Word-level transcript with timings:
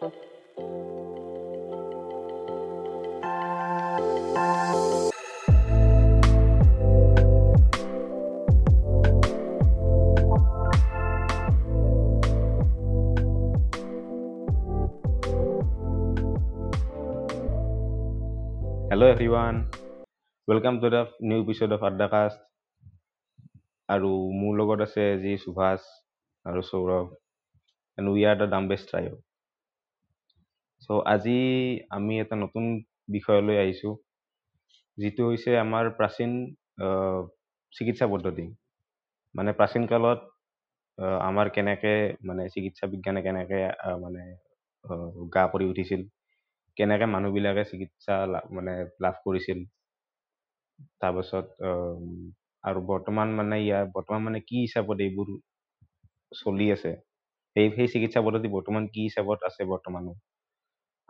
Hello 0.00 0.08
everyone, 19.04 19.68
welcome 20.48 20.80
to 20.80 20.88
the 20.88 21.08
new 21.20 21.42
episode 21.42 21.72
of 21.72 21.82
Addacast 21.82 22.40
আৰু 23.88 24.10
মোৰ 24.40 24.52
লগত 24.58 24.80
আছে 24.80 25.02
আজি 25.14 25.32
সুভাষ 25.44 25.80
আৰু 26.44 26.60
Sourav 26.70 27.06
and 27.98 28.06
we 28.12 28.22
are 28.30 28.36
the 28.40 28.46
dumbest 28.54 28.86
trio 28.90 29.29
so' 30.90 31.02
আজি 31.06 31.38
আমি 31.90 32.12
এটা 32.20 32.34
নতুন 32.36 32.64
বিষয়লৈ 33.08 33.56
আহিছোঁ 33.58 33.92
যিটো 34.98 35.22
হৈছে 35.28 35.50
আমাৰ 35.56 35.84
প্ৰাচীন 35.98 36.30
চিকিৎসা 37.72 38.06
পদ্ধতি। 38.06 38.44
মানে 39.34 39.50
প্ৰাচীন 39.52 39.84
কালত 39.86 40.18
আমাৰ 41.20 41.46
কেনেকে 41.54 41.92
মানে 42.22 42.42
চিকিৎসা 42.54 42.84
বিজ্ঞানে 42.86 43.20
কেনেকে 43.22 43.58
মানে 44.00 44.22
গা 45.34 45.44
কৰি 45.52 45.64
উঠিছিল 45.68 46.02
কেনেকে 46.76 47.06
মানুহবিলাকে 47.06 47.64
চিকিৎসা 47.64 48.16
মানে 48.50 48.74
লাভ 48.98 49.14
কৰিছিল 49.24 49.58
তাৰপাছত 51.02 51.46
আৰু 52.64 52.80
বৰ্তমান 52.86 53.28
মানে 53.38 53.56
ইয়াৰ 53.60 53.84
বৰ্তমান 53.94 54.20
মানে 54.22 54.40
কি 54.40 54.56
হিচাপত 54.60 54.98
এইবোৰ 55.00 55.28
চলি 56.32 56.66
আছে 56.72 56.92
সেই 57.56 57.66
সেই 57.76 57.88
চিকিৎসা 57.94 58.20
পদ্ধতি 58.26 58.48
বৰ্তমান 58.48 58.82
কি 58.94 59.00
হিচাপত 59.02 59.38
আছে 59.42 59.62
বৰ্তমানো? 59.66 60.12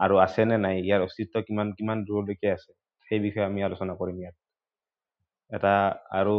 আৰু 0.01 0.15
আছে 0.23 0.47
নে 0.47 0.57
নাই 0.61 0.77
ইয়াৰ 0.79 1.01
অস্তিত্ব 1.03 1.43
কিমান 1.45 1.69
কিমান 1.77 2.05
দূৰলৈকে 2.07 2.49
আছে 2.52 2.71
সেই 3.07 3.21
বিষয়ে 3.23 3.47
আমি 3.47 3.61
আলোচনা 3.65 3.97
কৰিম 3.99 4.16
ইয়াত। 4.21 4.37
এটা 5.51 5.73
আৰু 6.15 6.35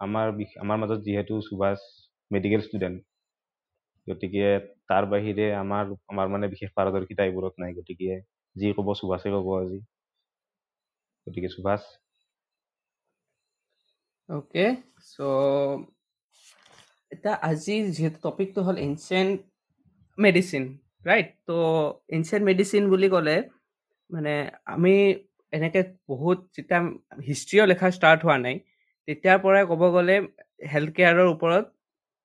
আমাৰ 0.00 0.26
আমাৰ 0.60 0.78
মাজত 0.78 1.00
যিহেতু 1.02 1.40
সুভাষ 1.46 1.86
মেডিকেল 2.30 2.62
ষ্টুডেণ্ট 2.64 2.98
গতিকে 4.06 4.46
তাৰ 4.88 5.06
বাহিৰে 5.08 5.48
আমাৰ 5.56 5.92
আমাৰ 6.08 6.32
মানে 6.32 6.50
বিশেষ 6.52 6.72
পাৰদৰ্শিতা 6.74 7.26
এইবোৰত 7.26 7.64
নাই 7.64 7.76
গতিকে 7.76 8.20
যি 8.56 8.72
ক'ব 8.74 8.94
সুভাষে 8.96 9.34
ক'ব 9.34 9.50
আজি। 9.56 9.82
গতিকে 11.26 11.48
সুভাষ। 11.50 11.82
অ'কে 14.28 14.66
চ' 15.06 15.18
এতিয়া 17.12 17.34
আজি 17.42 17.74
যিহেতু 17.88 18.18
টপিকটো 18.26 18.60
হ'ল 18.66 18.76
এনচিয়েণ্ট 18.82 19.36
মেডিচিন 20.18 20.64
ৰাইট 21.04 21.28
ত' 21.46 21.50
এনচিয়েণ্ট 22.16 22.44
মেডিচিন 22.50 22.82
বুলি 22.92 23.08
ক'লে 23.14 23.36
মানে 24.10 24.34
আমি 24.74 24.94
এনেকৈ 25.52 25.82
বহুত 26.10 26.38
যেতিয়া 26.56 26.80
হিষ্ট্ৰীও 27.28 27.64
লেখা 27.72 27.88
ষ্টাৰ্ট 27.96 28.20
হোৱা 28.26 28.36
নাই 28.46 28.56
তেতিয়াৰ 29.08 29.38
পৰাই 29.44 29.64
ক'ব 29.70 29.82
গ'লে 29.96 30.16
হেল্থ 30.72 30.90
কেয়াৰৰ 30.98 31.28
ওপৰত 31.34 31.64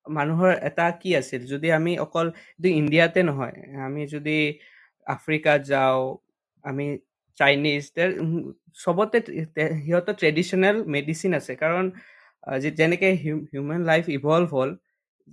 মানুহৰ 0.06 0.52
এটা 0.68 0.86
কি 1.00 1.10
আছিল? 1.20 1.40
যদি 1.52 1.68
আমি 1.78 1.92
অকল 2.06 2.26
ইণ্ডিয়াতে 2.80 3.20
নহয় 3.28 3.56
আমি 3.86 4.02
যদি 4.14 4.36
আফ্ৰিকাত 5.06 5.60
যাওঁ 5.72 6.00
আমি 6.64 6.86
চাইনিজ 7.38 7.82
চবতে 8.82 9.18
সিহঁতৰ 9.84 10.14
ট্ৰেডিশ্যনেল 10.20 10.76
মেডিচিন 10.94 11.30
আছে। 11.40 11.52
কাৰণ 11.62 11.84
যেনেকে 12.78 13.08
হিউমেন 13.52 13.80
লাইফ 13.90 14.04
ইভল্ভ 14.18 14.48
হ'ল 14.56 14.70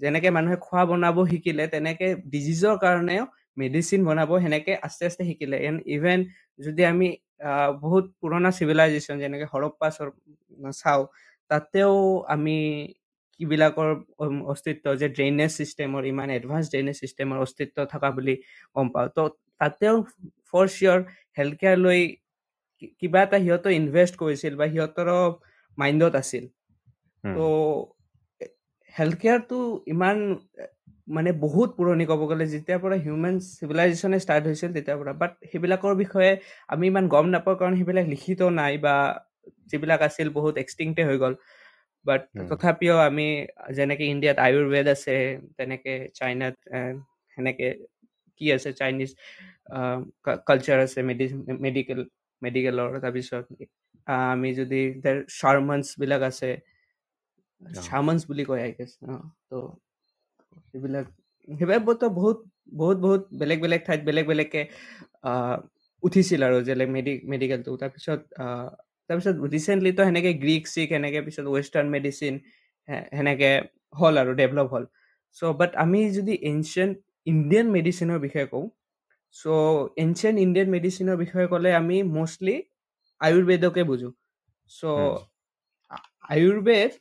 যেনেকে 0.01 0.29
মানুহে 0.37 0.57
খোৱা 0.65 0.83
বনাব 0.89 1.17
শিকিলে 1.31 1.65
তেনেকে 1.73 2.07
ডিজিজৰ 2.33 2.75
কাৰণেও 2.83 3.23
মেডিচিন 3.61 4.01
বনাব 4.07 4.31
সেনেকে 4.43 4.73
আস্তে 4.87 5.03
আস্তে 5.09 5.23
শিকিলে। 5.29 5.57
এণ্ড 5.67 5.79
ইভেন 5.95 6.19
যদি 6.59 6.81
আমি 6.91 7.07
বহুত 7.83 8.05
পুৰণা 8.21 8.49
চিভিলাইজেশ্যন 8.57 9.15
যেনেকে 9.23 9.45
হৰপ্পা 9.53 9.87
চাওঁ 10.81 11.03
তাতেও 11.51 11.93
আমি 12.35 12.57
কিবিলাকৰ 13.39 13.89
অস্তিত্ব 14.53 14.85
যে 15.01 15.07
ড্ৰেইনেজ 15.15 15.51
ছিষ্টেমৰ 15.59 16.01
ইমান 16.11 16.29
এডভান্স 16.39 16.65
ড্ৰেইনেজ 16.71 16.95
ছিষ্টেমৰ 17.01 17.37
অস্তিত্ব 17.45 17.77
থকা 17.93 18.09
বুলি 18.15 18.35
গম 18.75 18.87
পাওঁ। 18.93 19.07
ত' 19.15 19.33
তাতেও 19.61 19.95
ফৰ 20.49 20.65
চিয়'ৰ 20.75 20.99
হেল্থ 21.37 21.53
কেয়াৰ 21.61 21.77
লৈ 21.85 21.99
কিবা 22.99 23.19
এটা 23.25 23.37
সিহঁতে 23.43 23.69
ইনভেষ্ট 23.81 24.13
কৰিছিল 24.21 24.53
বা 24.59 24.65
সিহঁতৰো 24.73 25.19
মাইণ্ডত 25.77 26.13
আছিল। 26.21 26.43
ত' 27.23 27.39
হেল্থ 28.95 29.15
কেয়াৰটো 29.21 29.57
ইমান 29.93 30.17
মানে 31.07 31.31
বহুত 31.45 31.69
পুৰণি 31.77 32.05
ক'ব 32.11 32.21
গ'লে 32.31 32.45
যেতিয়াৰ 32.53 32.79
পৰা 32.83 32.95
হিউমেন 33.05 33.35
চিভিলাইজেশ্যনে 33.59 34.17
ষ্টাৰ্ট 34.25 34.43
হৈছিল 34.49 34.71
তেতিয়াৰ 34.77 34.97
পৰা। 35.01 35.13
বাট 35.21 35.31
সেইবিলাকৰ 35.51 35.93
বিষয়ে 36.03 36.31
আমি 36.73 36.85
ইমান 36.91 37.05
গম 37.13 37.25
নাপাওঁ 37.33 37.57
কাৰণ 37.61 37.73
সেইবিলাক 37.79 38.05
লিখিত 38.13 38.41
নাই 38.59 38.73
বা 38.85 38.95
যিবিলাক 39.71 40.01
আছিল 40.07 40.27
বহুত 40.37 40.53
এক্সটিংক্টে 40.63 41.03
হৈ 41.09 41.17
গ'ল। 41.23 41.33
বাট 42.05 42.21
তথাপিও 42.49 42.95
আমি 43.09 43.27
যেনেকে 43.77 44.03
ইণ্ডিয়াত 44.13 44.37
আয়ুৰ্বেদ 44.45 44.87
আছে 44.95 45.15
তেনেকে 45.57 45.93
চাইনাত 46.19 46.55
সেনেকে 47.33 47.67
কি 48.41 48.45
আছে 48.55 48.69
চাইনিজ 48.79 49.09
কালচাৰ 50.47 50.79
আছে 50.85 50.99
মেডিকেল 51.65 51.99
মেডিকেলৰ 52.41 52.89
তাৰপিছত 53.03 53.45
আমি 54.31 54.49
যদি 54.59 54.81
শাৰ্মানছবিলাক 55.39 56.21
আছে 56.31 56.49
অ, 57.65 57.81
শাৰ্মানছ 57.81 58.21
বুলি 58.29 58.43
কয় 58.49 58.61
আই 58.61 58.71
গেছ 58.77 58.91
তো 59.49 59.57
সেইবিলাক 60.69 61.05
সেইবিলাকতো 61.47 62.05
বহুত 62.19 62.37
বহুত 62.73 62.97
বহুত 63.05 63.21
বেলেগ 63.41 63.59
বেলেগ 63.61 63.81
ঠাইত 63.87 64.01
বেলেগ 64.09 64.25
বেলেগকে 64.27 64.61
উঠিছিল 66.03 66.41
আৰু 66.47 66.57
যে 66.67 66.73
মেডি 66.95 67.13
মেডিকেলটো 67.31 67.71
তাৰপিছত 67.81 68.19
তাৰপিছত 69.09 69.35
ৰিচেণ্টলিতো 69.55 70.01
সেনেকে 70.07 70.31
গ্ৰীক 70.43 70.63
চিক 70.73 70.87
সেনেকে 70.89 71.19
পিছত 71.27 71.45
ৱেষ্টাৰ্ণ 71.55 71.87
মেডিচিন 71.95 72.33
সেনেকে 73.09 73.49
হ'ল 73.93 74.15
আৰু 74.21 74.31
ডেভেলপ 74.41 74.67
হ'ল। 74.73 74.85
চ' 75.37 75.53
বাট 75.59 75.71
আমি 75.83 75.99
যদি 76.17 76.33
এনচিয়েণ্ট 76.51 76.95
ইণ্ডিয়ান 77.27 77.67
মেডিচিনৰ 77.75 78.19
বিষয়ে 78.19 78.47
কওঁ 78.53 78.65
চ' 79.35 79.45
এনচিয়েণ্ট 80.03 80.37
ইণ্ডিয়ান 80.45 80.69
মেডিচিনৰ 80.75 81.15
বিষয়ে 81.23 81.47
ক'লে 81.51 81.69
আমি 81.81 81.97
মষ্টলি 82.17 82.55
আয়ুৰ্বেদকে 83.21 83.83
বুজোঁ। 83.83 84.11
চ' 84.71 84.83
আয়ুৰ্বেদ 86.29 86.91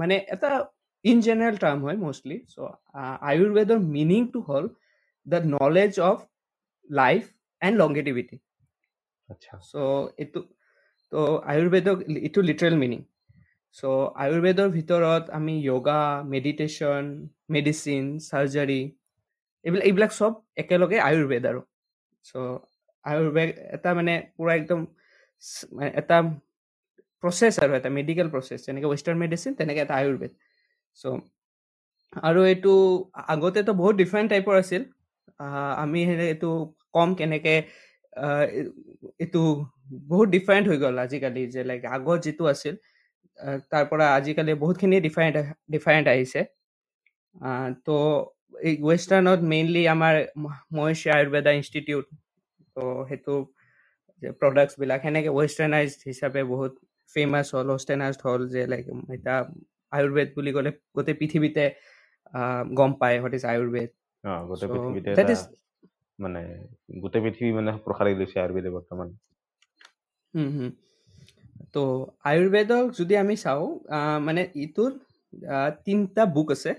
মানে 0.00 0.16
এটা 0.34 0.50
ইন 1.04 1.18
জেনেৰেল 1.26 1.56
টাৰ্ম 1.64 1.78
হয় 1.86 1.98
মষ্টলি 2.04 2.38
চ' 2.52 2.58
আয়ুৰ্বেদৰ 3.30 3.80
মিনিংটো 3.96 4.40
হ'ল 4.48 4.64
the 5.26 5.38
knowledge 5.56 5.92
of 6.10 6.16
life 6.90 7.22
and 7.62 7.76
longevity 7.82 8.36
আচ্ছা। 9.28 9.52
চ' 9.70 9.74
এইটো 10.22 10.40
তো 11.12 11.20
আয়ুৰ্বেদক 11.50 11.96
এইটো 12.20 12.40
লিটাৰেল 12.50 12.76
মিনিং 12.82 13.00
চ' 13.76 13.84
আয়ুৰ্বেদৰ 14.22 14.68
ভিতৰত 14.76 15.24
আমি 15.38 15.54
য়োগা 15.68 16.00
মেডিটেশ্যন 16.32 17.04
মেডিচিন 17.54 18.02
চাৰ্জাৰী 18.28 18.82
এইবিলাক 19.64 19.84
এইবিলাক 19.88 20.10
চব 20.18 20.32
একেলগে 20.62 20.98
আয়ুৰ্বেদ 21.08 21.42
আৰু। 21.50 21.60
চ' 22.24 22.34
আয়ুৰ্বেদ 23.04 23.48
এটা 23.76 23.90
মানে 23.98 24.14
পূৰা 24.36 24.52
একদম 24.60 24.80
এটা 26.00 26.18
প্ৰচেছ 27.24 27.54
আৰু 27.64 27.72
এটা 27.78 27.90
মেডিকেল 27.98 28.28
প্ৰচেছ 28.34 28.58
যেনেকৈ 28.66 28.88
ৱেষ্টাৰ্ণ 28.92 29.18
মেডিচিন 29.24 29.52
তেনেকৈ 29.60 29.80
এটা 29.86 29.94
আয়ুৰ্বেদ। 30.00 30.32
চ' 30.98 31.04
আৰু 32.28 32.40
এইটো 32.52 32.72
আগতেতো 33.34 33.72
বহুত 33.80 33.94
ডিফাৰেণ্ট 34.02 34.28
টাইপৰ 34.32 34.54
আছিল। 34.62 34.82
আমি 35.84 36.00
এইটো 36.32 36.50
কম 36.96 37.08
কেনেকৈ 37.20 37.56
এইটো 39.22 39.40
বহুত 40.10 40.28
ডিফাৰেণ্ট 40.36 40.64
হৈ 40.70 40.78
গ'ল 40.84 40.96
আজিকালি 41.06 41.42
যে 41.54 41.62
লাইক 41.70 41.82
আগত 41.96 42.18
যিটো 42.26 42.44
আছিল 42.54 42.74
তাৰ 43.70 43.84
পৰা 43.90 44.06
আজিকালি 44.18 44.52
বহুতখিনি 44.62 44.96
ডিফাৰেণ্ট 45.06 45.34
ডিফাৰেণ্ট 45.74 46.06
আহিছে। 46.14 46.40
আহ, 47.48 47.68
তো 47.86 47.96
এই 48.68 48.74
ৱেষ্টাৰ্ণত 48.88 49.40
মেইনলি 49.52 49.82
আমাৰ 49.94 50.14
মহেশী 50.76 51.08
আয়ুৰ্বেদা 51.16 51.50
ইনষ্টিটিউট 51.60 52.06
তো 52.74 52.82
সেইটো 53.08 53.34
প্ৰডাক্টছবিলাক 54.40 55.00
সেনেকৈ 55.06 55.30
ৱেষ্টাৰ্ণাইজ 55.38 55.90
হিচাপে 56.08 56.42
বহুত 56.52 56.72
ফেমাছ 57.08 57.46
হ'ল 57.54 57.68
ৱেষ্টাৰ্ণাইজ 57.76 58.14
হ'ল 58.24 58.42
যে 58.54 58.62
লাইক 58.72 58.84
এতিয়া 59.16 59.36
আয়ুৰ্বেদ 59.96 60.28
বুলি 60.36 60.50
ক'লে 60.56 60.70
গোটেই 60.96 61.16
পৃথিৱীতে 61.20 61.64
গম 62.78 62.90
পায় 63.00 63.16
হোৱাট 63.20 63.34
ইজ 63.38 63.44
আয়ুৰ্বেদ। 63.52 63.90
গোটেই 64.50 64.68
পৃথিৱীতে 64.74 65.08
এটা 65.12 65.36
মানে 66.18 66.40
গোটেই 67.02 67.22
পৃথিৱী 67.24 67.50
মানে 67.58 67.70
প্ৰসাৰি 67.84 68.12
লৈছে 68.20 68.36
আয়ুৰ্বেদে 68.42 68.70
বৰ্তমান। 68.76 69.08
তো 71.74 71.82
আয়ুৰ্বেদক 72.30 72.84
যদি 72.98 73.14
আমি 73.22 73.34
চাওঁ 73.44 73.66
মানে 74.26 74.42
ইটোৰ 74.64 74.92
তিনিটা 75.86 76.22
বুক 76.36 76.48
আছে 76.56 76.72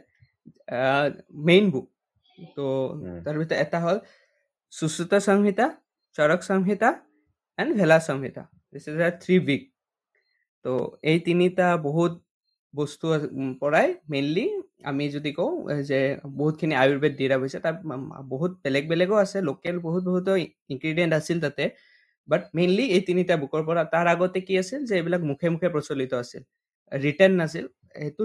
মেইন 1.48 1.66
বুক 1.74 1.86
তো 2.58 2.66
তাৰ 3.26 3.36
ভিতৰত 3.40 3.58
এটা 3.64 3.78
হ'ল 3.86 3.98
সুশ্ৰুত 4.74 5.14
সংহিতা 5.30 5.66
চৰক 6.16 6.42
Samhita 6.50 6.90
and 7.60 7.72
Bhela 7.80 7.98
Samhita. 8.10 8.44
This 8.74 8.86
is 8.92 9.00
a 9.08 9.12
three 9.24 9.36
week 9.48 9.64
তো 10.66 10.72
এই 11.12 11.18
তিনিটা 11.28 11.68
বহুত 11.88 12.14
বস্তু 12.74 13.06
পৰাই 13.62 13.88
মেইনলি 14.12 14.46
আমি 14.92 15.06
যদি 15.16 15.32
কওঁ 15.40 15.54
যে 15.90 16.00
বহুতখিনি 16.40 16.74
আয়ুৰ্বেদ 16.84 17.14
ডিৰাইভ 17.20 17.40
হৈছে 17.44 17.60
তাত 17.66 17.76
বহুত 18.34 18.52
বেলেগ 18.64 18.84
বেলেগো 18.92 19.16
আছে 19.26 19.38
লোকেল 19.50 19.76
বহুত 19.88 20.04
বহুত 20.10 20.28
ইনগ্ৰিডিয়েণ্ট 20.74 21.14
আছিল 21.20 21.38
তাতে। 21.46 21.64
বাট 22.30 22.42
মেইনলি 22.58 22.86
এই 22.96 23.02
তিনিটা 23.08 23.36
বুকৰ 23.44 23.62
পৰা 23.68 23.82
তাৰ 23.94 24.06
আগতে 24.14 24.40
কি 24.48 24.54
আছিল 24.62 24.82
যে 24.90 24.94
এইবিলাক 25.00 25.22
মুখে 25.30 25.48
মুখে 25.54 25.68
প্ৰচলিত 25.76 26.12
আছিল। 26.24 26.44
ৰিটেন 26.92 27.32
নাছিল 27.40 27.66
সেইটো 28.00 28.24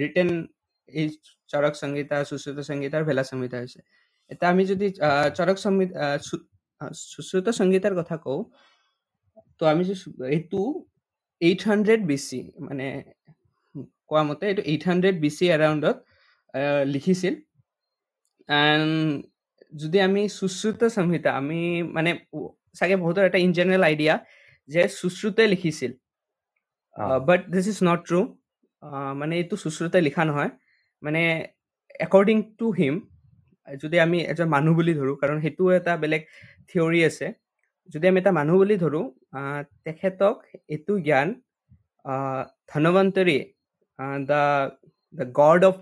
ৰিটেন 0.00 0.28
এই 0.88 1.06
চৰক 1.52 1.74
সংহিতা 1.82 2.16
সুশ্ৰুত 2.30 2.58
সংহিতা 2.70 2.94
আৰু 2.98 3.06
ভেলা 3.10 3.22
সংহিতা 3.30 3.56
হৈছে। 3.62 3.80
এতিয়া 4.30 4.48
আমি 4.54 4.62
যদি 4.70 4.86
চৰক 5.38 5.56
সংহিতা 5.64 6.04
সুশ্ৰুত 7.12 7.46
সংহিতাৰ 7.60 7.94
কথা 8.00 8.16
কওঁ 8.24 8.40
তো 9.58 9.62
আমি 9.72 9.82
এইটো 10.36 10.60
এইট 11.42 11.60
হাণ্ড্ৰেড 11.68 12.00
বি 12.10 12.16
চি 12.26 12.40
মানে 12.68 12.86
কোৱা 14.10 14.22
মতে 14.28 14.44
এইটো 14.50 14.62
এইট 14.72 14.82
হাণ্ড্ৰেড 14.88 15.16
বি 15.22 15.30
চি 15.36 15.44
এৰাউণ্ডত 15.56 15.96
লিখিছিল। 16.94 17.34
এণ্ড 18.48 18.90
যদি 19.80 19.98
আমি 20.08 20.22
সুশ্ৰুত 20.38 20.80
সংহিতা 20.96 21.30
আমি 21.40 21.60
মানে 21.96 22.10
চাগে 22.78 22.96
বহুতৰ 23.02 23.24
এটা 23.28 23.38
ইন 23.44 23.50
জেনেৰেল 23.58 23.82
আইডিয়া 23.90 24.14
যে 24.68 24.82
সুশ্ৰুতে 25.00 25.42
লিখিছিল। 25.52 25.92
But 27.28 27.40
this 27.52 27.66
is 27.72 27.78
not 27.88 28.00
true 28.08 28.20
মানে 29.20 29.32
এইটো 29.40 29.54
সুশ্ৰুতে 29.64 29.98
লিখা 30.06 30.22
নহয়। 30.30 30.50
মানে 31.02 31.22
একৰ্ডিং 32.06 32.38
টু 32.58 32.66
হিম 32.78 32.94
যদি 33.82 33.96
আমি 34.06 34.18
এজন 34.32 34.48
মানুহ 34.54 34.72
বুলি 34.78 34.92
ধৰোঁ 34.98 35.16
কাৰণ 35.22 35.36
সেইটো 35.44 35.64
এটা 35.78 35.92
বেলেগ 36.02 36.22
থিয়ৰী 36.68 37.00
আছে। 37.08 37.26
যদি 37.88 38.04
আমি 38.10 38.18
এটা 38.22 38.32
মানুহ 38.38 38.54
বুলি 38.60 38.76
ধৰোঁ 38.84 39.04
তেখেতক 39.86 40.36
এইটো 40.74 40.92
জ্ঞান 41.06 41.28
Dhanvantari 42.70 43.38
the 44.28 44.42
the 45.14 45.26
god 45.40 45.60
of 45.70 45.76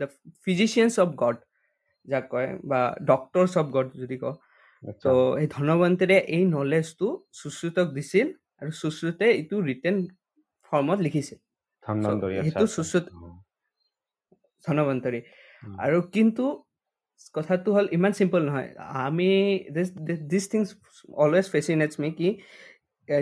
the 0.00 0.08
physicians 0.44 0.94
of 1.04 1.08
god 1.22 1.36
যাক 2.08 2.24
কয় 2.32 2.48
বা 2.70 2.80
ডক্টৰছ 3.10 3.52
অফ 3.60 3.66
গড 3.76 3.88
যদি 4.02 4.16
কওঁ। 4.22 4.36
তো 5.04 5.12
এই 5.40 5.46
ধনৱন্তৰে 5.56 6.16
এই 6.36 6.42
নলেজটো 6.56 7.06
সুশ্ৰুতক 7.40 7.86
দিছিল 7.96 8.26
আৰু 8.60 8.70
সুশ্ৰুতে 8.82 9.26
এইটো 9.32 9.56
ৰিটেন 9.68 9.96
ফৰ্মত 10.72 10.98
লিখিছিল 11.06 11.38
সেইটো 12.42 12.64
সুশ্ৰুত-। 12.76 13.10
ধনৱন্তৰী। 14.64 15.20
আৰু 15.84 15.98
কিন্তু 16.16 16.44
কথাটো 17.34 17.68
হ'ল 17.76 17.86
ইমান 17.96 18.12
চিম্পল 18.18 18.40
নহয়। 18.48 18.68
আমি 19.06 19.30
দিছ 20.30 20.44
থিংছ 20.52 20.68
অলৱেজ 21.24 21.46
ফেচিনেটছ 21.54 21.94
মি 22.02 22.08
কি 22.18 22.28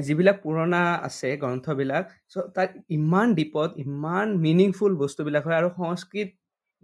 যিবিলাক 0.05 0.37
পুৰণা 0.45 0.83
আছে 1.09 1.29
গ্ৰন্থবিলাক 1.43 2.05
চ' 2.33 2.49
তাত 2.57 2.71
ইমান 2.99 3.29
ডিপত 3.39 3.71
ইমান 3.85 4.27
মিনিংফুল 4.45 4.93
বস্তুবিলাক 5.03 5.43
হয় 5.47 5.59
আৰু 5.61 5.69
সংস্কৃত 5.79 6.29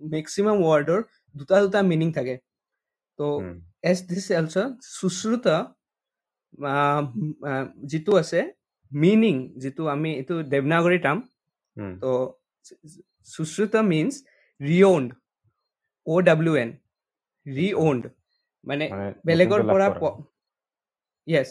মেক্সিমাম 0.01 0.57
ৱৰ্ডৰ 0.67 1.01
দুটা 1.35 1.57
দুটা 1.65 1.81
মিনিং 1.91 2.09
থাকে। 2.19 2.35
ত' 3.19 3.23
এজ 3.91 3.99
দিছ 4.09 4.27
অলছ 4.41 4.55
সুশ্ৰুত 4.91 5.47
যিটো 7.91 8.13
আছে 8.23 8.41
মিনিং 8.93 9.35
যিটো 9.63 9.83
আমি 9.95 10.11
এইটো 10.21 10.35
দেৱনাগৰী 10.53 10.99
টাৰ্ম 11.05 11.19
উম, 11.77 11.93
তো 12.03 12.11
সুশ্ৰুত 13.35 13.75
মিনছ 13.93 14.13
ৰিঅ'ণ্ড 14.61 15.09
অ' 16.07 16.21
ডাব্লিউ 16.29 16.55
এন 16.57 16.71
মানে 18.67 18.85
বেলেগৰ 19.27 19.61
পৰা। 19.71 19.87
য়েছ 21.27 21.49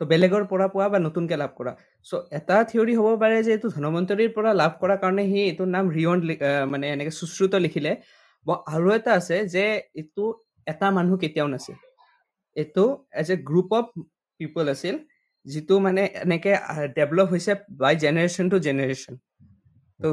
তো 0.00 0.02
বেলেগৰ 0.06 0.42
পৰা 0.44 0.66
পোৱা 0.68 0.86
বা 0.88 0.98
নতুনকৈ 0.98 1.36
লাভ 1.42 1.52
কৰা। 1.58 1.72
চ' 2.06 2.20
এটা 2.38 2.56
থিয়ৰী 2.70 2.94
হ'ব 2.98 3.06
পাৰে 3.22 3.36
যে 3.46 3.50
এইটো 3.52 3.68
ধনৱন্তৰীৰ 3.76 4.30
পৰা 4.36 4.50
লাভ 4.52 4.72
কৰাৰ 4.80 4.98
কাৰণে 5.02 5.24
সি 5.30 5.38
এইটোৰ 5.42 5.68
নাম 5.76 5.84
ৰিয়ন 5.96 6.18
মানে 6.72 6.86
এনেকৈ 6.94 7.12
সুশ্ৰুত 7.20 7.52
লিখিলে। 7.64 7.92
ব- 8.46 8.62
আৰু 8.74 8.88
এটা 8.94 9.10
আছে 9.14 9.36
যে 9.54 9.64
এইটো 10.00 10.24
এটা 10.66 10.86
মানুহ 10.90 11.14
কেতিয়াও 11.22 11.48
নাছিল। 11.48 11.76
এইটো 12.56 12.84
as 13.12 13.28
a 13.30 13.36
group 13.48 13.68
of 13.78 13.86
people 14.40 14.64
আছিল 14.68 14.94
যিটো 15.46 15.74
মানে 15.80 16.02
এনেকৈ 16.24 16.54
ডেভেলপ 16.96 17.26
হৈছে 17.32 17.52
বাই 17.82 17.94
জেনেৰেশ্যন 18.04 18.46
টু 18.52 18.56
জেনেৰেশ্যন 18.66 19.14
তো। 20.00 20.08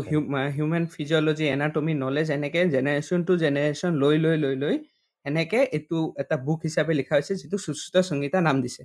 হিউমেন 0.56 0.84
ফিজিঅলজি 0.94 1.46
এনাটমি 1.56 1.94
নলেজ 1.96 2.28
এনেকৈ 2.38 2.64
জেনেৰেশ্যন 2.76 3.20
টু 3.28 3.34
জেনেৰেশ্যন 3.44 3.92
লৈ 4.02 4.16
লৈ 4.26 4.36
লৈ 4.44 4.56
লৈ 4.56 4.76
এনেকৈ 5.26 5.64
এইটো 5.78 5.98
এটা 6.18 6.36
বুক 6.46 6.60
হিচাপে 6.64 6.94
লিখা 6.94 7.14
হৈছে 7.16 7.34
যিটো 7.36 7.58
সুশ্ৰুত 7.58 7.96
সংগীতা 8.10 8.40
নাম 8.42 8.58
দিছে। 8.62 8.84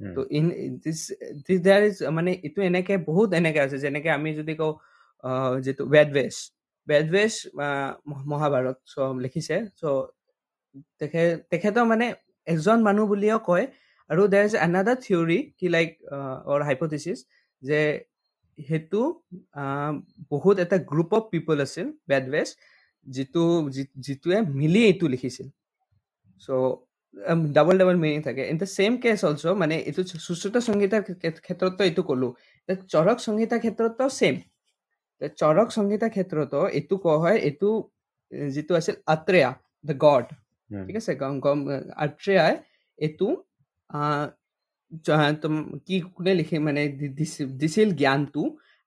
তো 0.00 0.20
in 0.30 0.46
this 0.84 1.00
this 1.46 1.58
there 1.66 1.82
is 1.84 1.96
মানে 2.10 2.30
এইটো 2.46 2.60
এনেকৈ 2.62 2.96
বহুত 3.06 3.28
এনেকৈ 3.34 3.60
আছে 3.60 3.76
যেনেকৈ 3.78 4.10
আমি 4.10 4.30
যদি 4.34 4.52
কওঁ 4.54 4.72
যিটো 5.60 5.82
আহ, 7.58 7.90
মহ- 8.06 8.26
মহাভাৰত 8.32 8.76
চ' 8.86 8.96
লিখিছে। 9.24 9.56
চ' 9.80 9.84
তেখেত 11.00 11.30
তেখেতৰ 11.50 11.84
মানে 11.86 12.06
এজন 12.46 12.78
মানুহ 12.82 13.04
বুলিও 13.08 13.38
কয়। 13.46 13.64
আৰু 14.10 14.22
দেৰ 14.28 14.44
ইজ 14.44 14.54
এনাডাৰ 14.58 14.96
থিয়ৰী 15.04 15.38
কি 15.58 15.66
লাইক 15.68 15.90
অৰ 16.46 16.60
হাইপথিচিছ 16.62 17.18
যে 17.62 17.80
সেইটো 18.58 19.02
বহুত 20.30 20.56
এটা 20.58 20.76
গ্ৰুপ 20.90 21.10
অফ 21.12 21.22
পিপল 21.30 21.56
আছিল 21.60 21.86
বেদবেশ 22.08 22.48
যিটো 23.06 23.42
যিটোৱে 24.06 24.38
মিলি 24.60 24.80
এইটো 24.90 25.06
লিখিছিল। 25.14 25.46
চ' 26.40 26.48
ডাবল 27.54 27.74
ডাবল 27.80 27.96
মিনিং 27.96 28.20
থাকে। 28.22 28.42
In 28.52 28.56
the 28.62 28.68
same 28.76 28.92
case 29.02 29.20
also' 29.28 29.44
মানে 29.62 29.74
এইটো 29.88 30.00
সুশ্ৰুত 30.26 30.54
সংগীতাৰ 30.68 31.02
ক্ষে- 31.06 31.42
ক্ষেত্ৰতো 31.46 31.80
এইটো 31.84 32.02
ক'লো। 32.02 32.28
চৰক 32.92 33.18
সংগীতাৰ 33.26 33.60
ক্ষেত্ৰতো 33.64 34.04
ছেম 34.18 34.34
চৰক 35.38 35.68
সংগীতাৰ 35.70 36.10
ক্ষেত্ৰতো 36.10 36.60
এইটো 36.78 36.94
কোৱা 37.04 37.16
হয় 37.22 37.38
এইটো 37.48 37.68
যিটো 38.54 38.72
আছিল 38.80 38.94
আত্ৰেয়া 39.06 39.50
দ্য 39.84 39.94
গড 40.04 40.26
ঠিক 40.70 40.96
আছে? 40.96 41.12
আত্ৰেয়াই 42.04 42.54
এইটো 42.98 43.28
কি 45.86 45.96
কোনে 46.14 46.32
লিখি 46.34 46.56
মানে 46.58 46.82
দিছিল 47.60 47.88
জ্ঞানটো 48.00 48.42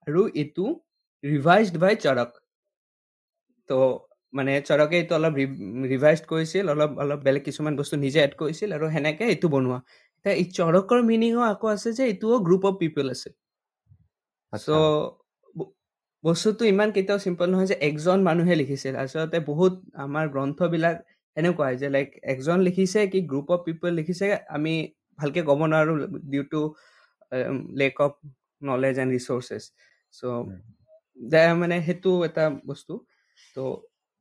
আৰু 0.06 0.20
এইটো 0.42 0.64
ৰিভাইজড 1.24 1.76
বাই 1.82 1.94
চৰক। 2.04 2.30
তো 3.68 3.78
মানে 4.32 4.52
চৰকে 4.68 4.94
এইটো 5.00 5.14
অলপ 5.18 5.34
ৰিভাইজ 5.92 6.18
কৰিছিল 6.30 6.64
অলপ 6.74 6.90
অলপ 7.04 7.20
বেলেগ 7.26 7.42
কিছুমান 7.48 7.74
বস্তু 7.80 7.94
নিজে 8.04 8.18
এড 8.26 8.32
কৰিছিল 8.40 8.68
আৰু 8.76 8.86
সেনেকে 8.94 9.24
এইটো 9.32 9.46
বনোৱা। 9.54 9.78
এতিয়া 10.16 10.34
এই 10.40 10.46
চৰকৰ 10.58 11.00
মিনিঙো 11.10 11.42
আকৌ 11.46 11.66
আছে 11.74 11.88
যে 11.98 12.02
এইটোও 12.12 12.36
গ্ৰুপ 12.46 12.62
অফ 12.70 12.74
পিপল 12.82 13.06
আছে। 13.14 13.28
চ' 14.52 14.68
বস্তুটো 16.24 16.62
ইমান 16.64 16.88
কেতিয়াও 16.96 17.20
চিম্পল 17.26 17.46
নহয় 17.52 17.68
যে 17.72 17.76
একজন 17.88 18.18
মানুহে 18.28 18.54
লিখিছিল। 18.60 18.94
আচলতে 19.02 19.38
বহুত 19.50 19.72
আমাৰ 20.04 20.24
গ্ৰন্থবিলাক 20.34 20.96
এনেকুৱা 21.36 21.66
যে 21.82 21.88
লাইক 21.94 22.08
একজন 22.32 22.58
লিখিছে 22.68 23.00
কি 23.12 23.18
গ্ৰুপ 23.30 23.46
অফ 23.54 23.60
পিপল 23.68 23.90
লিখিছে 23.98 24.26
আমি 24.56 24.72
ভালকে 25.18 25.40
ক'ব 25.48 25.60
নোৱাৰো 25.72 25.92
due 26.32 26.42
to 26.52 26.60
lack 27.80 27.94
of 28.06 28.12
knowledge 28.62 28.94
and 29.02 29.10
researches 29.16 29.64
so' 30.14 30.22
মানে 31.60 31.76
সেইটো 31.86 32.10
এটা 32.28 32.44
বস্তু। 32.66 32.94
তো 33.56 33.62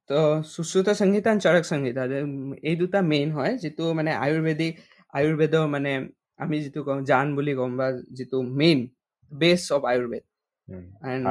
তো 0.10 0.18
সুশ্ৰুত 0.54 0.88
সংহিতা 1.02 1.32
চৰক 1.46 1.64
সংহিতা 1.72 2.04
এই 2.70 2.76
দুটা 2.82 3.00
মেইন 3.12 3.30
হয় 3.38 3.54
যিটো 3.64 3.84
মানে 3.94 4.12
আয়ুৰ্বেদিক 4.26 4.74
আয়ুৰ্বেদৰ 5.14 5.66
মানে 5.68 5.92
আমি 6.40 6.56
যিটো 6.64 6.80
কওঁ 6.88 7.00
জান 7.12 7.28
বুলি 7.36 7.54
ক'ম 7.60 7.72
বা 7.80 7.88
যিটো 8.18 8.38
main 8.60 8.80
base 9.32 9.62
of 9.76 9.82
Ayurveda 9.92 10.24
and. 11.08 11.26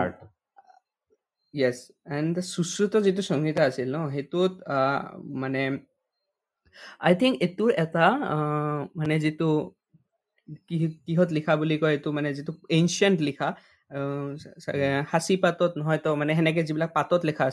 Yes 1.54 1.78
and 2.16 2.35
Sushruta 2.52 2.95
যিটো 3.06 3.23
সংহিতা 3.23 3.62
আছিল 3.68 3.88
ন 3.95 3.99
সেইটোত 4.14 4.52
মানে 5.42 5.62
আই 7.06 7.14
থিংক 7.21 7.35
এইটোৰ 7.47 7.71
এটা 7.85 8.06
মানে 8.99 9.14
যিটো 9.25 9.49
কিহত 11.06 11.28
লিখা 11.37 11.52
বুলি 11.61 11.76
কয় 11.83 11.95
এইটো 11.97 12.09
মানে 12.12 12.28
যিটো 12.37 12.52
এনচিয়েণ্ট 12.78 13.18
লিখা 13.28 13.49
সাঁচি 15.11 15.35
পাতত 15.45 15.73
নহয় 15.81 16.00
তো 16.05 16.09
মানে 16.21 16.33
সেনেকে 16.38 16.62
যিবিলাক 16.69 16.90
পাতত 16.99 17.21
লিখা 17.28 17.45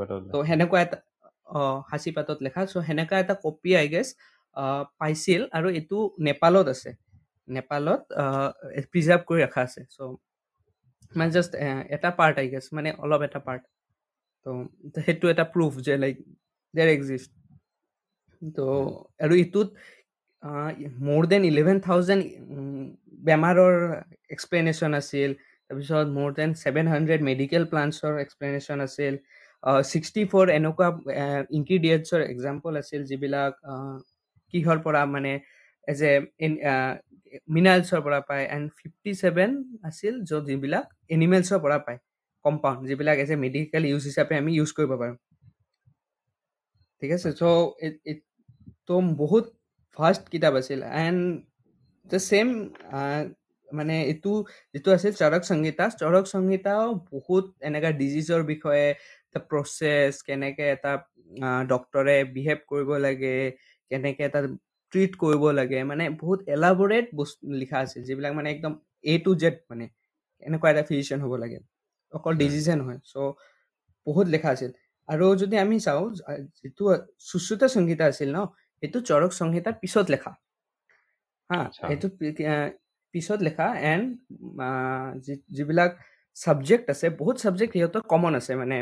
পাতত 0.00 0.22
তো 0.32 0.36
সেনেকুৱা 0.48 0.78
এটা 0.84 0.98
অঁ 1.56 1.76
সাঁচি 1.90 2.10
পাতত 2.16 2.38
লেখা। 2.46 2.60
চ' 2.70 2.74
সেনেকুৱা 2.88 3.16
এটা 3.24 3.34
কপি 3.44 3.70
আই 3.80 3.86
গেছ 3.94 4.08
পাইছিল 5.00 5.40
আৰু 5.56 5.68
এইটো 5.78 5.98
নেপালত 6.28 6.66
আছে। 6.74 6.90
নেপালত 7.48 8.00
প্ৰিজাৰ্ভ 8.92 9.22
কৰি 9.28 9.40
ৰখা 9.46 9.62
আছে। 9.68 9.80
চ' 9.94 9.98
মানে 11.12 11.30
জাষ্ট 11.36 11.52
এটা 11.96 12.08
পাৰ্ট 12.18 12.36
আই 12.42 12.46
গেছ 12.52 12.64
মানে 12.76 12.88
অলপ 13.04 13.20
এটা 13.28 13.40
পাৰ্ট 13.46 13.62
তো 14.46 14.50
সেইটো 15.06 15.26
এটা 15.34 15.44
প্ৰুফ 15.54 15.72
যে 15.86 15.94
লাইক 16.02 16.16
দেৰ 16.74 16.88
এক্সিষ্ট 16.88 17.30
তো 18.56 18.64
আৰু 19.24 19.34
এইটোত 19.34 19.68
মোৰ 21.06 21.22
দেন 21.30 21.42
ইলেভেন 21.44 21.76
থাউজেণ্ড 21.80 22.22
বেমাৰৰ 23.28 23.74
এক্সপ্লেনেশ্যন 24.34 24.90
আছিল। 25.00 25.30
তাৰপিছত 25.70 26.06
মোৰ 26.16 26.30
দেন 26.38 26.50
ছেভেন 26.62 26.86
হাণ্ড্ৰেড 26.92 27.20
মেডিকেল 27.30 27.62
প্লান্টছৰ 27.72 28.14
এক্সপ্লেনেশ্যন 28.24 28.78
আছিল 28.86 29.14
ছিক্সটি 29.90 30.22
ফ'ৰ 30.30 30.46
এনেকুৱা 30.58 30.88
ইনগ্ৰিডিয়েণ্টছৰ 31.58 32.20
এক্সাম্পল 32.32 32.72
আছিল 32.82 33.00
যিবিলাক 33.10 33.52
কিহৰ 34.54 34.78
পৰা 34.86 35.02
মানে 35.14 35.32
এজ 35.88 36.00
এ 36.10 36.12
মিনাৰেলছৰ 37.54 38.00
পৰা 38.06 38.20
পায় 38.28 38.44
এণ্ড 38.56 38.66
ফিফটি 38.78 39.12
ছেভেন 39.22 39.50
আছিল 39.88 40.14
য'ত 40.28 40.42
যিবিলাক 40.50 40.86
এনিমেলছৰ 41.16 41.58
পৰা 41.64 41.78
পায় 41.86 41.98
কম্পাউণ্ড 42.44 42.80
যিবিলাক 42.88 43.16
এজ 43.24 43.30
এ 43.34 43.36
মেডিকেল 43.44 43.82
ইউজ 43.90 44.02
হিচাপে 44.10 44.34
আমি 44.42 44.50
ইউজ 44.58 44.70
কৰিব 44.78 44.92
পাৰোঁ। 45.00 45.16
ঠিক 47.02 47.10
আছে 47.16 47.28
চ' 47.40 47.42
তো 48.88 48.94
বহুত 49.22 49.44
ফাৰ্ষ্ট 49.96 50.24
কিতাপ 50.32 50.54
আছিল 50.60 50.80
এণ্ড 51.04 51.20
দ্য 52.06 52.18
ছেম 52.30 52.46
মানে 53.76 53.94
এইটো 54.04 54.32
যিটো 54.74 54.88
আছিল 54.96 55.12
চৰক 55.16 55.42
সংগীতা 55.44 55.84
চৰক 55.96 56.24
সংগীতাও 56.28 56.86
বহুত 57.10 57.44
এনেকুৱা 57.62 57.90
ডিজিজৰ 58.00 58.40
বিষয়ে 58.52 58.86
প্ৰচেছ 59.44 60.12
কেনেকৈ 60.22 60.66
এটা 60.70 60.92
ডক্টৰে 61.72 62.16
বিহেভ 62.34 62.58
কৰিব 62.66 62.90
লাগে 63.00 63.34
কেনেকৈ 63.90 64.22
এটা 64.24 64.40
ট্ৰিট 64.92 65.12
কৰিব 65.18 65.42
লাগে 65.54 65.78
মানে 65.84 66.04
বহুত 66.16 66.38
এলাবৰেট 66.48 67.06
বস্তু 67.14 67.44
লিখা 67.62 67.78
আছিল 67.80 68.02
যিবিলাক 68.04 68.32
মানে 68.34 68.48
একদম 68.50 68.72
এ 69.04 69.14
টু 69.24 69.30
জেড 69.38 69.56
মানে 69.70 69.84
এনেকুৱা 70.42 70.68
এটা 70.72 70.82
ফিজিচিয়ান 70.88 71.20
হ'ব 71.24 71.32
লাগে। 71.42 71.58
অকল 72.12 72.34
ডিজিজে 72.36 72.72
নহয় 72.74 72.98
চ' 73.04 73.14
বহুত 74.06 74.26
লিখা 74.28 74.48
আছিল। 74.50 74.70
আৰু 75.08 75.26
যদি 75.42 75.56
আমি 75.58 75.76
চাওঁ 75.80 76.04
যিটো 76.58 76.84
সুশ্ৰুত 77.26 77.62
সংহিতা 77.74 78.04
আছিল 78.06 78.28
ন 78.30 78.38
সেইটো 78.82 78.98
চৰক 79.08 79.30
সংহিতাৰ 79.36 79.74
পিছত 79.82 80.06
লেখা। 80.10 80.32
হা 81.50 81.60
এইটো 81.90 82.06
পিছত 83.16 83.38
লেখা 83.46 83.66
এণ্ড 83.92 84.06
যিবিলাক 85.56 85.92
ছাবজেক্ট 86.36 86.84
আছে 86.92 87.06
বহুত 87.20 87.36
ছাবজেক্ট 87.42 87.72
সিহঁতৰ 87.76 88.02
কমন 88.12 88.32
আছে 88.40 88.52
মানে 88.62 88.76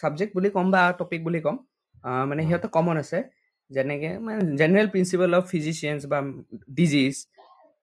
ছাবজেক্ট 0.00 0.32
বুলি 0.36 0.48
ক'ম 0.54 0.66
বা 0.74 0.82
টপিক 1.00 1.20
বুলি 1.26 1.40
ক'ম 1.46 1.56
মানে 2.28 2.40
সিহঁতৰ 2.48 2.70
কমন 2.76 2.96
আছে 3.02 3.18
যেনেকৈ 3.70 4.12
মানে 4.26 4.40
জেনেৰেল 4.60 4.88
প্ৰিন্সিপল 4.92 5.30
অফ 5.38 5.44
ফিজিচিয়ানছ 5.52 6.02
বা 6.12 6.18
ডিজিজ 6.78 7.14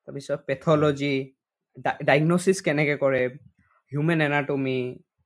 তাৰপিছত 0.04 0.40
পেথলজি 0.48 1.16
ডাইগনচিছ 2.10 2.58
কেনেকৈ 2.68 2.96
কৰে 3.04 3.24
হিউমেন 3.92 4.20
এনাটমি 4.28 4.80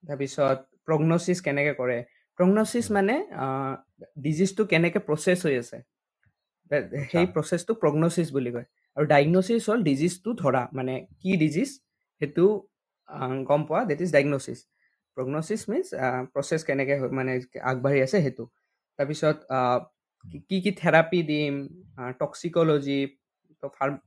তাৰপিছত 0.03 0.57
প্ৰগনচিছ 0.87 1.37
কেনেকৈ 1.47 1.73
কৰে 1.81 1.97
প্ৰগনচিছ 2.39 2.85
মানে 2.97 3.15
ডিজিজটো 4.25 4.63
কেনেকৈ 4.71 4.99
প্ৰচেছ 5.07 5.39
হৈ 5.45 5.55
আছে 5.63 5.77
সেই 7.11 7.25
প্ৰচেছটো 7.35 7.73
প্ৰগনচিছ 7.83 8.27
বুলি 8.35 8.51
কয়। 8.55 8.67
আৰু 8.97 9.05
ডাইগনচিছ 9.13 9.61
হ'ল 9.69 9.81
ডিজিজটো 9.89 10.29
ধৰা 10.41 10.63
মানে 10.77 10.93
কি 11.21 11.31
ডিজিজ 11.43 11.69
সেইটো 12.21 12.45
গম 13.49 13.61
পোৱা 13.67 13.81
that 13.89 13.99
is 14.05 14.09
diagnosis 14.15 14.59
prognosis 15.17 15.61
means 15.71 15.87
process 16.33 16.61
কেনেকৈ 16.67 16.95
মানে 17.17 17.31
আগবাঢ়ি 17.71 17.99
আছে 18.05 18.17
সেইটো। 18.25 18.43
তাৰপিছত 18.99 19.37
কি 20.49 20.57
কি 20.63 20.71
থেৰাপি 20.81 21.19
দিম 21.31 21.53
টক্সিকলজি 22.21 22.99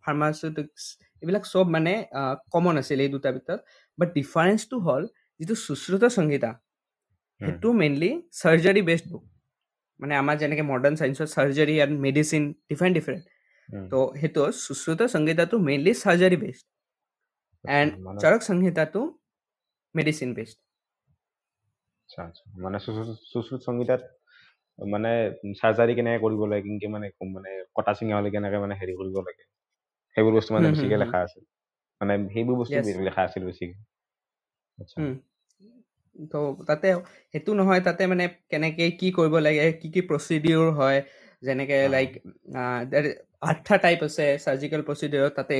ফাৰ্মাচিউটিক্স 0.04 0.85
এইবিলাক 1.23 1.44
চব 1.52 1.66
মানে 1.76 1.92
কমন 2.54 2.75
আছিল 2.82 2.99
এই 3.04 3.11
দুটাৰ 3.14 3.32
ভিতৰত। 3.37 3.61
বাট 3.99 4.09
ডিফাৰেঞ্চটো 4.18 4.76
হ'ল 4.87 5.02
যিটো 5.40 5.54
সুশ্ৰুত 5.66 6.02
সংহিতা 6.18 6.50
সেইটো 7.40 7.68
মেইনলি 7.80 8.11
চাৰ্জাৰী 8.40 8.82
বেষ্ট 8.88 9.06
বুক 9.12 9.23
মানে 10.00 10.14
আমাৰ 10.23 10.37
যেনেকৈ 10.40 10.64
মডাৰ্ণ 10.73 10.94
চায়েন্সৰ 11.00 11.28
surgery 11.37 11.75
and 11.85 11.94
medicine 12.06 12.42
different 12.70 12.94
different 12.99 13.23
তো 13.91 13.99
সেইটো 14.17 14.43
Sushruta 14.59 15.00
সংহিতাটো 15.15 15.57
mainly 15.67 15.93
surgery 15.99 16.37
based 16.43 16.67
and 17.65 17.93
Charaka 18.21 18.41
সংহিতাটো 18.47 19.00
medicine 19.95 20.31
based 20.37 20.59
আচ্ছা 22.09 22.21
আচ্ছা 22.25 22.45
মানে 22.65 22.77
সুশ্ৰুত 23.27 23.61
সংহিতাত 23.62 24.03
মানে 24.79 25.11
চাৰ্জাৰী 25.55 25.93
কেনেকে 25.97 26.23
কৰিব 26.23 26.43
লাগে 26.47 26.62
কেনেকে 26.65 26.89
মানে 26.89 27.07
মানে 27.35 27.50
কটা 27.77 27.93
চিঙা 27.99 28.15
হ'লে 28.17 28.31
কেনেকে 28.35 28.59
মানে 28.59 28.75
হেৰি 28.81 28.95
কৰিব 28.99 29.17
লাগে? 29.23 29.45
সেইবোৰ 30.17 30.33
বস্তু 30.35 30.50
মানে 30.55 30.67
বেছিকে 30.69 30.97
লেখা 30.99 31.19
আছিল। 31.23 31.45
মানে 32.00 32.15
সেইবোৰ 32.31 32.57
বস্তু 32.61 32.77
লেখা 33.07 33.23
আছিল 33.23 33.43
বেছিকে। 33.45 33.77
তো 36.31 36.39
তাতে 36.69 36.87
সেইটো 37.33 37.50
নহয় 37.53 37.81
তাতে 37.87 38.03
মানে 38.07 38.25
কেনেকে 38.50 38.85
কি 39.00 39.07
কৰিব 39.17 39.35
লাগে 39.47 39.61
কি 39.81 39.89
কি 39.95 40.00
প্ৰচিডিউৰ 40.09 40.67
হয় 40.77 40.99
যেনেকে 41.43 41.77
লাইক 41.89 42.11
আঠটা 43.42 43.76
টাইপ 43.85 44.00
আছে 44.09 44.26
চাৰ্জিকেল 44.44 44.80
প্ৰচিডিউৰত 44.88 45.32
তাতে 45.38 45.54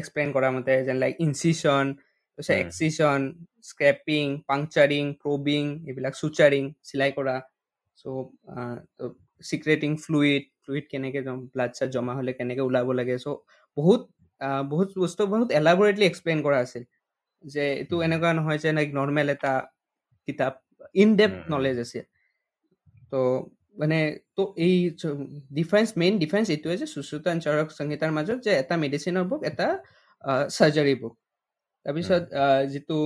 এক্সপ্লেইন 0.00 0.28
কৰা 0.36 0.48
মতে 0.56 0.74
যেন 0.88 0.96
লাইক 1.04 1.14
ইনচিছন 1.26 1.84
তাৰপিছত 2.38 2.56
এক্সিছন 2.64 3.18
স্ক্ৰেপিং 3.68 4.24
পাংচাৰিং 4.50 5.04
প্ৰবিং 5.22 5.62
এইবিলাক 5.88 6.14
চুচাৰিং 6.20 6.64
চিলাই 6.88 7.10
কৰা। 7.18 7.36
চ' 7.98 8.04
চিক্ৰেটিং 9.50 9.90
ফ্লুইড 10.04 10.42
ফ্লুইড 10.62 10.84
কেনেকৈ 10.92 11.20
ব্লাড 11.54 11.72
চাড 11.78 11.88
জমা 11.94 12.12
হ'লে 12.18 12.32
কেনেকৈ 12.38 12.62
ওলাব 12.68 12.88
লাগে। 12.98 13.16
চ' 13.24 13.36
বহুত 13.76 14.02
বহুত 14.72 14.88
বস্তু 15.02 15.22
বহুত 15.32 15.48
এলাবৰেটলি 15.60 16.04
এক্সপ্লেইন 16.08 16.38
কৰা 16.46 16.58
আছিল। 16.64 16.84
যে 17.44 17.64
এইটো 17.82 17.96
এনেকুৱা 18.06 18.30
নহয় 18.38 18.58
যে 18.64 18.70
লাইক 18.78 18.88
নৰ্মেল 18.98 19.28
এটা 19.34 19.52
কিতাপ 20.28 20.54
ইন 21.02 21.10
ডেপ 21.18 21.32
নলেজ 21.52 21.76
আছে 21.84 22.00
তো 23.10 23.20
মানে 23.78 23.98
তো 24.36 24.42
এই 24.66 24.74
ডিফাৰেঞ্চ 25.58 25.88
মেইন 26.00 26.14
ডিফাৰেঞ্চ 26.22 26.46
এইটোৱে 26.54 26.76
যে 26.80 26.86
সুশ্ৰুত 26.94 27.24
চৰক 27.46 27.68
সংহিতাৰ 27.78 28.10
মাজত 28.16 28.38
যে 28.46 28.52
এটা 28.62 28.74
মেডিচিনৰ 28.84 29.24
বুক 29.30 29.40
এটা 29.50 29.66
চাৰ্জাৰী 30.56 30.94
বুক 31.02 31.14
তাৰপিছত 31.86 32.22
যিটো 32.72 32.98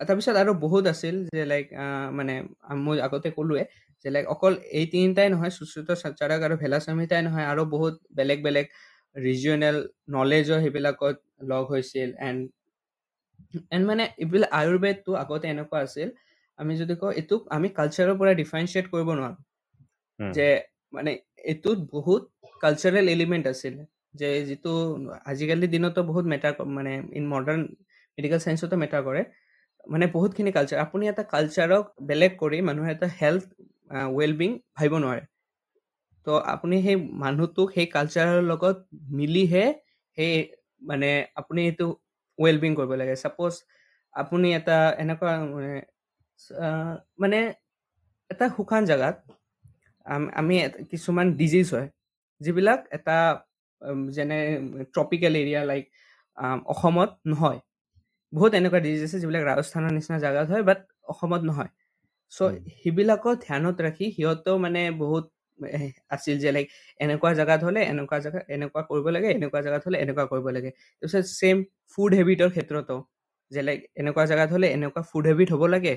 তাৰপিছত 0.00 0.34
আৰু 0.42 0.52
বহুত 0.64 0.84
আছিল 0.92 1.16
যে 1.36 1.44
লাইক 1.52 1.66
মানে 2.18 2.34
মই 2.84 2.96
আগতে 3.06 3.28
ক'লোৱে 3.38 3.64
যে 4.04 4.08
লাইক 4.14 4.26
অকল 4.34 4.52
এই 4.78 4.84
তিনিটাই 4.92 5.28
নহয় 5.34 5.52
সুশ্ৰুত 5.58 5.88
চাৰক 6.20 6.40
আৰু 6.46 6.54
ভেলা 6.62 6.78
সংহিতাই 6.86 7.20
নহয় 7.26 7.46
আৰু 7.52 7.62
বহুত 7.74 7.94
বেলেগ 8.18 8.38
বেলেগ 8.46 8.66
ৰিজিয়নেল 9.16 9.76
নলেজৰ 10.14 10.58
সেইবিলাকত 10.64 11.16
লগ 11.50 11.64
হৈছিল। 11.72 12.10
এণ্ড 12.28 12.40
এণ্ড 13.74 13.84
মানে 13.90 14.04
এইবিলাক 14.22 14.50
আয়ুৰ্বেদটো 14.60 15.10
আগতে 15.22 15.46
এনেকুৱা 15.54 15.78
আছিল 15.86 16.08
আমি 16.58 16.72
যদি 16.80 16.94
কওঁ 17.00 17.12
এইটোক 17.20 17.40
আমি 17.56 17.68
কালচাৰৰ 17.78 18.16
পৰা 18.20 18.32
ডিফাৰেঞ্চিয়েট 18.40 18.86
কৰিব 18.92 19.08
নোৱাৰোঁ। 19.18 19.36
যে 20.20 20.46
মানে 20.92 21.10
এইটোত 21.44 21.78
বহুত 21.90 22.22
কালচাৰেল 22.60 23.06
এলিমেণ্ট 23.08 23.44
আছিল। 23.46 23.74
যে 24.14 24.28
যিটো 24.48 24.72
আজিকালি 25.30 25.66
দিনতো 25.74 26.00
বহুত 26.10 26.24
মেটাৰ 26.32 26.52
মানে 26.76 26.92
ইন 27.18 27.24
মডাৰ্ণ 27.30 27.60
মেডিকেল 28.18 28.40
চায়েন্সতো 28.44 28.76
মেটাৰ 28.82 29.02
কৰে। 29.04 29.22
মানে 29.84 30.06
বহুতখিনি 30.12 30.50
কালচাৰ 30.52 30.78
আপুনি 30.80 31.04
এটা 31.10 31.24
কালচাৰক 31.28 31.84
বেলেগ 32.08 32.32
কৰি 32.38 32.58
মানুহৰ 32.68 32.90
এটা 32.92 33.08
হেল্থ 33.20 33.44
ৱেলবিং 34.14 34.50
ভাবিব 34.74 34.94
নোৱাৰে। 34.98 35.22
তো 36.26 36.30
আপুনি 36.54 36.76
সেই 36.84 36.96
মানুহটোক 37.22 37.68
সেই 37.74 37.86
কালচাৰৰ 37.92 38.40
লগত 38.44 38.76
মিলিহে 39.18 39.64
সেই 40.18 40.32
মানে 40.82 41.08
আপুনি 41.40 41.60
এইটো 41.66 41.86
ৱেলবিং 42.38 42.70
কৰিব 42.78 42.92
লাগে। 43.00 43.14
ছাপ'জ 43.22 43.54
আপুনি 44.14 44.46
এটা 44.58 44.76
এনেকুৱা 44.98 45.32
মানে 47.18 47.40
এটা 48.30 48.46
শুকান 48.56 48.82
জেগাত 48.86 49.16
আমি 50.34 50.54
কিছুমান 50.90 51.26
ডিজিজ 51.36 51.66
হয় 51.74 51.88
যিবিলাক 52.40 52.80
এটা 52.92 53.16
যেনে 54.14 54.38
ট্ৰপিকেল 54.94 55.32
এৰিয়া 55.42 55.62
লাইক 55.64 55.84
অসমত 56.72 57.10
নহয়। 57.26 57.60
বহুত 58.32 58.52
এনেকুৱা 58.58 58.80
ডিজিজ 58.80 59.02
আছে 59.06 59.18
যিবিলাক 59.22 59.42
ৰাজস্থানৰ 59.46 59.92
নিচিনা 59.96 60.18
জেগাত 60.24 60.46
হয় 60.50 60.64
বাট 60.64 60.78
অসমত 61.12 61.42
নহয়। 61.44 61.70
চ' 62.32 62.48
সেইবিলাকত 62.76 63.36
ধ্যানত 63.44 63.76
ৰাখি 63.86 64.06
সিহঁতেও 64.16 64.56
মানে 64.58 64.80
বহুত 64.98 65.24
আছিল 66.10 66.36
যে 66.38 66.50
লাইক 66.52 66.66
এনেকুৱা 67.00 67.30
জেগাত 67.40 67.60
হ'লে 67.64 67.80
এনেকুৱা 67.92 68.18
জেগা 68.20 68.40
এনেকুৱা 68.56 68.82
কৰিব 68.88 69.06
লাগে 69.16 69.28
এনেকুৱা 69.36 69.60
জেগাত 69.66 69.82
হ'লে 69.86 69.98
এনেকুৱা 70.04 70.24
কৰিব 70.32 70.46
লাগে। 70.56 70.70
তাৰপিছত 71.02 71.24
ছেইম 71.32 71.56
ফুড 71.92 72.10
হেবিটৰ 72.14 72.50
ক্ষেত্ৰতো 72.50 72.96
যে 73.52 73.60
লাইক 73.62 73.80
এনেকুৱা 74.00 74.24
জেগাত 74.26 74.48
হ'লে 74.54 74.68
এনেকুৱা 74.76 75.02
ফুড 75.10 75.24
হেবিট 75.26 75.48
হ'ব 75.54 75.62
লাগে। 75.74 75.94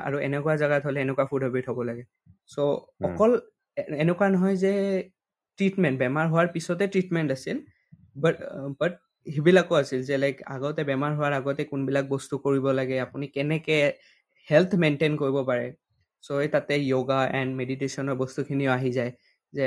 আৰু 0.00 0.16
এনেকুৱা 0.26 0.54
জেগাত 0.60 0.82
হ'লে 0.86 0.98
এনেকুৱা 1.04 1.24
ফুড 1.30 1.42
হেবিট 1.46 1.64
হ'ব 1.70 1.78
লাগে। 1.88 2.04
চ' 2.50 2.58
অকল 3.06 3.30
এনেকুৱা 4.00 4.26
নহয় 4.34 4.56
যে 4.56 4.72
ট্ৰিটমেণ্ট 5.58 5.96
বেমাৰ 5.98 6.26
হোৱাৰ 6.28 6.48
পিছতে 6.54 6.84
ট্ৰিটমেণ্ট 6.92 7.28
আছিল 7.36 7.56
বাট 8.16 8.34
বাট 8.80 8.92
সেইবিলাকো 9.26 9.74
আছিল 9.76 10.00
যে 10.04 10.16
লাইক 10.18 10.36
আগতে 10.54 10.82
বেমাৰ 10.90 11.12
হোৱাৰ 11.16 11.32
আগতে 11.36 11.62
কোনবিলাক 11.70 12.04
বস্তু 12.10 12.34
কৰিব 12.44 12.66
লাগে 12.78 12.96
আপুনি 13.00 13.26
কেনেকৈ 13.32 13.80
হেল্থ 14.48 14.70
মেইনটেইন 14.82 15.12
কৰিব 15.18 15.36
পাৰে। 15.46 15.66
চ' 16.24 16.38
এই 16.38 16.48
তাতে 16.54 16.74
য়োগা 16.84 17.18
এণ্ড 17.38 17.50
মেডিটেশ্যনৰ 17.60 18.16
বস্তুখিনিও 18.22 18.70
আহি 18.72 18.90
যায় 18.92 19.12
যে 19.54 19.66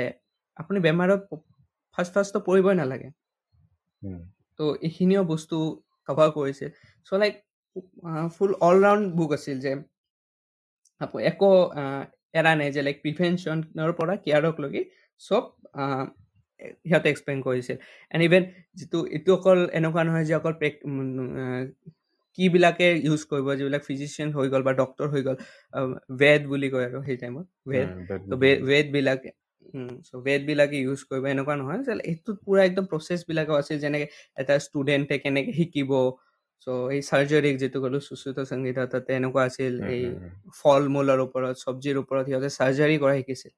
আপুনি 0.56 0.78
বেমাৰত 0.86 1.20
ফাৰ্ষ্ট 1.96 2.12
ফাৰ্ষ্টটো 2.14 2.40
পৰিবই 2.46 2.74
নালাগে। 2.78 3.08
তো 4.58 4.64
এইখিনিও 4.86 5.22
বস্তু 5.28 5.56
কভাৰ 6.08 6.28
কৰিছিল। 6.34 6.70
So' 7.06 7.20
like 7.22 7.34
full 8.34 8.50
all round 8.62 9.04
book 9.16 9.30
আছিল 9.36 9.56
যে 9.60 9.72
একো 11.00 11.50
এৰা 12.34 12.52
নাই 12.54 12.68
যে 12.72 12.80
লাইক 12.82 12.96
প্ৰিভেনশ্যনৰ 13.04 13.90
পৰা 13.92 14.14
কেয়াৰকলৈকে 14.16 14.82
চব 15.22 15.42
সিহঁতে 16.84 17.08
এক্সপ্লেইন 17.10 17.40
কৰিছিল 17.42 17.76
এণ্ড 18.10 18.22
ইভেন 18.24 18.42
যিটো 18.74 18.98
এইটো 19.06 19.30
অকল 19.34 19.58
এনেকুৱা 19.72 20.02
নহয় 20.04 20.24
যে 20.24 20.34
অকল 20.34 20.54
কিবিলাকে 22.38 22.88
ইউজ 23.04 23.22
কৰিব 23.24 23.46
যিবিলাক 23.58 23.82
ফিজিচিয়ান 23.84 24.28
হৈ 24.32 24.46
গ'ল 24.48 24.62
বা 24.62 24.72
ডক্তৰ 24.72 25.06
হৈ 25.08 25.22
গ'ল 25.22 25.36
ৱেড 26.20 26.42
বুলি 26.46 26.68
কয় 26.70 26.86
আৰু 26.86 26.98
সেই 27.06 27.16
টাইমত 27.16 27.46
ৱেড 27.66 27.88
ৱেডবিলাকে 28.62 29.30
চ' 30.04 30.20
ৱেডবিলাকে 30.26 30.76
ইউজ 30.78 31.00
কৰিব 31.04 31.24
এনেকুৱা 31.26 31.54
নহয় 31.56 31.80
এইটোত 32.04 32.36
পূৰা 32.44 32.60
একদম 32.64 32.84
প্ৰচেছবিলাকো 32.84 33.52
আছিল 33.54 33.76
যেনেকৈ 33.78 34.06
এটা 34.36 34.54
ষ্টুডেণ্টে 34.58 35.16
কেনেকৈ 35.18 35.52
শিকিব 35.52 35.90
চ' 36.66 36.74
এই 36.94 37.00
চাৰ্জাৰীক 37.02 37.54
যিটো 37.62 37.78
ক'লো 37.84 37.98
সুশ্ৰুত 38.06 38.38
সংগীতা 38.50 38.82
তাতে 38.92 39.10
এনেকুৱা 39.18 39.42
আছিল 39.48 39.74
এই 39.92 40.02
ফল 40.58 40.82
মূলৰ 40.94 41.18
ওপৰত 41.26 41.54
চব্জিৰ 41.64 41.96
ওপৰত 42.02 42.24
সিহঁতে 42.28 42.50
চাৰ্জাৰী 42.54 42.96
কৰা 43.02 43.14
শিকিছিল। 43.18 43.52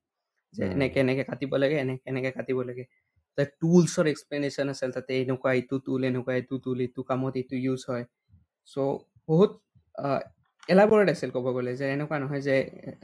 যে 0.55 0.65
এনেকে 0.75 0.99
এনেকে 1.01 1.23
কাটিব 1.31 1.53
লাগে 1.63 1.77
এনেকে 1.79 2.03
এনেকে 2.11 2.31
কাটিব 2.37 2.59
লাগে। 2.69 2.85
তাত 3.39 3.49
টুলছৰ 3.61 4.07
এক্সপ্লেনেশ্যন 4.07 4.67
আছিল 4.73 4.91
তাতে 4.97 5.13
এনেকুৱা 5.23 5.51
এইটো 5.59 5.77
টুল 5.87 6.01
এনেকুৱা 6.11 6.33
এইটো 6.35 6.55
টুল 6.65 6.79
এইটো 6.85 7.01
কামত 7.09 7.35
এইটো 7.41 7.55
ইউজ 7.65 7.81
হয়। 7.91 8.05
চ' 8.71 8.77
বহুত 9.29 9.51
এলাবৰেট 10.69 11.09
আছিল 11.15 11.31
ক'ব 11.37 11.47
গ'লে 11.57 11.73
যে 11.81 11.87
এনেকুৱা 11.95 12.17
নহয় 12.19 12.43
যে 12.49 12.57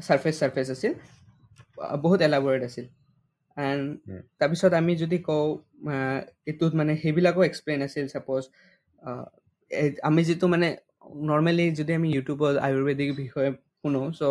ছাৰ্ফেচ 0.06 0.34
ছাৰ্ফেচ 0.40 0.66
আছিল 0.74 0.92
বহুত 2.04 2.20
এলাবৰেট 2.28 2.62
আছিল। 2.68 2.86
এণ্ড। 3.56 3.84
তাৰপিছত 4.40 4.72
আমি 4.80 4.92
যদি 5.02 5.18
কওঁ 5.28 5.46
এইটোত 6.46 6.72
মানে 6.80 6.92
সেইবিলাকো 7.02 7.40
এক্সপ্লেইন 7.44 7.80
আছিল 7.86 8.04
ছাপ'জ 8.14 8.42
আমি 10.02 10.20
যিটো 10.24 10.46
মানে 10.48 10.68
নৰ্মেলি 11.28 11.66
যদি 11.78 11.92
আমি 11.98 12.08
ইউটিউবত 12.14 12.54
আয়ুৰ্বেদিক 12.66 13.10
বিষয়ে 13.16 13.50
শুনো 13.78 14.00
চ' 14.10 14.22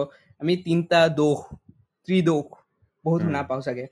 আমি 0.42 0.54
তিনিটা 0.66 1.00
দোষ 1.20 1.40
ত্ৰিদোষ 2.08 2.48
বহুত। 3.06 3.20
শুনা 3.24 3.42
পাওঁ 3.50 3.62
চাগে 3.62 3.86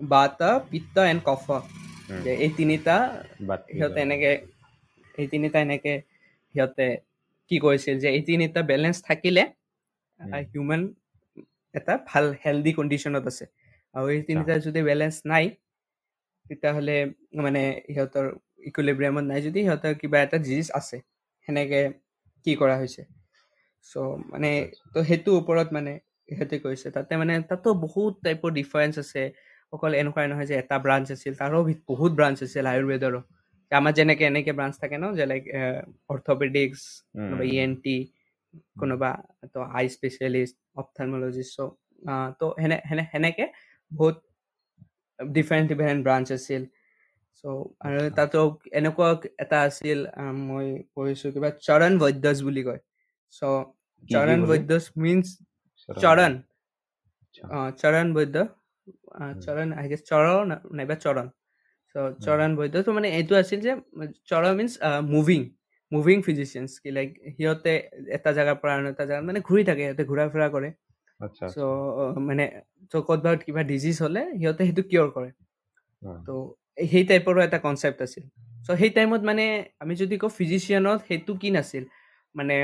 বাত 0.00 0.40
পিত্ত 0.70 0.96
এণ্ড 1.10 1.22
কফ। 1.26 1.44
যে 2.24 2.32
এই 2.44 2.50
তিনিটা 2.58 2.96
সিহঁতে। 3.68 3.98
এনেকে 4.00 4.30
এই 5.14 5.26
তিনিটা 5.32 5.58
এনেকে 5.60 5.92
সিহঁতে 6.54 6.86
কি 7.50 7.56
কৰিছিল 7.60 7.94
যে 8.02 8.08
এই 8.16 8.22
তিনিটা 8.28 8.60
বেলেঞ্চ 8.62 8.96
থাকিলে 9.08 9.42
উম। 10.20 10.32
হিউমেন 10.50 10.82
এটা 11.74 11.94
ভাল 12.08 12.24
হেল্ডি 12.42 12.72
কণ্ডিশ্যনত 12.78 13.24
আছে 13.32 13.44
আৰু 13.94 14.06
এই 14.14 14.20
তিনিটা 14.28 14.54
যদি 14.66 14.80
বেলেঞ্চ 14.82 15.16
নাই 15.32 15.44
তেতিয়াহ'লে 16.46 16.96
মানে 17.44 17.62
সিহঁতৰ 17.86 18.26
ইকুইলিব্ৰিয়ামত 18.68 19.24
নাই 19.30 19.40
যদি 19.46 19.58
সিহঁতৰ 19.66 19.94
কিবা 20.00 20.18
এটা 20.26 20.36
ডিজিজ 20.44 20.68
আছে 20.80 20.96
সেনেকে 21.48 21.80
কি 22.46 22.52
কৰা 22.60 22.76
হৈছে। 22.80 23.02
চ' 23.86 23.94
মানে। 24.32 24.50
তো 24.94 24.98
সেইটোৰ 25.08 25.34
ওপৰত 25.40 25.68
মানে 25.76 25.92
সিহঁতে 26.28 26.56
কৈছে 26.64 26.88
তাতে 26.96 27.12
মানে 27.20 27.34
তাতো 27.50 27.68
বহুত 27.84 28.12
টাইপৰ 28.24 28.50
ডিফাৰেঞ্চ 28.60 28.94
আছে। 29.04 29.22
অকল 29.72 29.92
এনেকুৱাই 30.00 30.26
নহয় 30.30 30.46
যে 30.50 30.54
এটা 30.62 30.76
ব্ৰাঞ্চ 30.86 31.06
আছিল 31.16 31.32
তাৰো 31.40 31.58
বহুত 31.90 32.10
ব্ৰাঞ্চ 32.18 32.36
আছিল 32.46 32.64
আয়ুৰ্বেদৰো। 32.72 33.20
আমাৰ 33.72 33.92
যেনেকে 33.98 34.24
এনেকে 34.30 34.52
ব্ৰাঞ্চ 34.58 34.74
থাকে 34.82 34.96
ন 35.02 35.04
যে 35.18 35.24
লাইক 35.30 35.44
অৰ্থপেডিক্স 36.12 36.80
কোনোবা 37.20 37.44
ই 37.52 37.54
এন 37.64 37.72
টি 37.84 37.96
কোনোবা 38.80 39.10
তো 39.54 39.58
আই 39.78 39.84
স্পেচিয়েলিষ্ট 39.96 40.56
অপথালমলজিষ্ট 40.80 41.56
চ' 41.56 41.70
তো 42.40 42.46
সেনে 42.60 42.76
সেনে 42.88 43.04
সেনেকে 43.12 43.44
বহুত 43.92 44.16
ডিফাৰেণ্ট 45.18 45.66
ডিফাৰেণ্ট 45.72 46.00
ব্ৰাঞ্চ 46.06 46.26
আছিল। 46.38 46.62
চ' 47.40 47.54
আৰু। 47.84 48.00
তাতো 48.16 48.40
এনেকুৱা 48.74 49.08
এটা 49.38 49.58
আছিল 49.66 49.98
আহ, 50.14 50.32
মই 50.42 50.66
পঢ়িছোঁ 50.92 51.30
কিবা 51.34 51.50
চৰণ 51.62 51.92
বৈদ্যস 52.00 52.38
বুলি 52.46 52.62
কয় 52.64 52.80
চ' 53.32 53.42
চৰণ 54.10 54.38
বুলি? 54.42 54.60
বৈদ্যস 54.64 54.84
মিনছ 54.98 55.26
চৰণ। 55.88 56.16
চৰণ। 57.34 57.50
আহ, 57.50 57.68
বৈদ্য 58.12 58.36
আহ। 59.16 59.32
চৰণ 59.40 59.68
গেছ 59.88 60.00
চৰণ 60.04 60.48
নাইবা 60.74 60.96
চৰণ 61.00 61.26
চ' 61.94 62.12
চৰণ 62.20 62.50
বৈদ্য 62.56 62.76
তো 62.82 62.90
মানে 62.92 63.08
এইটো 63.12 63.34
আছিল 63.38 63.58
যে 63.60 63.72
Charan 64.28 64.52
means 64.56 64.72
moving 65.08 65.40
moving 65.92 66.16
physicians 66.22 66.72
কি 66.78 66.90
লাইক 66.92 67.08
সিহঁতে 67.34 67.72
এটা 68.16 68.30
জেগাৰ 68.34 68.56
পৰা 68.60 68.72
আন 68.74 68.84
এটা 68.90 69.04
জেগাত 69.04 69.22
মানে 69.26 69.40
ঘূৰি 69.44 69.62
থাকে 69.66 69.82
সিহঁতে 69.84 70.04
ঘূৰা 70.06 70.24
ফুৰা 70.30 70.46
কৰে 70.50 70.70
চ' 71.48 71.58
মানে 72.28 72.44
চ' 72.90 73.02
ক'ৰবাত 73.06 73.38
কিবা 73.46 73.62
ডিজিজ 73.66 73.96
হ'লে 74.02 74.22
সিহঁতে 74.32 74.62
সেইটো 74.66 74.82
কিয়ৰ 74.86 75.08
কৰে 75.12 75.30
তো 76.24 76.34
সেই 76.90 77.04
টাইপৰো 77.04 77.38
এটা 77.42 77.58
কনচেপ্ট 77.58 77.98
আছিল। 78.02 78.24
চ' 78.66 78.76
সেই 78.78 78.90
টাইমত 78.90 79.20
মানে 79.22 79.44
আমি 79.78 79.94
যদি 79.96 80.14
কওঁ 80.18 80.30
ফিজিচিয়ানত 80.38 80.98
সেইটো 81.08 81.32
কি 81.36 81.48
নাছিল? 81.50 81.84
মানে 82.34 82.54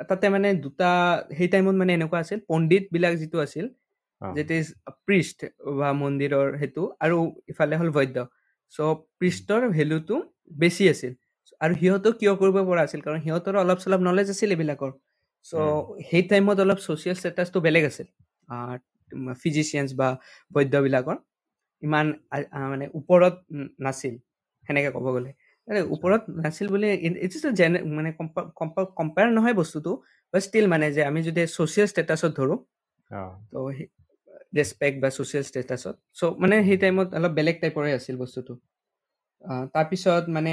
তাতে 0.00 0.26
মানে 0.28 0.48
দুটা 0.64 0.90
সেই 1.38 1.48
টাইমত 1.48 1.74
মানে 1.74 1.92
এনেকুৱা 1.94 2.18
আছিল 2.20 2.38
পণ্ডিতবিলাক 2.48 3.14
যিটো 3.16 3.38
আছিল 3.46 3.66
যেট 4.22 4.48
ইজ 4.50 4.66
প্ৰিষ্ট 5.06 5.38
বা 5.78 5.88
মন্দিৰৰ 6.02 6.46
সেইটো 6.58 6.82
আৰু 7.00 7.16
ইফালে 7.48 7.74
হ'ল 7.76 7.90
বৈদ্য। 7.90 8.18
চ' 8.74 8.94
প্ৰিষ্টৰ 9.18 9.62
ভেলুটো 9.72 10.16
বেছি 10.60 10.84
আছিল। 10.88 11.12
আৰু 11.60 11.74
সিহঁতেও 11.80 12.12
কিয় 12.12 12.32
কৰিব 12.40 12.56
পৰা 12.70 12.82
আছিল? 12.86 13.00
কাৰণ 13.00 13.20
সিহঁতৰো 13.24 13.56
অলপ 13.60 13.78
চলপ 13.78 14.00
নলেজ 14.00 14.26
আছিল 14.34 14.50
এইবিলাকৰ। 14.56 14.90
চ' 15.46 15.54
সেই 16.10 16.22
টাইমত 16.22 16.58
অলপ 16.60 16.78
ছ'চিয়েল 16.78 17.16
ষ্টেটাছটো 17.16 17.58
বেলেগ 17.60 17.84
আছিল। 17.84 18.06
ফিজিচিয়ানছ 19.42 19.90
বা 19.94 20.08
বৈদ্যবিলাকৰ। 20.50 21.16
ইমান 21.82 22.06
মানে 22.70 22.84
ওপৰত 22.98 23.34
নাছিল 23.86 24.14
সেনেকে 24.64 24.90
ক'ব 24.96 25.06
গ'লে। 25.14 25.30
ওপৰত 25.94 26.22
নাছিল 26.44 26.66
বুলি 26.68 26.86
ইটছ 27.24 27.34
ইজ 27.38 27.44
যেনে 27.60 27.78
মানে 27.96 28.10
কম্পেয়াৰ 28.98 29.28
নহয় 29.36 29.54
বস্তুটো 29.54 29.90
বাট 30.34 30.40
ষ্টিল 30.42 30.66
মানে 30.68 30.86
যে 30.96 31.02
আমি 31.10 31.20
যদি 31.28 31.40
ছ'চিয়েল 31.56 31.86
ষ্টেটাছত 31.92 32.30
ধৰোঁ 32.38 32.58
তো 33.52 33.58
ৰেচপেক্ট 34.56 34.96
বা 35.02 35.08
ছ'চিয়েল 35.16 35.44
ষ্টেটাছত 35.50 35.94
চ' 36.18 36.22
মানে 36.42 36.54
সেই 36.66 36.78
টাইমত 36.82 37.08
অলপ 37.18 37.32
বেলেগ 37.38 37.56
টাইপৰে 37.62 37.90
আছিল 37.98 38.16
বস্তুটো। 38.16 38.52
তাৰপিছত 39.74 40.24
মানে 40.28 40.52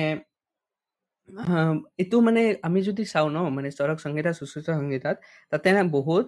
এইটো 1.99 2.17
মানে 2.27 2.41
আমি 2.67 2.79
যদি 2.89 3.03
চাওঁ 3.13 3.29
ন 3.29 3.37
মানে 3.57 3.69
চৰক 3.79 3.97
সংগীতা 4.05 4.31
সুশ্ৰুত 4.39 4.65
সংগীতাত 4.79 5.15
তাতে 5.51 5.67
বহুত 5.97 6.25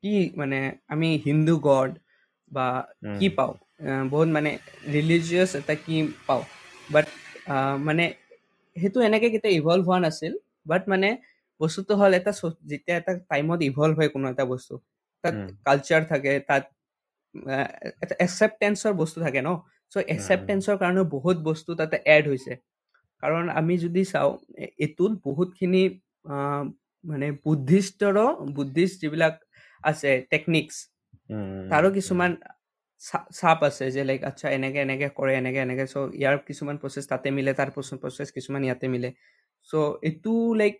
কি 0.00 0.14
মানে 0.36 0.58
আমি 0.88 1.08
হিন্দু 1.26 1.54
গড 1.60 1.90
বা 2.52 2.66
কি 3.16 3.26
পাওঁ? 3.36 3.54
বহুত 4.12 4.28
মানে 4.36 4.50
ৰিলিজিয়াছ 4.94 5.50
এটা 5.60 5.74
কি 5.84 5.96
পাওঁ। 6.26 6.42
বাট 6.88 7.06
মানে 7.86 8.04
সেইটো 8.76 8.98
এনেকে 9.08 9.28
কেতিয়া 9.34 9.52
ইভল্ভ 9.60 9.84
হোৱা 9.88 9.98
নাছিল। 10.06 10.32
বাট 10.70 10.82
মানে 10.92 11.08
বস্তুটো 11.60 11.92
হ'ল 12.00 12.12
এটা 12.20 12.32
যেতিয়া 12.70 12.96
এটা 13.00 13.12
টাইমত 13.30 13.58
ইভল্ভ 13.70 13.94
হয় 13.98 14.10
কোনো 14.14 14.26
এটা 14.32 14.44
বস্তু 14.52 14.74
তাত 15.24 15.36
কালচাৰ 15.66 16.02
থাকে 16.12 16.32
তাত 16.48 16.64
এটা 18.02 18.14
একচেপ্টেঞ্চৰ 18.24 18.92
বস্তু 19.00 19.18
থাকে 19.26 19.40
ন। 19.48 19.50
চ' 19.92 20.04
একচেপ্টেঞ্চৰ 20.14 20.76
কাৰণে 20.82 21.02
বহুত 21.16 21.36
বস্তু 21.48 21.70
তাতে 21.80 21.96
এড 22.16 22.24
হৈছে। 22.32 22.52
কাৰণ 23.22 23.44
আমি 23.60 23.74
যদি 23.84 24.02
চাওঁ 24.12 24.32
এইটোত 24.78 25.12
বহুতখিনি 25.26 25.82
মানে 27.04 27.26
বুদ্ধিষ্টৰো 27.44 28.26
বুদ্ধিষ্ট 28.56 28.96
যিবিলাক 29.02 29.34
আছে 29.84 30.10
টেকনিক্স 30.32 30.76
তাৰো 31.70 31.88
কিছুমান 31.96 32.30
চাপ 33.38 33.58
আছে 33.68 33.84
যে 33.90 34.00
লাইক 34.04 34.20
আচ্ছা 34.30 34.46
এনেকে 34.56 34.78
এনেকে 34.86 35.06
কৰে 35.18 35.32
এনেকে 35.40 35.58
এনেকে। 35.66 35.84
চ' 35.86 35.96
ইয়াৰ 36.20 36.34
কিছুমান 36.48 36.76
প্ৰচেছ 36.82 37.04
তাতে 37.12 37.28
মিলে 37.36 37.52
তাৰ 37.60 37.68
প্ৰচেছ 38.02 38.28
কিছুমান 38.36 38.62
ইয়াতে 38.68 38.86
মিলে। 38.94 39.08
চ' 39.68 39.74
এইটো 40.08 40.32
লাইক 40.54 40.74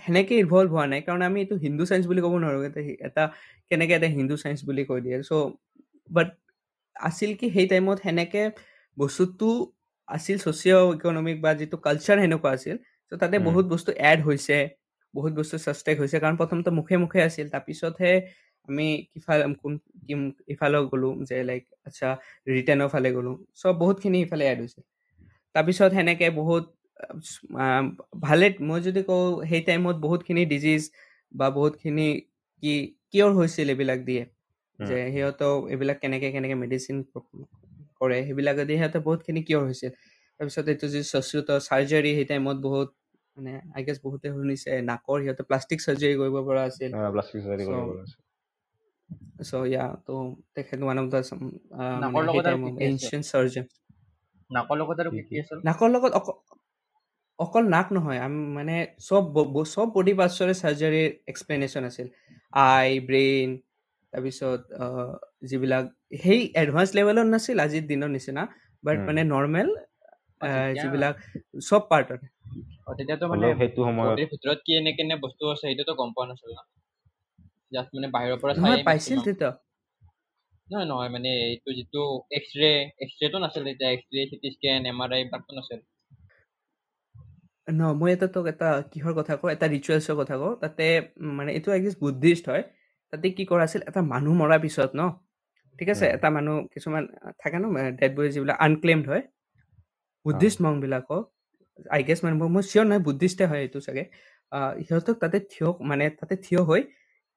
সেনেকে 0.00 0.34
ইনভলভ 0.42 0.68
হোৱা 0.74 0.86
নাই। 0.92 1.00
কাৰণ 1.08 1.20
আমি 1.28 1.38
এইটো 1.44 1.56
হিন্দু 1.66 1.84
চাইন্স 1.90 2.04
বুলি 2.10 2.20
ক'ব 2.24 2.34
নোৱাৰোঁ। 2.42 2.62
এটা 3.08 3.22
কেনেকে 3.70 3.92
এটা 3.98 4.08
হিন্দু 4.18 4.34
চাইন্স 4.42 4.58
বুলি 4.68 4.82
কৈ 4.90 4.98
দিয়ে। 5.06 5.18
চ' 5.22 5.32
বাট 6.10 6.28
আছিল 6.96 7.30
কি 7.40 7.46
সেই 7.56 7.66
টাইমত 7.66 7.98
সেনেকে 8.06 8.42
বস্তুটো 8.96 9.48
আছিল 10.08 10.36
ছ'চিঅ' 10.44 10.88
ইকনমিক 10.96 11.36
বা 11.44 11.50
যিটো 11.60 11.76
কালচাৰ 11.86 12.16
সেনেকুৱা 12.22 12.50
আছিল। 12.56 12.76
চ' 13.12 13.18
তাতে। 13.22 13.36
বহুত 13.48 13.64
বস্তু 13.74 13.90
এড 14.10 14.18
হৈছে 14.28 14.56
বহুত 15.14 15.32
বস্তু 15.40 15.56
ছাষ্টেক 15.66 15.96
হৈছে। 16.02 16.16
কাৰণ 16.24 16.34
প্ৰথমতে 16.40 16.70
মুখে 16.78 16.96
মুখে 17.04 17.20
আছিল। 17.28 17.46
তাৰপিছতহে 17.54 18.12
আমি 18.68 18.86
কিফাল 19.10 19.40
কোন 19.60 19.72
ইফালে 20.54 20.78
গ'লোঁ 20.90 21.12
যে 21.28 21.36
লাইক 21.42 21.62
আচ্ছা 21.88 22.08
ৰিটেনৰ 22.50 22.88
ফালে 22.90 23.08
গ'লোঁ। 23.16 23.34
চ' 23.54 23.74
বহুতখিনি 23.80 24.18
ইফালে 24.22 24.44
এড 24.50 24.58
হৈছে। 24.60 24.80
তাৰপিছত 25.54 25.90
সেনেকে 25.92 26.26
বহুত 26.34 26.64
ভালে 28.22 28.46
মই 28.62 28.80
যদি 28.82 29.00
কওঁ 29.06 29.24
সেই 29.50 29.62
টাইমত 29.64 29.96
বহুতখিনি 30.00 30.42
ডিজিজ 30.50 30.82
বা 31.34 31.46
বহুতখিনি 31.56 32.06
কি 32.62 32.72
কিয়ৰ 33.10 33.30
হৈছিল 33.34 33.66
এইবিলাক 33.70 34.00
দিয়ে। 34.06 34.22
যে 34.78 34.96
সিহঁতেও 35.08 35.54
এইবিলাক 35.72 35.98
কেনেকে 36.02 36.28
কেনেকে 36.32 36.56
মেডিচিন 36.60 36.96
কৰে 38.00 38.18
সেইবিলাক 38.22 38.56
দি 38.62 38.74
সিহঁতে 38.74 38.98
বহুতখিনি 39.06 39.40
কিয়ৰ 39.46 39.62
হৈছিল। 39.66 39.92
তাৰপিছত 40.40 40.66
এইটো 40.68 40.86
যি 40.90 41.00
চশ্ৰুত 41.06 41.48
চাৰ্জাৰী 41.64 42.10
সেই 42.14 42.26
টাইমত 42.28 42.56
বহুত 42.64 42.88
মানে 43.36 43.52
আই 43.74 43.82
গেছ 43.86 43.98
বহুতে 44.02 44.26
শুনিছে 44.34 44.70
নাকৰ 44.84 45.18
সিহঁতে 45.22 45.42
প্লাষ্টিক 45.48 45.78
চাৰ্জাৰী 45.80 46.14
কৰিব 46.20 46.36
পৰা 46.46 46.62
আছিল। 46.66 46.92
So, 49.10 49.16
কৰিব 49.16 49.40
আছে। 49.40 49.50
চ' 49.50 49.68
ইয়া 49.70 49.84
তো 50.06 50.12
তেখেত 50.54 50.80
ওৱান 50.82 50.98
অফ 50.98 51.06
দ্য 51.08 51.20
নাকৰ 52.02 52.22
মানে 52.22 52.26
লগত 52.28 52.46
আৰু 52.46 52.58
কি 52.64 52.70
কি 52.70 52.84
আছে? 52.86 53.16
নাকৰ 54.50 54.76
লগত 54.78 54.98
আৰু 55.00 55.10
কি 55.10 55.16
কি 55.16 55.22
কি? 55.22 55.28
কি 55.30 55.40
আছিল 55.40 55.58
নাকৰ 55.68 55.88
লগত 55.90 56.12
অক- 56.12 56.42
অকল 57.38 57.64
নাক 57.68 57.86
নহয় 57.92 58.20
আমি 58.20 58.40
মানে 58.54 58.74
চব 59.00 59.22
ব- 59.34 59.48
ব- 59.54 59.66
চব 59.66 59.88
বডি 59.94 60.12
পাৰ্টছৰে 60.12 60.54
চাৰ্জাৰীৰ 60.62 61.08
এক্সপ্লেনেশ্যন 61.26 61.82
আছিল 61.84 62.06
আই 62.52 62.88
ব্ৰেইন 63.08 63.48
তাৰপিছত 64.12 64.60
আহ, 64.80 65.12
যিবিলাক 65.42 65.84
সেই 66.22 66.40
এডভান্স 66.54 66.90
লেভেলত 66.94 67.26
নাছিল 67.26 67.56
আজিৰ 67.60 67.84
দিনৰ 67.86 68.08
নিচিনা 68.08 68.42
বাট 68.84 68.96
উম। 68.98 69.04
মানে 69.06 69.22
নৰ্মেল 69.24 69.68
অ, 70.40 70.46
তেতিয়া- 70.46 70.82
যিবিলাক 70.82 71.14
চব 71.68 71.82
পাৰ্টৰ 71.90 72.18
অ, 72.86 72.90
তেতিয়াতো 72.98 73.24
মানে 73.26 73.46
হ'লেও 73.46 73.58
সেইটো 73.58 73.80
সময়ত 73.88 74.08
বডিৰ 74.10 74.26
ভিতৰত 74.32 74.58
কি 74.66 74.70
এনে 74.76 74.90
কেনে 74.92 75.14
বস্তু 75.24 75.42
আছে 75.52 75.62
সেইটোতো 75.62 75.92
গম 75.94 76.10
পোৱা 76.16 76.26
নাছিল 76.30 76.50
না 76.52 76.62
জাষ্ট 77.72 77.90
মানে 77.94 78.08
বাহিৰৰ 78.12 78.38
পৰা 78.40 78.54
চাই 78.58 78.76
পাইছিল 78.84 79.18
তেতিয়া 79.26 79.50
নহয় 80.68 80.86
নহয় 80.86 81.10
মানে 81.10 81.30
এইটো 81.46 81.70
যিটো 81.76 82.02
এক্স 82.32 82.50
ৰে 82.56 82.70
এক্স 83.00 83.14
ৰেটো 83.20 83.42
নাছিল 83.42 83.62
তেতিয়া 83.68 83.90
X 83.92 84.06
ray 84.12 84.26
CT 84.30 84.54
scan 84.54 84.90
M 84.90 85.02
R 85.02 85.10
I 85.12 85.20
এইবিলাকতো 85.20 85.58
নাছিল। 85.58 85.80
ন 87.68 87.80
মই 88.00 88.10
এটা 88.14 88.26
তোক 88.34 88.44
এটা 88.52 88.66
কিহৰ 88.92 89.12
কথা 89.18 89.32
কওঁ 89.36 89.50
এটা 89.52 89.66
ৰিচুৱেলছৰ 89.74 90.14
কথা 90.20 90.34
কওঁ 90.40 90.52
তাতে 90.62 90.84
মানে 91.36 91.50
এইটো 91.52 91.68
একজিষ্ট 91.72 91.98
বুদ্ধিষ্ট 92.00 92.44
হয় 92.48 92.62
তাতে 93.12 93.26
কি 93.36 93.42
কৰা 93.46 93.62
আছিল 93.64 93.80
এটা 93.86 94.00
মানুহ 94.08 94.32
মৰাৰ 94.40 94.60
পিছত 94.64 94.90
ন 94.94 95.02
ঠিক 95.78 95.88
আছে। 95.90 96.06
এটা 96.16 96.28
মানুহ 96.30 96.54
কিছুমান 96.74 97.02
থাকে 97.40 97.56
ন 97.58 97.64
ডেড 97.98 98.12
বডি 98.16 98.28
যিবিলাক 98.34 98.56
আনক্লেইমড 98.66 99.04
হয় 99.06 99.22
বুদ্ধিষ্ট 100.26 100.58
মংবিলাকক 100.64 101.22
আই 101.90 102.00
গেছ 102.08 102.18
মানে 102.24 102.34
মই- 102.40 102.50
চিয়'ৰ 102.64 102.84
নহয় 102.86 103.02
বুদ্ধিষ্টে 103.08 103.44
হয় 103.46 103.60
এইটো 103.60 103.78
চাগে 103.80 104.04
সিহঁতক 104.80 105.16
তাতে 105.22 105.38
থিয় 105.50 105.68
মানে 105.90 106.04
তাতে 106.20 106.34
থিয় 106.46 106.60
হৈ 106.62 106.80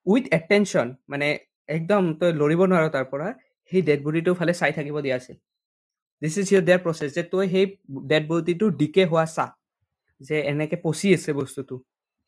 উইথ 0.07 0.25
এটেনশ্যন 0.39 0.87
মানে 1.11 1.27
একদম 1.69 2.03
তই 2.19 2.31
লৰিব 2.41 2.61
নোৱাৰ 2.71 2.89
তাৰ 2.95 3.05
পৰা 3.11 3.27
সেই 3.71 3.81
ডেড 3.81 3.99
বডিটোৰ 4.05 4.35
ফালে 4.39 4.53
চাই 4.61 4.71
থাকিব 4.77 4.95
দিয়া 5.05 5.15
আছিল 5.19 5.37
this 6.21 6.35
is 6.41 6.47
your 6.53 6.63
there 6.67 6.81
process 6.85 7.09
যে 7.17 7.23
তই 7.33 7.45
সেই 7.53 7.65
ডেড 8.11 8.23
বডিটো 8.29 8.65
ডিকে 8.79 9.03
হোৱা 9.11 9.25
চা 9.35 9.45
যে 10.21 10.37
এনেকে 10.51 10.77
পচি 10.85 11.07
আছে 11.13 11.31
বস্তুটো। 11.33 11.75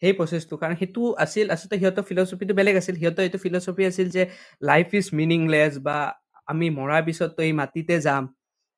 সেই 0.01 0.13
প্ৰচেছটো 0.19 0.55
কাৰণ 0.61 0.75
সেইটো 0.81 1.01
আছিল 1.23 1.45
আচলতে 1.53 1.75
সিহঁতৰ 1.81 2.03
ফিলচফিটো 2.09 2.53
বেলেগ 2.59 2.75
আছিল। 2.81 2.95
সিহঁতৰ 3.01 3.23
এইটো 3.27 3.39
ফিলচফি 3.45 3.83
আছিল 3.91 4.07
যে 4.15 4.23
লাইফ 4.61 4.87
ইজ 4.99 5.05
মিনিংলেছ 5.19 5.73
বা 5.87 5.97
আমি 6.47 6.67
মৰাৰ 6.79 7.01
পিছত 7.07 7.29
তই 7.37 7.51
মাটিতে 7.61 7.95
যাম 8.07 8.23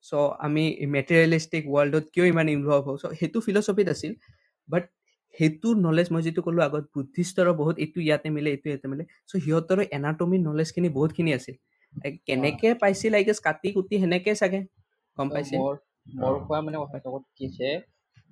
চ' 0.05 0.13
আমি 0.45 0.63
মেটেৰিয়েলিষ্টিক 0.95 1.63
ৱৰ্ল্ডত 1.73 2.05
কিয় 2.13 2.25
ইমান 2.33 2.47
ইনভলভ 2.55 2.83
হওঁ। 2.87 2.97
চ' 3.01 3.13
সেইটো 3.19 3.39
ফিলচফিত 3.47 3.87
আছিল 3.95 4.13
বাট 4.69 4.83
সেইটো 5.36 5.67
নলেজ 5.80 6.08
মই 6.10 6.22
যিটো 6.24 6.41
ক'লো 6.46 6.62
আগত 6.63 6.84
বুদ্ধিষ্টৰো 6.91 7.52
বহুত 7.56 7.76
এইটো 7.84 8.00
ইয়াতে 8.02 8.28
মিলে 8.32 8.50
এইটো 8.52 8.67
ইয়াতে 8.72 8.88
মিলে। 8.88 9.04
চ' 9.30 9.41
সিহঁতৰ 9.41 9.80
এনাটমি 9.91 10.38
নলেজখিনি 10.41 10.89
বহুতখিনি 10.94 11.32
আছিল। 11.38 11.56
এই 11.94 12.13
কেনেকে 12.28 12.70
পাইছিল 12.82 13.12
আই 13.13 13.24
গেছ 13.28 13.39
কাটি 13.48 13.67
কুটি 13.74 13.96
সেনেকে 14.02 14.32
চাগে 14.38 14.60
গম 15.17 15.28
ত' 15.28 15.34
পাইছিল 15.34 15.62
মোৰ। 16.20 16.39
কোৱা 16.41 16.60
মানে 16.62 16.78
কথাটো 16.82 17.20
কি 17.32 17.46
হৈছে 17.48 17.70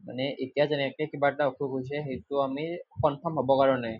মানে 0.03 0.23
এতিয়া 0.45 0.65
যেনেকে 0.67 1.03
কিবা 1.11 1.27
এটা 1.31 1.43
অসুখ 1.47 1.69
হৈছে 1.73 1.95
সেইটো 2.05 2.35
আমি 2.43 2.65
কনফাৰ্ম 2.99 3.35
হ'ব 3.41 3.51
কাৰণে 3.59 3.93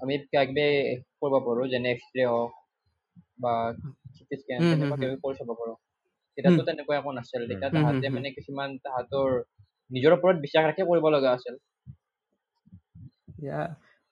আমি 0.00 0.14
কিবা 0.22 0.42
কিবি 0.46 0.64
কৰিব 1.16 1.34
পাৰোঁ 1.44 1.66
যেনে 1.70 1.92
এক্সৰে 1.92 2.24
হওক 2.28 2.52
বা 3.38 3.52
চিটি 4.14 4.36
স্কেন 4.38 4.68
তেনেকুৱা 4.68 4.96
কিবা 5.00 5.16
কৰি 5.22 5.34
চাব 5.38 5.50
পাৰোঁ। 5.56 5.76
তেতিয়াতো 6.38 6.60
তেনেকুৱা 6.66 6.94
একো 6.96 7.10
নাছিল 7.14 7.42
তেতিয়া 7.44 7.70
তাহাঁতে। 7.74 8.04
মানে 8.12 8.28
কিছুমান 8.36 8.70
তাহাঁতৰ 8.82 9.28
নিজৰ 9.90 10.12
ওপৰত 10.14 10.36
বিশ্বাস 10.44 10.62
ৰাখি 10.66 10.88
কৰিব 10.88 11.10
লগা 11.12 11.34
আছিল। 11.34 11.54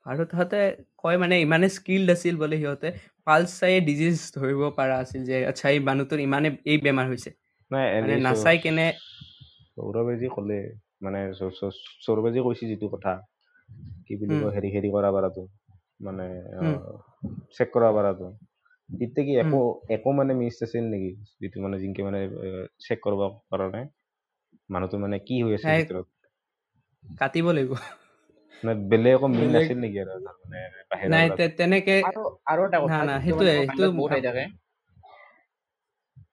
আৰু 0.06 0.24
তাহাঁতে 0.24 0.58
কয় 0.96 1.16
মানে 1.16 1.34
ইমানে 1.40 1.68
স্কিল্ড 1.74 2.08
আছিল 2.10 2.34
বোলে 2.38 2.56
সিহঁতে। 2.58 2.88
পালচ 3.26 3.50
চাই 3.56 3.74
ডিজিজ 3.84 4.16
ধৰিব 4.34 4.60
পৰা 4.74 4.96
আছিল 5.00 5.20
যে 5.26 5.36
আচ্ছা 5.46 5.66
এই 5.70 5.80
মানুহটোৰ 5.86 6.20
ইমানে 6.22 6.48
এই 6.66 6.78
বেমাৰ 6.84 7.06
হৈছে। 7.08 7.30
মানে 8.00 8.14
নাচাই 8.22 8.56
কেনে 8.62 8.86
সৌৰভে 9.72 10.14
যি 10.18 10.28
ক'লে 10.32 10.58
মানে 11.02 11.20
সৌৰভে 12.02 12.30
যি 12.32 12.40
কৈছে 12.44 12.64
যিটো 12.68 12.86
কথা। 12.92 13.12
কি 14.04 14.12
বুলি 14.18 14.36
কয় 14.38 14.52
হেৰি 14.54 14.68
হেৰি 14.72 14.88
কৰা 14.92 15.10
পাৰাটো 15.14 15.42
মানে 16.00 16.26
চেক 17.56 17.68
কৰা 17.72 17.90
পাৰাটো 17.92 18.30
তেতিয়া 18.88 19.24
কি। 19.26 19.36
একো 19.42 19.60
একো 19.96 20.14
মানে 20.16 20.36
মিছ 20.36 20.56
আছিল 20.62 20.84
নেকি? 20.90 21.10
যিটো 21.38 21.56
মানে 21.60 21.76
জিংকে 21.80 22.02
মানে 22.04 22.20
চেক 22.82 22.98
কৰিব 23.02 23.22
কাৰণে। 23.50 23.82
মানুহটো 24.70 24.96
মানে 25.00 25.16
কি 25.24 25.34
হৈ 25.40 25.52
আছে 25.56 25.70
ভিতৰত? 25.74 26.06
কাটিব 27.04 27.46
লাগিব। 27.52 27.72
মানে 28.62 28.72
বেলেগ 28.90 29.12
একো 29.16 29.28
মিল 29.34 29.48
নাছিল 29.54 29.78
নেকি 29.82 29.98
আৰু 30.04 30.10
মানে 30.40 30.58
নাই 31.10 31.26
তেনেকে 31.58 31.96
আৰু 32.04 32.22
আৰু 32.48 32.66
এটা 32.66 32.80
না 32.86 32.98
কথা 32.98 33.00
না 33.06 33.14
সেইটোৱে 33.22 33.54
সেইটো 33.66 33.90
বহুত 33.96 34.10
আহি 34.14 34.22
থাকে। 34.26 34.44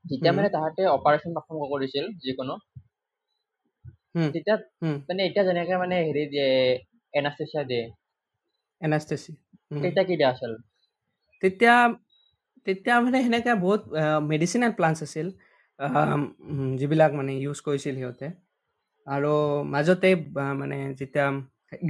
যেতিয়া 0.09 0.31
মানে 0.35 0.49
তাহাঁতে 0.53 0.85
অপাৰেশ্যন 0.91 1.35
পাৰফৰ্ম 1.35 1.69
কৰিছিল 1.69 2.09
যিকোনো। 2.21 2.57
তেতিয়া 4.33 4.55
মানে 5.09 5.21
এতিয়া 5.27 5.43
যেনেকে 5.47 5.75
মানে 5.79 5.95
হেৰি 6.01 6.23
দিয়ে 6.29 6.49
এনাস্থেচিয়া 7.13 7.63
দিয়ে। 7.65 7.83
এনাষ্টেচি 8.81 9.31
উম। 9.71 9.83
তেতিয়া 9.83 10.03
কি 10.05 10.13
দিয়া 10.17 10.31
আছিল? 10.31 10.51
তেতিয়া 11.43 11.75
তেতিয়া 12.67 12.95
মানে 13.01 13.17
সেনেকে 13.21 13.51
বহুত 13.61 13.81
মেডিচিনেল 14.23 14.71
প্লান্টছ 14.71 14.99
আছিল। 15.03 15.27
যিবিলাক 16.79 17.11
মানে 17.19 17.31
ইউজ 17.43 17.59
কৰিছিল 17.67 17.95
সিহঁতে। 17.99 18.27
আৰু 19.07 19.33
মাজতে 19.73 20.09
মানে 20.61 20.77
যেতিয়া 20.99 21.27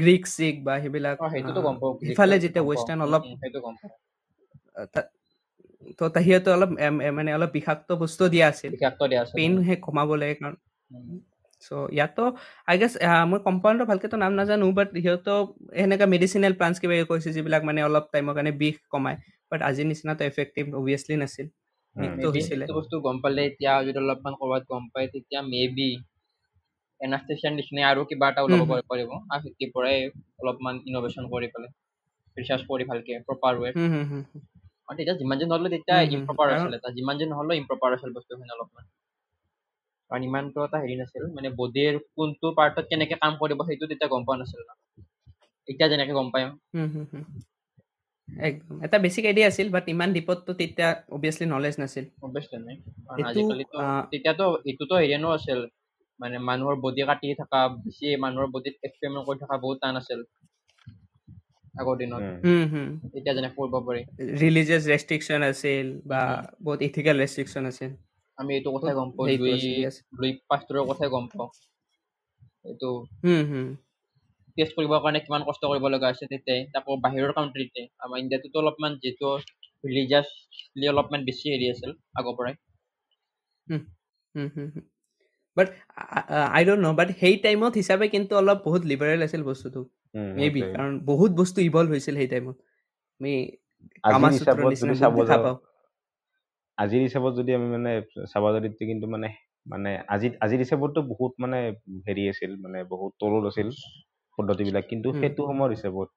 গ্ৰীক 0.01 0.23
চিক 0.35 0.55
বা 0.65 0.73
সেইবিলাক 0.83 1.17
সিফালে 2.07 2.35
যেতিয়া 2.43 2.63
ৱেষ্টাৰ্ণ 2.69 3.01
অলপ 3.07 3.23
তা- 4.93 5.09
সিহঁতে 6.25 6.49
অলপ 6.55 6.69
মানে 7.17 7.29
অলপ 7.37 7.49
বিষাক্ত 7.57 7.89
বস্তু 8.03 8.23
দিয়া 8.33 8.45
আছিল। 8.47 8.71
পেইন 9.35 9.51
সেই 9.67 9.77
কমাবলৈ 9.85 10.31
কাৰণ। 10.39 10.53
চ' 11.63 11.69
ইয়াতো 11.95 12.23
আই 12.69 12.75
গেছ 12.81 12.93
মই 13.31 13.39
কম্পাউণ্ডৰ 13.47 13.85
ভালকেতো 13.91 14.15
নাম 14.23 14.31
নাজানো 14.39 14.65
বাট 14.79 14.89
সিহঁতক 14.95 15.45
সেনেকা 15.77 16.05
মেডিচিনেল 16.13 16.53
প্লান্টছ 16.59 16.77
কিবা 16.81 16.93
কৰিছে 17.11 17.29
যিবিলাক 17.35 17.61
মানে 17.69 17.79
অলপ 17.87 18.05
টাইমৰ 18.13 18.33
কাৰণে 18.37 18.51
বিষ 18.61 18.75
কমায়। 18.93 19.17
বাট 19.51 19.59
আজিৰ 19.69 19.85
নিচিনাটো 19.91 20.23
এফেক্টিভ 20.31 20.63
অভিয়াছলি 20.81 21.15
নাছিল। 21.23 21.47
মৃত্যু 21.95 22.27
মেবি 22.27 22.33
হৈছিলে। 22.35 22.59
সেইটো 22.59 22.73
বস্তু 22.77 22.95
গম 23.05 23.17
পালে 23.23 23.41
এতিয়া 23.49 23.71
যদি 23.85 23.97
অলপমান 24.01 24.33
ক'ৰবাত 24.39 24.63
গম 24.67 24.83
পায় 24.93 25.07
তেতিয়া 25.13 25.41
মেবি 25.47 25.89
এনাষ্টেচিয়াৰ 27.01 27.53
নিচিনাই 27.53 27.85
আৰু 27.87 28.01
কিবা 28.09 28.27
এটা 28.31 28.41
ওলাব 28.45 28.61
পাৰিব। 28.85 29.09
আৰু 29.29 29.41
সেইটোৰ 29.45 29.69
পৰাই 29.73 29.97
অলপমান 30.39 30.75
ইন'ভেশ্যন 30.85 31.25
কৰি 31.31 31.47
পেলাই 31.51 31.71
ৰিচাৰ্চ 32.37 32.67
কৰি 32.67 32.87
ভালকে 32.87 33.19
প্ৰপাৰ 33.27 33.53
ৱে 33.59 33.71
আৰু 34.87 34.97
তেতিয়া 34.97 35.15
যিমান 35.17 35.37
যি 35.39 35.45
নহ'লেও 35.47 35.73
তেতিয়া 35.73 35.97
ইম্প্ৰপাৰ 36.11 36.47
আছিলে। 36.51 36.77
যিমান 36.97 37.15
যি 37.17 37.25
নহ'লেও 37.29 37.59
ইম্প্ৰপাৰ 37.61 37.89
আছিল 37.95 38.09
বস্তুখিনি 38.13 38.51
অলপমান। 38.51 38.85
কাৰণ 40.11 40.25
ইমানটো 40.25 40.63
এটা 40.63 40.79
হেৰি 40.81 40.95
নাছিল 40.99 41.23
মানে 41.33 41.51
বডিৰ 41.57 41.99
কোনটো 42.13 42.51
পাৰ্টত 42.55 42.85
কেনেকে 42.89 43.19
কাম 43.19 43.37
কৰিব 43.39 43.65
সেইটো 43.65 43.91
তেতিয়া 43.91 44.11
গম 44.11 44.27
পোৱা 44.27 44.41
নাছিল 44.41 44.61
ন। 44.63 44.79
এতিয়া 45.67 45.87
যেনেকে 45.89 46.13
গম 46.13 46.27
পায়। 46.31 46.45
একদম 48.29 48.75
এটা 48.85 48.97
বেছিক 49.05 49.23
আইডিয়া 49.25 49.47
আছিল 49.47 49.67
বাট 49.71 49.85
ইমান 49.93 50.09
ডিপতটো 50.13 50.51
তেতিয়া 50.61 50.89
অভিয়াছলি 51.15 51.45
নলেজ 51.47 51.75
নাছিল 51.81 52.05
অৱশ্যে 52.25 52.57
নাই 52.65 52.75
আজিকালিতো 53.25 53.77
তেতিয়াতো 54.11 54.45
এইটোতো 54.69 54.93
হেৰিয়ানো 55.01 55.29
আছিল 55.37 55.59
মানে 56.19 56.35
মানুহৰ 56.49 56.75
বডি 56.81 57.01
কাটি 57.09 57.27
থকা 57.41 57.59
বেছি 57.77 58.05
মানুহৰ 58.23 58.47
বডিত 58.53 58.75
এক্সপেৰিমেণ্ট 58.87 59.23
কৰি 59.27 59.37
থকা 59.39 59.55
বহুত 59.63 59.77
টান 59.81 59.95
আছিল 60.01 60.19
আগৰ 61.75 61.95
দিনত 61.97 62.21
উম। 62.21 62.37
হুম, 62.45 62.63
হুম। 62.73 62.89
এতিয়া 63.17 63.33
যেনেকে 63.37 63.55
কৰিব 63.55 63.73
পাৰি 63.87 64.01
ৰিলিজিয়াছ 64.41 64.83
ৰেষ্ট্ৰিকশ্যন 64.85 65.39
আছিল 65.43 65.85
বা। 66.05 66.21
বহুত 66.65 66.79
ইথিকেল 66.81 67.15
ৰেষ্ট্ৰিকশ্যন 67.23 67.63
আছিল 67.65 67.91
আমি 68.37 68.51
এইটো 68.57 68.69
কথাই 68.75 68.93
গম 68.95 69.09
পাওঁ 69.15 69.27
লুই। 69.41 69.51
লুই 70.19 70.31
পাষ্টৰৰ 70.49 70.83
কথাই 70.89 71.09
গম 71.09 71.25
পাওঁ 71.33 71.49
এইটো 72.65 72.89
হুম, 73.23 73.41
হুম। 73.51 73.67
টেষ্ট 74.57 74.73
কৰিবৰ 74.77 74.99
কাৰণে 75.03 75.19
কিমান 75.21 75.41
কষ্ট 75.47 75.61
কৰিব 75.71 75.85
লগা 75.89 76.07
হৈছে 76.11 76.25
তেতিয়াই 76.31 76.61
তাকো 76.73 76.97
বাহিৰৰ 77.01 77.31
কাউণ্ট্ৰিতে 77.37 77.81
আমাৰ 77.99 78.17
ইণ্ডিয়াটোতো 78.19 78.57
অলপমান 78.61 78.91
যিহেতু 79.01 79.25
ৰিলিজিয়াছলি 79.83 80.85
অলপমান 80.93 81.21
বেছি 81.27 81.45
হেৰি 81.53 81.67
আছিল 81.71 81.91
আগৰ 82.15 82.33
পৰাই। 82.37 82.55
বাট 85.57 85.67
আই 86.55 86.63
ডোণ্ট 86.65 86.81
ন' 86.85 86.95
বাট 86.95 87.09
সেই 87.19 87.35
টাইমত 87.37 87.73
হিচাপে 87.81 88.05
কিন্তু 88.09 88.33
অলপ 88.35 88.59
বহুত 88.65 88.81
লিবাৰেল 88.91 89.19
আছিল 89.23 89.41
বস্তুটো। 89.43 89.81
May 90.37 90.45
be. 90.49 90.61
কাৰণ 90.71 90.93
বহুত 91.05 91.31
বস্তু 91.37 91.59
ইভল্ভ 91.61 91.89
হৈছিল 91.89 92.15
সেই 92.15 92.27
টাইমত 92.27 92.57
আমি 93.21 93.33
আজিৰ 96.77 97.01
হিচাপত 97.05 97.31
যদি 97.33 97.51
আমি 97.53 97.67
মানে 97.71 97.91
চাব 98.31 98.43
যদি 98.57 98.83
কিন্তু 98.91 99.05
মানে 99.07 99.29
মানে 99.65 99.91
আজি 100.15 100.27
আজিৰ 100.45 100.59
হিচাপততো 100.59 100.99
বহুত 101.11 101.31
মানে 101.39 101.59
হেৰি 102.07 102.23
আছিল 102.31 102.51
মানে 102.63 102.79
বহুত 102.91 103.11
তলত 103.19 103.43
আছিল। 103.51 103.69
পদ্ধতিবিলাক। 104.37 104.83
কিন্তু 104.91 105.07
সেইটো 105.19 105.41
সময়ৰ 105.49 105.69
হিচাপত 105.75 106.07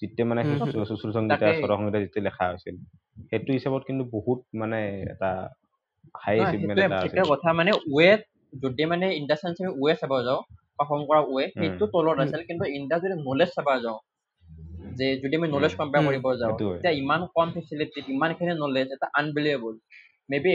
যেতিয়া 0.00 0.26
মানে 0.30 0.42
সুশ্ৰু 0.82 1.10
সংগীতা 1.12 1.46
স্বৰ 1.58 1.70
সংগীতা 1.72 1.98
যেতিয়া 2.04 2.24
লেখা 2.28 2.44
হৈছিল 2.50 2.76
সেইটো 3.30 3.50
হিচাপত 3.52 3.82
কিন্তু 3.88 4.02
বহুত 4.12 4.38
মানে 4.60 4.78
এটা 5.12 5.30
হাই 6.14 6.36
এচিভমেণ্ট 6.44 6.78
এটা 6.82 6.96
আছিল। 6.98 7.12
সেইটোৱে 7.12 7.30
কথা 7.32 7.48
মানে 7.58 7.70
ৱে 7.96 8.08
যদি 8.62 8.82
মানে 8.92 9.06
চেন্স 9.32 9.56
আমি 9.60 9.70
ৱে 9.82 9.92
চাব 10.00 10.12
যাওঁ 10.26 10.40
পাৰফৰ্ম 10.78 11.02
কৰা 11.08 11.20
ৱে 11.28 11.44
সেইটো 11.56 11.84
তলত 11.94 12.18
আছিল 12.24 12.40
কিন্তু 12.48 12.64
যদি 13.02 13.14
নলেজ 13.28 13.50
চাব 13.56 13.68
যাওঁ 13.84 13.98
যে 14.98 15.06
যদি 15.22 15.34
আমি 15.36 15.48
নলেজ 15.48 15.72
কম্পেয়াৰ 15.80 16.04
কৰিব 16.06 16.26
যাওঁ 16.40 16.56
তেতিয়া 16.70 16.92
ইমান 17.02 17.20
কম 17.34 17.48
ফেচিলিটিত 17.54 18.04
ইমানখিনি 18.08 18.52
নলেজ 18.64 18.86
এটা 18.92 19.06
আনবিলিয়েবল 19.18 19.74
মেবি 20.28 20.50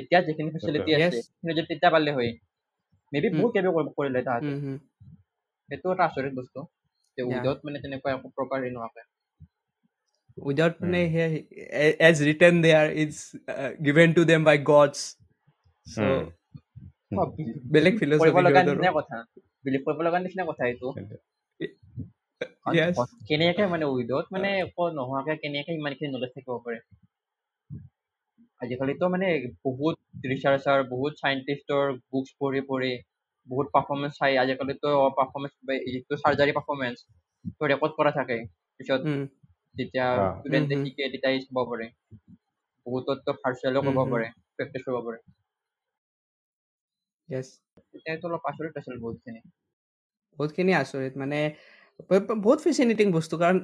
এতিয়া 0.00 0.18
যিখিনি 0.26 0.50
ফেচিলিটি। 0.54 0.90
আছে. 0.98 1.16
সেইখিনি 1.16 1.52
যদি 1.58 1.66
তেতিয়া 1.66 1.90
পালে 1.92 2.10
হয় 2.12 2.30
মেবি 3.12 3.28
বহুত 3.36 3.50
কিবা 3.54 3.82
কৰিলে 3.98 4.20
তাহাঁতে। 4.22 4.52
হুম, 5.68 5.74
হুম, 5.74 5.84
সেইটো 5.84 5.86
এটা 5.94 6.04
আচৰিত 6.08 6.32
বস্তু 6.40 6.60
যে 7.18 7.22
Yeah. 7.24 7.32
উইদাউট 7.32 7.58
মানে 7.66 7.78
তেনেকুৱা 7.82 8.10
একো 8.14 8.28
প্ৰপাৰ 8.36 8.58
হেৰি 8.62 8.72
নোহোৱাকে 8.74 9.02
without 10.38 10.74
মানে 10.82 11.00
উম, 11.00 11.12
সেই 11.14 11.32
as 12.08 12.16
written 12.20 12.54
there 12.60 12.88
it's 13.02 13.20
uh, 13.48 13.70
given 13.82 14.08
to 14.14 14.22
them 14.30 14.42
by 14.44 14.56
gods. 14.72 15.00
So 15.86 16.02
um, 16.02 16.24
O, 17.12 17.22
um, 17.22 17.28
believe- 17.36 17.62
বেলেগ 17.74 17.92
believe 17.92 18.00
philosophy 18.00 18.30
কৰিব 18.32 18.36
লগা 18.46 18.60
সিহঁতৰো। 18.60 18.68
নিচিনা 18.68 18.92
কথা 18.98 19.16
বিলিভ 19.64 19.82
কৰিব 19.86 20.00
লগা 20.06 20.18
নিচিনা 20.24 20.44
কথা 20.50 20.62
এইটো 20.70 20.88
সেইটোৱে। 20.96 21.18
কাৰণ 22.64 22.78
yes 22.78 22.96
ক- 22.96 23.26
কেনেকে 23.28 23.64
মানে 23.74 23.84
উইডত 23.94 24.26
মানে 24.36 24.48
একো 24.64 24.82
নোহোৱাকে 24.96 25.34
কেনেকে 25.42 25.70
ইমানখিনি 25.80 26.10
নলেজ 26.12 26.30
থাকিব 26.36 26.54
পাৰে 26.66 26.78
আজিকালিতো 28.60 29.04
মানে 29.14 29.28
বহুত 29.64 29.96
ৰিচাৰ্চাৰ 30.32 30.78
বহুত 30.92 31.12
চাইণ্টিষ্টৰ 31.22 31.84
বুকছ 32.10 32.28
পঢ়ি 32.40 32.60
পঢ়ি 32.70 32.92
বহুত 33.46 33.66
পাৰফৰ্মেঞ্চ 33.72 34.12
চাই। 34.16 34.32
আজিকালিতো 34.42 34.88
পাৰফৰ্মেঞ্চ 35.18 35.54
যিটো 35.88 36.14
চাৰ্জাৰী 36.22 36.52
পাৰফৰ্মেঞ্চ 36.58 36.96
তো 37.54 37.62
ৰেকৰ্ড 37.72 37.92
কৰা 37.98 38.12
থাকে। 38.18 38.38
পিছত 38.80 39.00
যেতিয়া। 39.74 40.06
ষ্টুডেণ্টে। 40.36 40.74
শিকে 40.82 41.04
তেতিয়া 41.12 41.32
ই 41.32 41.38
চাব 41.44 41.58
পাৰে। 41.70 41.86
বহুততো 42.86 43.30
ভাৰ্চুৱেলো 43.38 43.80
কৰিব। 43.86 44.00
পাৰে 44.06 44.28
প্ৰেক্টিচ 44.56 44.82
কৰিব 44.84 45.00
পাৰে। 45.06 45.18
Yes 47.28 47.48
তেতিয়াতো 47.92 48.24
অলপ 48.28 48.42
আচৰিত 48.50 48.74
আছিল 48.80 48.94
বহুতখিনি। 49.00 49.40
বহুতখিনি 50.38 50.72
আচৰিত। 50.76 51.12
মানে 51.16 51.38
বহুত 52.40 52.58
ফেচিনেটিং 52.64 53.06
বস্তু। 53.12 53.34
কাৰণ 53.42 53.56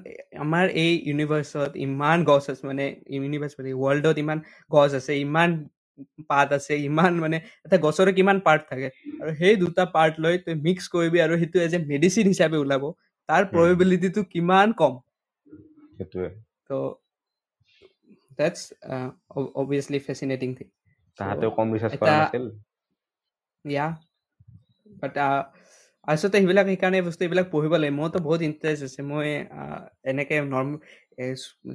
আমাৰ 0.44 0.64
এই 0.82 0.92
ইউনিভাৰ্চত 1.10 1.70
ইমান 1.86 2.18
গছ 2.30 2.44
আছে। 2.52 2.62
মানে 2.70 2.84
ইউনিভাৰ্চ 3.16 3.52
ৱৰ্ল্ডত 3.82 4.16
ইমান 4.24 4.38
গছ 4.70 4.90
আছে। 5.00 5.12
ইমান 5.26 5.50
পাত 6.30 6.48
আছে 6.58 6.72
ইমান 6.88 7.12
মানে 7.24 7.36
এটা 7.66 7.76
গছৰে 7.86 8.12
কিমান 8.18 8.38
পাৰ্ট 8.46 8.62
থাকে। 8.70 8.88
আৰু 9.20 9.30
সেই 9.40 9.54
দুটা 9.62 9.84
পাৰ্ট 9.96 10.14
লৈ 10.24 10.34
তই 10.44 10.54
মিক্স 10.66 10.84
কৰিবি 10.94 11.18
আৰু 11.26 11.34
সেইটো 11.40 11.58
এজ 11.66 11.72
এ 11.74 11.80
মেডিচিন 11.92 12.26
হিচাপে 12.32 12.58
ওলাব। 12.64 12.82
তাৰ 13.28 13.42
প্ৰবেবিলিটিটো 13.52 14.20
কিমান 14.32 14.68
কম? 14.80 14.92
সেইটোৱে। 15.96 16.28
তো 16.68 16.76
অবভিয়াছলি 19.60 19.98
ফেচিনেটিং 20.06 20.50
থিং 20.58 20.68
তাহাঁতেও 21.18 21.50
কম 21.56 21.66
ৰিচাৰ্চ 21.74 21.94
কৰা 22.00 22.14
নাছিল? 22.18 22.44
ইয়া 23.64 23.86
বাট 25.00 25.14
আচলতে 26.08 26.36
সেইবিলাক 26.36 26.66
সেইকাৰণে 26.66 26.98
বস্তু 27.08 27.22
এইবিলাক 27.26 27.46
পঢ়িব 27.50 27.72
লাগে। 27.76 27.92
মোৰতো 27.98 28.18
বহুত 28.26 28.40
ইণ্টাৰেষ্ট 28.42 28.82
আছে। 28.88 29.00
মই 29.10 29.28
এনেকে 30.04 30.34
নৰ্ম 30.46 30.70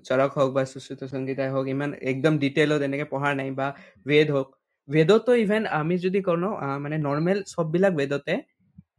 চৰক 0.07 0.31
হওক 0.37 0.49
বা 0.53 0.63
সুশ্ৰুত 0.73 1.01
সংগীতাই 1.13 1.49
হওক 1.53 1.65
ইমান 1.73 1.89
একদম 2.11 2.33
ডিটেইলত 2.43 2.81
এনেকে 2.81 3.05
পঢ়া 3.13 3.29
নাই 3.39 3.49
বা 3.59 3.67
বেদ 4.05 4.27
হওক। 4.31 4.47
বেদতো 4.89 5.31
ইভেন 5.35 5.63
আমি 5.79 5.95
যদি 6.05 6.19
কওঁ 6.27 6.37
মানে 6.79 6.95
নৰ্মেল 6.99 7.37
চববিলাক 7.47 7.93
বেদতে 7.93 8.33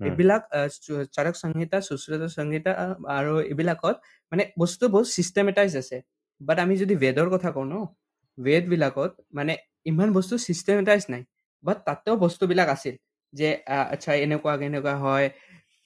উম, 0.01 0.09
এইবিলাক 0.09 0.43
চৰক 1.17 1.35
সংহিতা 1.35 1.79
সুশ্ৰুত 1.89 2.23
সংহিতা 2.31 2.73
আৰু 3.17 3.33
এইবিলাকত 3.45 3.97
মানে 4.33 4.43
বস্তু 4.59 4.85
বহুত 4.89 5.09
চিষ্টেমেটাইজ 5.17 5.73
আছে। 5.77 5.97
বাট 6.41 6.57
আমি 6.65 6.75
যদি 6.83 6.95
বেদৰ 6.97 7.29
কথা 7.35 7.49
কওঁ 7.51 7.67
ন 7.67 7.75
বেদবিলাকত 8.39 9.11
মানে 9.35 9.53
ইমান 9.87 10.09
বস্তু 10.13 10.35
চিষ্টেমেটাইজ 10.39 11.03
নাই। 11.11 11.23
বাট 11.65 11.77
তাতেও 11.87 12.15
বস্তুবিলাক 12.17 12.69
আছিল। 12.77 12.95
যে 13.33 13.49
আচ্ছা 13.95 14.11
এনেকুৱা 14.25 14.55
কেনেকুৱা 14.57 14.95
হয় 15.05 15.27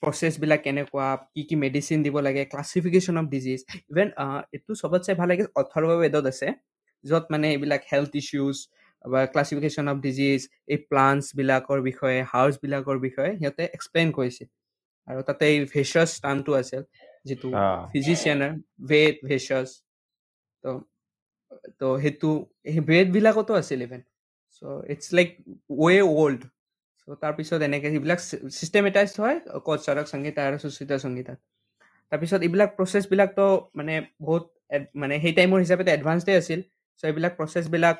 প্ৰচেছবিলাক 0.03 0.61
কেনেকুৱা 0.63 1.07
কি 1.33 1.41
কি 1.49 1.55
মেডিচিন 1.55 1.97
দিব 2.05 2.15
লাগে 2.19 2.43
ক্লাছিফিকেশ্যন 2.45 3.15
অফ 3.21 3.25
ডিজিজ 3.35 3.59
ইভেন 3.91 4.07
এইটো 4.53 4.71
চবতছে 4.81 5.11
ভাল 5.19 5.27
লাগে 5.31 5.43
অথৰ্ব 5.55 5.89
বেদত 6.01 6.25
আছে 6.31 6.47
য'ত 7.03 7.23
মানে 7.31 7.47
এইবিলাক 7.53 7.81
হেল্থ 7.91 8.11
ইছ্যুজ 8.15 8.57
বা 9.05 9.19
ক্লাছিফিকেশ্যন 9.33 9.85
অফ 9.87 9.97
ডিজিজ 9.99 10.39
এই 10.67 10.79
প্লাণ্টছবিলাকৰ 10.89 11.79
বিষয়ে 11.89 12.19
হাউচবিলাকৰ 12.33 12.97
বিষয়ে 13.07 13.31
সিহঁতে 13.39 13.63
এক্সপ্লেইন 13.75 14.09
কৰিছিল 14.17 14.47
আৰু 15.07 15.19
তাতে 15.29 15.43
এই 15.53 15.57
ভেচাছ 15.73 16.09
টাৰ্মটো 16.23 16.51
আছিল 16.61 16.81
যিটো 17.25 17.47
ফিজিচিয়ানৰ 17.91 18.51
ভেদ 18.89 19.13
ভেচাছ 19.29 19.67
তো 20.63 20.71
তো 21.79 21.87
সেইটো 22.03 22.29
সেই 22.65 22.83
ভেদবিলাকতো 22.89 23.51
আছিল 23.61 23.79
even 23.87 24.01
so' 24.55 24.61
it's 24.93 25.07
like 25.17 25.29
way 25.79 25.95
old 26.15 26.41
so' 27.07 27.17
তাৰপিছত 27.23 27.59
এনেকৈ 27.67 27.89
সেইবিলাক 27.93 28.19
ছিষ্টেমেটাইজ 28.57 29.09
হয় 29.19 29.37
ক'ত 29.65 29.79
চৰক 29.87 30.05
সংগীতা 30.13 30.41
আৰু 30.47 30.57
সুচিত 30.63 30.91
সংগীতাত। 31.05 31.39
তাৰপিছত 32.11 32.39
এইবিলাক 32.47 32.69
প্ৰচেছবিলাকতো 32.77 33.45
মানে 33.75 33.93
বহুত 34.21 34.43
মানে 35.01 35.15
সেই 35.23 35.33
টাইমৰ 35.37 35.59
হিচাপে 35.63 35.83
এডভান্সডে 35.97 36.33
আছিল। 36.41 36.59
চ' 36.99 37.05
এইবিলাক 37.09 37.33
প্ৰচেছবিলাক 37.39 37.95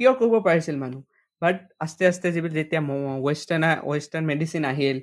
কিয় 0.00 0.12
কৰিব 0.20 0.34
পাৰিছিল 0.48 0.76
মানুহ। 0.84 1.00
বাট 1.42 1.56
আস্তে 1.84 2.02
আস্তে 2.10 2.26
যিবিলাক 2.34 2.54
যেতিয়া 2.58 2.82
ৱেষ্টাৰ্ণ 3.26 3.64
ৱেষ্টাৰ্ণ 3.90 4.24
মেডিচিন 4.32 4.62
আহিল 4.72 4.98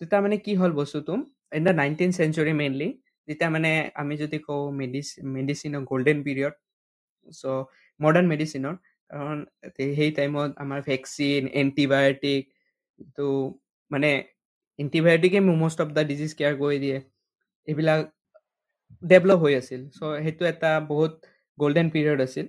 তেতিয়া 0.00 0.20
মানে 0.24 0.36
কি 0.44 0.52
হ'ল 0.60 0.72
বস্তুটো 0.80 1.14
in 1.58 1.62
the 1.68 1.72
nineteen 1.80 2.10
century 2.18 2.52
mainly 2.60 2.88
যেতিয়া 3.28 3.48
মানে 3.50 3.70
আমি 4.02 4.14
যদি 4.22 4.38
কওঁ 4.46 4.64
মেডিচিন 4.80 5.22
মেডিচিনৰ 5.36 5.82
গল্ডেন 5.90 6.18
পিৰিয়ড 6.26 6.54
চ' 7.32 7.44
মডাৰ্ণ 8.00 8.26
মেডিচিনৰ 8.32 8.74
কাৰণ 9.12 9.38
সেই 9.96 10.10
টাইমত 10.18 10.50
আমাৰ 10.64 10.80
ভেকচিন 10.88 11.42
এণ্টিবায়'টিক 11.62 12.42
তো 13.16 13.26
মানে 13.90 14.10
এণ্টিবায়'টিকে 14.78 15.38
most 15.62 15.78
of 15.84 15.88
the 15.96 16.02
disease 16.10 16.30
care 16.38 16.54
কৰি 16.62 16.78
দিয়ে। 16.84 16.98
এইবিলাক 17.68 18.00
ডেভেলপ 19.02 19.38
হৈ 19.44 19.54
আছিল। 19.60 19.80
চ' 19.96 19.98
সেইটো 20.24 20.44
এটা 20.52 20.70
বহুত 20.90 21.12
গল্ডেন 21.58 21.86
পিৰিয়ড 21.94 22.18
আছিল। 22.26 22.46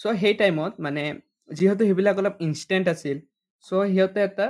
চ' 0.00 0.16
সেই 0.22 0.34
টাইমত 0.40 0.72
মানে 0.86 1.02
যিহেতু 1.50 1.82
সেইবিলাক 1.88 2.16
অলপ 2.20 2.34
ইনষ্টেণ্ট 2.46 2.86
আছিল 2.94 3.16
চ' 3.64 3.70
সিহঁতে 3.92 4.20
এটা 4.28 4.46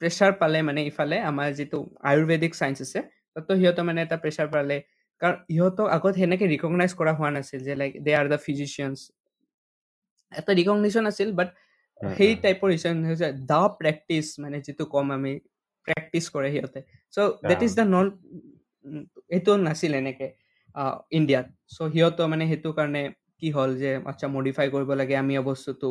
প্ৰেছাৰ 0.00 0.32
পালে 0.40 0.58
মানে 0.68 0.80
ইফালে 0.90 1.16
আমাৰ 1.30 1.48
যিটো 1.58 1.78
আয়ুৰ্বেদিক 2.10 2.52
চাইন্স 2.60 2.78
আছে 2.86 3.00
তাতো 3.34 3.52
সিহঁতে 3.60 3.82
মানে 3.88 4.00
এটা 4.06 4.16
প্ৰেছাৰ 4.24 4.48
পালে। 4.54 4.76
কাৰণ 5.20 5.36
ইহঁতক 5.54 5.86
আগত 5.96 6.14
সেনেকে 6.20 6.46
ৰিকগনাইজ 6.52 6.92
কৰা 7.00 7.12
হোৱা 7.18 7.30
নাছিল 7.36 7.60
যে 7.68 7.74
like 7.80 7.92
they 8.06 8.12
are 8.20 8.26
the 8.32 8.38
physicians 8.46 8.98
এটা 10.32 10.52
ৰিকগনিশ্যন 10.52 11.04
আছিল 11.10 11.28
বাট 11.32 11.48
সেই 12.00 12.32
টাইপৰ 12.42 12.68
হৈছে 12.70 13.28
দ্য 13.46 13.62
প্ৰেক্টিচ 13.80 14.26
মানে 14.38 14.56
যিটো 14.66 14.84
ক'ম 14.86 15.06
আমি 15.12 15.32
প্ৰেক্টিচ 15.86 16.24
কৰে 16.34 16.48
সিহঁতে 16.54 16.80
so' 17.14 17.18
that 17.48 17.60
is 17.62 17.72
the 17.78 17.84
known 17.86 18.06
এইটো 19.30 19.52
নাছিল 19.62 19.92
এনেকে 19.94 20.26
ইণ্ডিয়াত 21.12 21.46
চ' 21.68 21.90
সিহঁতৰ 21.92 22.26
মানে 22.26 22.44
সেইটো 22.50 22.70
কাৰণে 22.72 23.02
কি 23.38 23.48
হ'ল 23.50 23.70
যে 23.78 23.90
আচ্ছা 24.04 24.26
মডিফাই 24.36 24.66
কৰিব 24.74 24.90
লাগে 25.00 25.14
আমি 25.22 25.34
বস্তুটো 25.42 25.90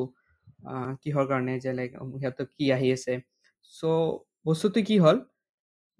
কিহৰ 1.01 1.25
কাৰণে 1.31 1.53
যে 1.59 1.71
লাইক 1.73 1.91
সিহঁতক 2.13 2.47
কি 2.57 2.65
আহি 2.71 2.89
আছে 2.93 3.13
চ' 3.73 3.81
বস্তুটো 4.45 4.79
কি 4.89 4.97
হ'ল 4.99 5.17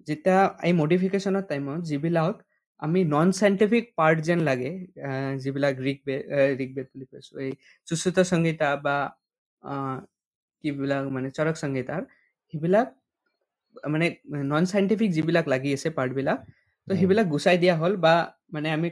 যেতিয়া 0.06 0.40
এই 0.62 0.72
মডিফিকেশ্যনৰ 0.72 1.44
টাইমত 1.50 1.80
যিবিলাক 1.88 2.36
আমি 2.82 2.98
নন 3.12 3.28
চাইণ্টিফিক 3.38 3.84
পাৰ্ট 3.98 4.18
যেন 4.28 4.40
লাগে 4.48 4.70
যিবিলাক 5.44 5.74
ঋগবেদ 5.92 6.20
আহ, 6.36 6.50
ঋগবেদ 6.64 6.86
বুলি 6.92 7.04
কৈছোঁ 7.12 7.34
এই 7.44 7.50
সুশ্ৰুত 7.88 8.16
সংহিতা 8.32 8.68
বা 8.84 8.96
কিবিলাক 10.64 11.04
মানে 11.14 11.28
চৰক 11.38 11.56
সংহিতাৰ 11.62 12.02
সেইবিলাক 12.52 12.88
মানে 13.84 14.06
নন 14.52 14.64
চাইণ্টিফিক 14.72 15.10
যিবিলাক 15.16 15.46
লাগি 15.54 15.70
আছে 15.76 15.88
পাৰ্টবিলাক 15.98 16.38
তো 16.88 16.92
সেইবিলাক 17.00 17.26
গুচাই 17.34 17.56
দিয়া 17.62 17.74
হ'ল 17.80 17.94
বা 18.04 18.14
মানে 18.54 18.68
আমি 18.76 18.88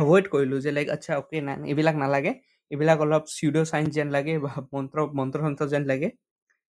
এভইড 0.00 0.24
কৰিলোঁ 0.34 0.58
যে 0.64 0.70
লাইক 0.76 0.88
আচ্ছা 0.96 1.12
অ'কে 1.20 1.38
নাই 1.48 1.56
এইবিলাক 1.70 1.96
নালাগে। 2.02 2.32
এইবিলাক 2.70 2.98
অলপ 3.04 3.22
চিউড' 3.36 3.58
চাইন্স 3.72 3.88
যেন 3.96 4.08
লাগে 4.16 4.32
বা 4.44 4.52
মন্ত্ৰ 4.74 4.98
মন্ত্ৰ 5.18 5.38
সন্ত্ৰ 5.46 5.64
যেন 5.74 5.84
লাগে 5.90 6.08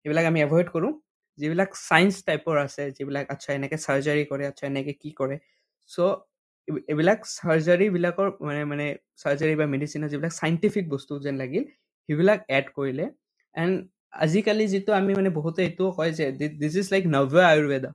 এইবিলাক 0.06 0.26
আমি 0.32 0.40
এভইড 0.48 0.68
কৰোঁ। 0.76 0.92
যিবিলাক 1.38 1.70
চাইন্স 1.90 2.14
টাইপৰ 2.28 2.56
আছে 2.66 2.84
যিবিলাক 2.98 3.26
আচ্ছা 3.34 3.50
এনেকে 3.58 3.78
চাৰ্জাৰী 3.86 4.24
কৰে 4.32 4.44
আচ্ছা 4.52 4.64
এনেকে 4.72 4.94
কি 5.02 5.10
কৰে 5.20 5.36
চ' 5.90 5.98
এইবিলাক 6.92 7.20
চাৰ্জাৰীবিলাকৰ 7.38 8.28
মানে 8.48 8.62
মানে 8.72 8.86
চাৰ্জাৰী 9.24 9.54
বা 9.62 9.66
মেডিচিনৰ 9.74 10.08
যিবিলাক 10.14 10.34
চাইণ্টিফিক 10.42 10.86
বস্তু 10.94 11.14
যেন 11.26 11.36
লাগিল 11.42 11.64
সেইবিলাক 12.10 12.40
এড 12.58 12.66
কৰিলে। 12.78 13.06
এণ্ড 13.56 13.74
আজিকালি 14.26 14.66
যিটো 14.74 14.92
আমি 15.00 15.12
মানে 15.20 15.30
বহুতে 15.40 15.60
এইটোও 15.68 15.90
কয় 15.98 16.12
যে 16.18 16.26
দিছ 16.62 16.74
ইজ 16.82 16.88
লাইক 16.94 17.04
নব্য 17.16 17.36
Ayurveda 17.52 17.90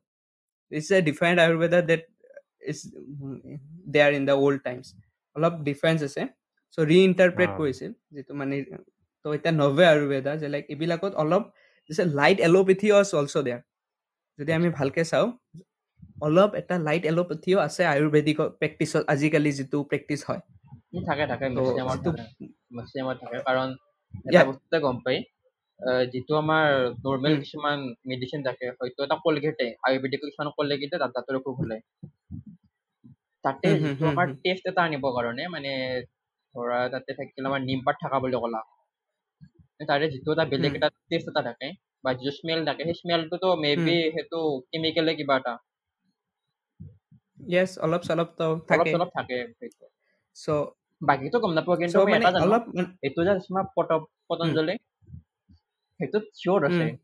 this 0.72 0.84
is 0.84 0.92
a 0.98 1.00
different 1.08 1.38
Ayurveda 1.44 1.78
that 1.90 2.02
is 2.70 2.78
there 3.94 4.10
in 4.18 4.22
the 4.30 4.36
old 4.44 4.58
times 4.66 4.86
অলপ 5.36 5.54
ডিফাৰেঞ্চ 5.68 5.98
আছে। 6.08 6.22
চ' 6.74 6.84
ৰিইণ্টাৰপ্ৰেট 6.92 7.50
অ। 7.52 7.56
কৰিছিল 7.60 7.90
যিটো 8.14 8.32
মানে 8.40 8.54
তো 9.24 9.26
এতিয়া 9.36 9.52
নব্য 9.62 9.78
আয়ুৰ্বেদা 9.92 10.32
যে 10.42 10.46
লাইক 10.54 10.64
এইবিলাকত 10.74 11.12
অলপ 11.22 11.44
light 12.20 12.38
allopathy 12.48 12.88
was 12.98 13.08
also' 13.20 13.36
there 13.46 13.62
যদি 14.38 14.50
আমি 14.58 14.68
ভালকে 14.78 15.02
চাওঁ 15.10 15.28
অলপ 16.16 16.50
এটা 16.54 16.74
লাইট 16.78 17.04
এলোপেথিও 17.04 17.58
আছে 17.58 17.82
আয়ুৰ্বেদিক 17.84 18.36
প্ৰেক্টিচত 18.60 19.02
আজিকালি 19.08 19.50
যিটো 19.58 19.78
প্ৰেক্টিচ 19.90 20.20
হয় 20.28 20.42
থাকে 21.06 21.24
থাকে 21.30 21.46
মেক্সিমামত 22.76 23.16
থাকে 23.22 23.38
কাৰণ 23.48 23.68
এটা. 24.28 24.42
বস্তুতে 24.48 24.78
গম 24.80 24.96
পাই 25.04 25.16
যিটো 26.12 26.32
আমাৰ 26.42 26.66
নৰ্মেল। 27.04 27.34
কিছুমান 27.42 27.78
মেডিচিন 28.10 28.40
থাকে 28.48 28.64
হয়তো 28.78 29.00
এটা 29.04 29.16
কলগেটে 29.24 29.66
আয়ুৰ্বেদিক 29.86 30.20
কিছুমান 30.22 30.48
কলগেটে 30.58 30.96
দাঁত 31.02 31.12
দাঁতৰ 31.16 31.34
অসুখ 31.40 31.54
হ'লে 31.60 31.78
তাতে 33.44 33.68
যিটো 33.80 34.04
আমাৰ। 34.12 34.26
টেষ্ট 34.44 34.64
এটা 34.70 34.82
আনিবৰ 34.84 35.10
কাৰণে 35.16 35.44
মানে 35.54 35.72
ধৰা 36.54 36.78
তাতে 36.92 37.10
থাকিল 37.18 37.44
আমাৰ 37.50 37.60
নিমপাত 37.64 37.96
থকা 38.02 38.16
বুলি 38.24 38.36
ক'লা 38.44 38.60
তাৰে 39.90 40.06
যিটো 40.12 40.30
এটা 40.32 40.44
বেলেগ। 40.52 40.72
এটা 40.78 40.88
টেষ্ট 41.10 41.26
এটা 41.28 41.42
থাকে 41.48 41.68
বা 42.04 42.10
যিটো 42.18 42.32
স্মেল 42.38 42.60
থাকে 42.68 42.82
সেই 42.88 42.96
স্মেলটোতো 43.00 43.48
মে। 43.62 43.70
বি 43.84 43.94
সেইটো 44.14 44.38
কেমিকেলে 44.70 45.12
কিবা 45.18 45.36
এটা 45.40 45.52
য়েছ 47.38 47.70
অলপ 47.80 48.02
চলপতো 48.02 48.46
অলপ 48.68 48.86
থাকে। 48.86 48.92
চলপ 48.92 49.08
থাকে 49.16 49.36
সেইটো। 49.58 49.84
চ' 50.36 50.48
বাকীটো 51.00 51.36
গম 51.42 51.52
নাপাওঁ 51.56 51.78
কিন্তু 51.80 51.98
চ' 51.98 52.04
মই 52.04 52.12
মানে 52.12 52.16
এটা 52.18 52.30
জানো 52.36 52.46
অলপ 52.46 52.62
মান- 52.76 52.94
এইটো 53.04 53.20
যে 53.26 53.32
তোমাৰ 53.44 53.64
পত 53.74 53.90
পতঞ্জলি 54.28 54.74
সেইটোত 56.00 56.24
চিয়ৰ 56.36 56.60
আছে। 56.68 56.84
উম। 56.84 56.96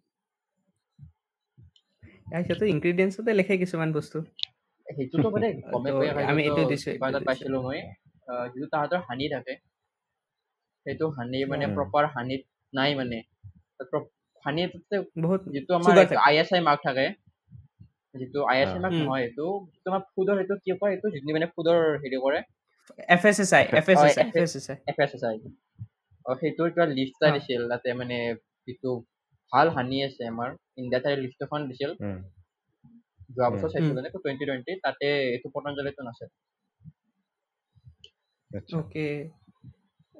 ইয়াৰ 2.26 2.42
সিহঁতে 2.44 2.68
ইনগ্ৰিডিয়েণ্টছতে 2.68 3.36
লিখে 3.36 3.58
কিছুমান 3.58 3.88
বস্তু। 3.94 4.26
সেইটোতো 4.86 5.28
মানে 5.34 5.46
গমেই 5.72 5.92
তো 5.92 5.94
পাই 5.98 6.24
আমি 6.26 6.40
এইটো 6.42 6.62
দিছো 6.70 6.90
দিছো। 7.20 7.22
পাইছিলো 7.26 7.58
মই 7.62 7.78
যিটো 8.52 8.66
তাহাঁতৰ 8.72 9.00
হানি 9.06 9.26
থাকে। 9.30 9.54
সেইটো 10.86 11.06
হানি 11.16 11.38
মানে। 11.46 11.66
প্ৰপাৰ 11.76 12.04
হানিত 12.12 12.42
নাই 12.72 12.90
মানে। 12.98 13.18
হানি 14.44 14.60
তাতে 14.72 14.96
বহুত 15.18 15.42
যিটো 15.52 15.72
আমাৰ 15.78 15.88
Sugar 15.88 16.04
থাকে। 16.06 16.24
আই 16.26 16.34
এছ 16.38 16.50
আই 16.52 16.62
মাৰ্ক 16.66 16.80
থাকে 16.84 17.06
যিটো 18.14 18.40
আই 18.48 18.58
এছ 18.60 18.72
উম। 18.86 19.02
নহয় 19.02 19.22
এইটো 19.26 19.46
তোমাৰ 19.80 20.00
ফুডৰ 20.10 20.36
সেইটো 20.38 20.54
কি 20.60 20.70
কয় 20.80 20.92
এইটো 20.94 21.06
যিটো 21.14 21.30
মানে 21.32 21.48
ফুডৰ 21.54 21.78
হেৰি 22.02 22.18
কৰে। 22.24 22.40
F 23.08 23.22
S 23.24 23.38
S 23.40 23.52
I 23.52 23.64
F 23.72 23.86
S 23.92 24.00
S 24.06 24.16
F 24.24 24.36
S 24.38 24.52
S 24.56 24.66
I 24.68 24.78
F 24.90 24.98
S 25.04 25.12
S 25.16 25.24
I 25.24 25.36
সেইটোৰ 26.26 26.68
কিবা 26.72 26.86
লিষ্ট 26.90 27.20
এটা। 27.20 27.28
দিছিল 27.36 27.60
তাতে 27.70 27.88
মানে 28.00 28.16
যিটো 28.68 28.90
ভাল 29.52 29.66
হানি 29.74 29.98
আছে 30.04 30.22
আমাৰ 30.28 30.50
ইণ্ডিয়াত 30.76 31.02
তাৰে 31.04 31.16
লিষ্ট 31.20 31.38
এখন 31.46 31.60
দিছিল। 31.68 31.90
যোৱা 33.30 33.48
বছৰ। 33.52 33.70
চাইছিলো 33.70 33.98
নে 34.00 34.10
টুৱেণ্টি 34.14 34.44
টুৱেণ্টি 34.44 34.72
তাতে 34.84 35.06
এইটো 35.26 35.48
পতঞ্জলিটো 35.54 36.02
নাছিল। 36.04 36.28
আচ্ছা। 38.50 38.78
অ'কে। 38.78 39.06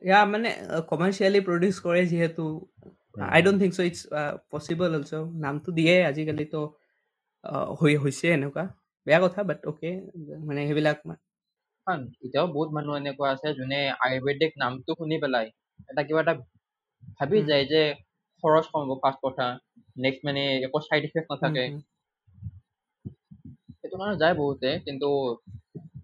ইয়া 0.03 0.21
মানে 0.27 0.51
কমাৰ্চিয়েলি 0.89 1.41
প্ৰডিউচ 1.45 1.77
কৰে 1.83 2.03
যিহেতু। 2.07 2.45
I 3.29 3.41
don't 3.45 3.59
think 3.63 3.73
so' 3.75 3.87
it's 3.89 4.01
possible 4.51 4.91
also' 4.95 5.15
নামটো 5.45 5.69
দিয়ে 5.79 5.95
আজিকালিতো। 6.07 6.61
হৈ 7.79 7.95
হৈছে 8.03 8.27
এনেকুৱা। 8.33 8.65
বেয়া 9.07 9.21
কথা 9.21 9.41
বাট 9.47 9.59
অ'কে 9.67 9.91
মানে 10.47 10.61
সেইবিলাক 10.67 10.99
এতিয়াও 12.23 12.49
বহুত 12.53 12.69
মানুহ 12.77 12.95
এনেকুৱা 12.99 13.29
আছে 13.31 13.49
যোনে 13.55 13.81
আয়ুৰ্বেদিক 13.99 14.53
নামটো 14.59 14.91
শুনি 14.99 15.17
পেলাই 15.23 15.47
এটা 15.91 16.03
কিবা 16.05 16.21
এটা 16.25 16.35
ভাবি। 17.13 17.39
যায় 17.47 17.65
যে 17.69 17.83
খৰচ 18.45 18.67
কম 18.71 18.83
হ'ব 18.85 19.01
ফাৰ্ষ্ট 19.01 19.21
কথা 19.25 19.47
নেক্সট 20.01 20.21
মানে 20.27 20.43
একো 20.63 20.79
চাইড 20.85 21.03
ইফেক্ট 21.07 21.29
নাথাকে। 21.31 21.65
সেইটো 23.77 23.97
কাৰণে 23.97 24.17
যায় 24.19 24.35
বহুতে 24.37 24.71
কিন্তু 24.83 25.11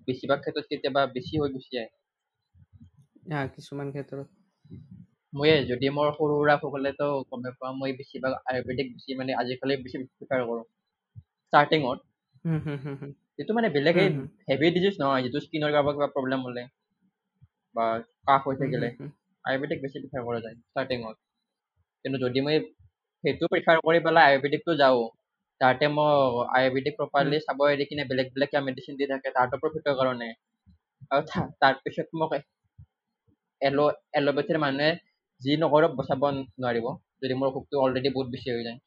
বেছিভাগ 0.05 0.39
ক্ষেত্ৰত 0.41 0.67
কেতিয়াবা 0.69 1.07
বেছি 1.13 1.35
হৈ 1.39 1.53
গুচি 1.53 1.71
যায়। 1.73 1.91
কিছুমান 3.53 3.89
ক্ষেত্ৰত। 3.93 4.29
ময়ে 5.33 5.53
যদি 5.67 5.87
মোৰ 5.93 6.09
সৰু 6.13 6.35
সুৰা 6.35 6.55
অসুখ 6.55 6.73
হ'লেতো 6.73 7.09
গমেই 7.29 7.55
পাওঁ 7.57 7.73
মই 7.77 7.95
বেছিভাগ 7.97 8.37
আয়ুৰ্বেদিক 8.41 8.91
বেছি 8.93 9.19
মানে 9.19 9.39
আজিকালি 9.39 9.79
বেছি 9.81 10.03
প্ৰিফাৰ 10.03 10.45
কৰোঁ। 10.47 10.67
ষ্টাৰ্টিঙত 11.53 11.99
যিটো 13.39 13.53
মানে 13.55 13.69
বেলেগ 13.77 13.97
এই 13.97 14.09
হেভি 14.49 14.69
ডিজিজ 14.77 14.95
নহয় 15.01 15.23
যিটো 15.25 15.39
স্কিনৰ 15.45 15.71
কাৰোবাৰ 15.75 15.95
কিবা 15.97 16.09
প্ৰব্লেম 16.15 16.41
হ'লে 16.47 16.63
বা 17.75 17.85
কাহ 18.27 18.41
হৈ 18.45 18.57
থাকিলে। 18.63 18.89
আয়ুৰ্বেদিক 19.45 19.79
বেছি 19.83 19.97
প্ৰিফাৰ 20.03 20.23
কৰা 20.27 20.41
যায় 20.45 20.57
ষ্টাৰ্টিঙত 20.63 21.17
কিন্তু 22.05 22.19
যদি 22.25 22.39
মই 22.47 22.57
সেইটো 23.25 23.45
প্ৰিফাৰ 23.53 23.77
কৰি 23.87 23.99
পেলাই 24.07 24.25
আয়ুৰ্বেদিকটো 24.29 24.73
যাওঁ 24.83 25.07
তাহাঁতে 25.61 25.87
মই 25.93 26.11
আয়ুৰ্বেদিক 26.57 26.95
প্ৰপাৰলি 26.99 27.37
চাব 27.47 27.61
এৰি 27.69 27.85
কিনে 27.89 28.05
বেলেগ 28.11 28.27
বেলেগ 28.35 28.49
কিবা 28.51 28.63
মেডিচিন 28.67 28.95
দি 28.99 29.05
থাকে 29.13 29.29
তাহাঁতৰ 29.37 29.59
প্ৰফিটৰ 29.63 29.95
কাৰণে। 30.01 30.29
আৰু 31.11 31.23
তাৰ- 31.31 31.53
তাৰপিছত 31.63 32.09
মোক 32.15 32.33
এল 33.61 33.79
এল'পেথিৰ 34.19 34.59
মানুহে 34.65 34.91
যি 35.41 35.53
নকৰক 35.63 35.93
বচাব 35.99 36.23
নোৱাৰিব 36.33 36.87
যদি 37.23 37.35
মোৰ 37.39 37.49
অসুখটো 37.51 37.75
অলৰেডি 37.85 38.11
বহুত 38.13 38.29
বেছি 38.35 38.49
হৈ 38.51 38.63
যায়। 38.65 38.79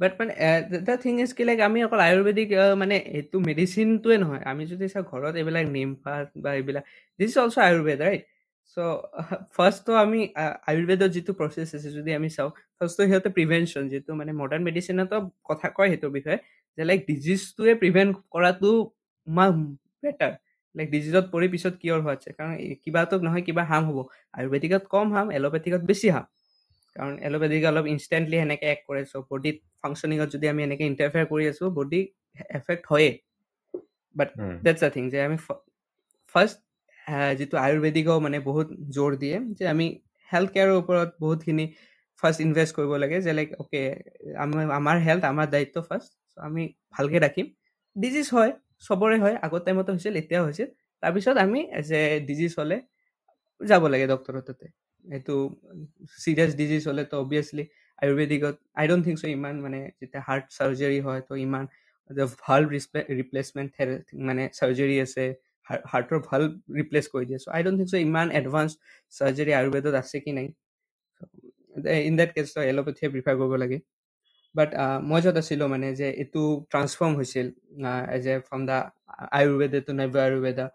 বাট 0.00 0.12
মানে 0.20 0.32
দ্য 0.88 0.94
থিং 1.04 1.14
ইজ 1.24 1.30
কি 1.36 1.42
লাইক 1.48 1.58
আমি 1.68 1.78
অকল 1.86 2.00
আয়ুৰ্বেদিক 2.08 2.48
মানে 2.82 2.96
এইটো 3.16 3.36
মেডিচিনটোৱে 3.48 4.16
নহয়। 4.22 4.42
আমি 4.50 4.62
যদি 4.72 4.84
চাওঁ 4.92 5.04
ঘৰত 5.10 5.34
এইবিলাক 5.40 5.66
নিম 5.76 5.90
পাত 6.04 6.26
বা 6.44 6.50
এইবিলাক 6.58 6.84
this 7.18 7.30
is 7.30 7.36
also' 7.42 7.58
Ayurveda 7.66 7.98
right 8.06 8.22
so' 8.72 8.78
ফাৰ্ষ্টটো 9.56 9.92
আমি 10.04 10.20
আয়ুৰ্বেদৰ 10.70 11.10
যিটো 11.16 11.32
প্ৰচেছ 11.40 11.68
আছে 11.76 11.88
যদি 11.98 12.10
আমি 12.18 12.28
চাওঁ 12.36 12.50
ফাৰ্ষ্টটো 12.78 13.02
সিহঁতে 13.08 13.30
প্ৰিভেনশ্যন 13.38 13.84
যিটো 13.92 14.10
মানে 14.20 14.32
মডাৰ্ণ 14.40 14.62
মেডিচিনতো 14.68 15.16
কথা 15.50 15.66
কয় 15.76 15.88
সেইটোৰ 15.92 16.12
বিষয়ে 16.18 16.38
যে 16.78 16.82
লাইক 16.90 17.00
ডিজিজটোৱে 17.10 17.72
প্ৰিভেণ্ট 17.82 18.12
কৰাটো 18.34 18.70
ইমান 19.26 19.52
বেটাৰ 20.02 20.32
লাইক 20.74 20.88
ডিজিজত 20.94 21.24
পৰি 21.34 21.46
পিছত 21.54 21.74
কিয়ৰ 21.82 22.00
হোৱাতছে। 22.04 22.30
কাৰণ 22.38 22.52
এই 22.64 22.74
কিবাটো 22.84 23.14
নহয় 23.26 23.42
কিবা 23.48 23.62
হাৰ্ম 23.70 23.84
হ'ব। 23.88 23.98
আয়ুৰ্বেদিকত 24.36 24.84
কম 24.94 25.06
হাৰ্ম 25.14 25.28
এল'পেথিকত 25.38 25.82
বেছি 25.90 26.06
হাৰ্ম 26.14 26.26
কাৰণ 26.96 27.14
এল'পেথিক 27.22 27.62
অলপ 27.64 27.86
ইনষ্টেণ্টলি 27.94 28.36
সেনেকৈ 28.42 28.66
এক 28.68 28.80
কৰে। 28.88 29.02
চ' 29.04 29.22
বডিত 29.30 29.56
ফাংচনিঙত 29.82 30.28
যদি 30.34 30.46
আমি 30.52 30.60
এনেকৈ 30.62 30.86
ইণ্টাৰফেয়াৰ 30.92 31.26
কৰি 31.32 31.44
আছোঁ 31.52 31.66
বডি 31.78 32.00
এফেক্ট 32.58 32.84
হয়েই। 32.92 33.12
বাট 34.16 34.28
দেটছ 34.64 34.82
আ 34.82 34.88
থিং 34.94 35.04
যে 35.12 35.18
আমি 35.22 35.36
ফাৰ্ষ্ট 36.34 36.58
যিটো 37.38 37.56
আয়ুৰ্বেদিকো 37.58 38.14
মানে 38.20 38.38
বহুত 38.40 38.68
জোৰ 38.96 39.10
দিয়ে 39.16 39.36
যে 39.58 39.64
আমি 39.68 39.86
হেল্থ 40.28 40.48
কেয়াৰৰ 40.54 40.76
ওপৰত 40.76 41.08
বহুতখিনি 41.20 41.64
ফাৰ্ষ্ট 42.22 42.38
ইনভেষ্ট 42.40 42.72
কৰিব 42.76 42.92
লাগে 42.96 43.18
যে 43.20 43.32
লাইক 43.32 43.50
অ'কে 43.58 43.82
আমাৰ 44.44 44.64
আমাৰ 44.76 44.96
হেল্থ 45.06 45.22
আমাৰ 45.26 45.46
দায়িত্ব 45.50 45.76
ফাৰ্ষ্ট 45.88 46.10
চ' 46.32 46.38
আমি 46.48 46.62
ভালকৈ 46.94 47.18
ৰাখিম। 47.18 47.46
ডিজিজ 47.96 48.26
হয় 48.32 48.52
চবৰে 48.82 49.16
হয় 49.18 49.36
আগৰ 49.42 49.60
টাইমতো 49.66 49.90
হৈছিল 49.92 50.14
এতিয়াও 50.16 50.44
হৈছিল। 50.46 50.68
তাৰপিছত 51.02 51.36
আমি 51.38 51.60
এজ 51.80 51.88
এ 51.92 52.02
ডিজিজ 52.26 52.50
হ'লে 52.58 52.78
যাব 53.60 53.82
লাগে 53.92 54.06
ডক্টৰৰ 54.06 54.42
তাতে। 54.42 54.66
এইটো 55.06 55.34
চিৰিয়াছ 56.22 56.50
ডিজিজ 56.60 56.82
হ'লেতো 56.88 57.14
অবভিয়াছলি 57.24 57.64
আয়ুৰ্বেদিকত 58.02 58.54
আই 58.80 58.84
ডোণ্ট 58.88 59.02
থিংক 59.06 59.16
চ' 59.22 59.24
ইমান 59.36 59.54
মানে 59.64 59.78
যেতিয়া 60.00 60.22
হাৰ্ট 60.28 60.44
চাৰ্জাৰী 60.58 60.98
হয় 61.06 61.20
তো 61.28 61.32
ইমান 61.46 61.64
ভাল 62.46 62.62
ৰিপ্লেচমেণ্ট 63.20 63.70
মানে 64.28 64.42
চাৰ্জাৰী 64.58 64.96
আছে 65.06 65.24
হাৰ্টৰ 65.92 66.18
ভাল 66.28 66.42
ৰিপ্লেচ 66.78 67.04
কৰি 67.12 67.24
দিয়ে। 67.28 67.38
চ' 67.44 67.48
আই 67.56 67.60
ডোণ্ট 67.64 67.76
থিংক 67.78 67.88
চ' 67.92 68.02
ইমান 68.08 68.26
এডভান্স 68.40 68.70
চাৰ্জাৰী 69.12 69.52
আয়ুৰ্বেদত 69.58 69.94
আছে 70.02 70.16
কি 70.24 70.32
নাই। 70.38 70.46
ইন 72.08 72.14
দেট 72.20 72.30
কেছ 72.36 72.46
ত 72.54 72.56
এল'পেথিয়ে 72.72 73.08
প্ৰিফাৰ 73.14 73.34
কৰিব 73.40 73.54
লাগে। 73.62 73.78
বাট 74.54 74.70
মই 75.10 75.20
য'ত 75.24 75.36
আছিলোঁ 75.42 75.66
মানে 75.74 75.88
যে 76.00 76.08
এইটো 76.22 76.42
ট্ৰান্সফৰ্ম 76.72 77.12
হৈছিল 77.18 77.46
as 78.16 78.24
a 78.32 78.36
from 78.48 78.60
the 78.70 78.78
Ayurveda 79.38 79.78
to 79.86 79.92
নব্য 80.00 80.16
আয়ুৰ্বেদা। 80.26 80.66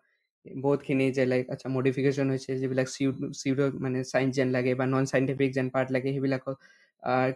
বহুতখিনি 0.45 1.05
যে 1.11 1.23
লাইক 1.25 1.45
আচ্ছা 1.49 1.67
মডিফিকেশ্যন 1.69 2.27
হৈছে 2.29 2.51
যিবিলাক 2.59 2.87
চিউড 3.33 3.59
মানে 3.79 3.99
চাইন্স 4.03 4.31
যেন 4.35 4.49
লাগে 4.51 4.71
বা 4.75 4.85
নন 4.85 5.03
চাইণ্টিফিক 5.05 5.49
যেন 5.53 5.67
পাৰ্ট 5.69 5.87
লাগে 5.91 6.09
সেইবিলাকক 6.13 6.55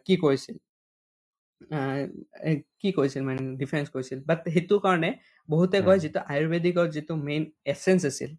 কি 0.06 0.14
এ, 2.42 2.52
কি 2.82 2.90
কৰিছিল 2.92 3.22
মানে 3.24 3.42
ডিফেন্স 3.58 3.86
কৰিছিল 3.90 4.20
বাট 4.26 4.40
সেইটো 4.54 4.76
কাৰণে 4.80 5.10
বহুতে 5.50 5.78
কয়। 5.82 6.00
যিটো 6.00 6.20
আয়ুৰ্বেদিকৰ 6.30 6.88
যিটো 6.90 7.14
মেইন 7.16 7.44
এচেঞ্চ 7.66 8.02
আছিল 8.06 8.32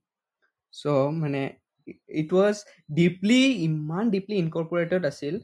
চ' 0.74 0.86
মানে 1.12 1.42
ইট 2.12 2.28
ৱাজ 2.32 2.56
ডিপলি 2.90 3.42
ইমান 3.62 4.04
ডিপলি 4.10 4.36
ইনকৰ্পৰেটেড 4.36 5.02
আছিল 5.06 5.34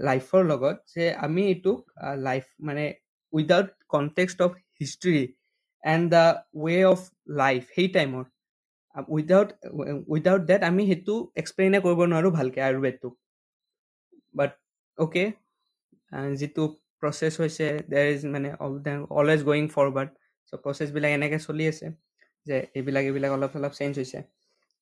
লাইফৰ 0.00 0.42
লগত 0.44 0.76
যে 0.94 1.04
আমি 1.14 1.42
এইটোক 1.46 1.78
লাইফ 2.18 2.44
মানে 2.60 2.84
without 3.32 3.68
context 3.88 4.38
of 4.42 4.50
history 4.80 5.18
and 5.84 6.04
the 6.10 6.24
way 6.64 6.76
of 6.84 7.00
life 7.28 7.62
সেই 7.74 7.88
টাইমৰ 7.88 8.24
উইদাউট 8.96 9.48
উইদাউট 10.08 10.42
ডেট 10.50 10.62
আমি 10.70 10.82
সেইটো 10.90 11.14
এক্সপ্লেইনে 11.42 11.78
কৰিব 11.84 12.00
নোৱাৰোঁ 12.12 12.32
ভালকৈ 12.38 12.60
আয়ুৰ্বেদটোক 12.68 13.12
বাট 14.34 14.50
অ'কে 14.98 15.24
যিটো 16.40 16.62
প্ৰচেছ 17.02 17.32
হৈছে 17.42 17.66
দেৰ 17.92 18.06
ইজ 18.14 18.20
মানে 18.34 18.48
অলৱেজ 19.18 19.40
গয়িং 19.48 19.64
ফৰৱাৰ্ড 19.76 20.10
চ' 20.52 20.60
প্ৰচেছবিলাক 20.64 21.10
এনেকৈ 21.18 21.38
চলি 21.48 21.64
আছে 21.72 21.86
যে 22.46 22.56
এইবিলাক 22.78 23.04
এইবিলাক 23.08 23.30
অলপ 23.36 23.50
চলপ 23.56 23.72
চেঞ্জ 23.78 23.92
হৈছে। 24.00 24.18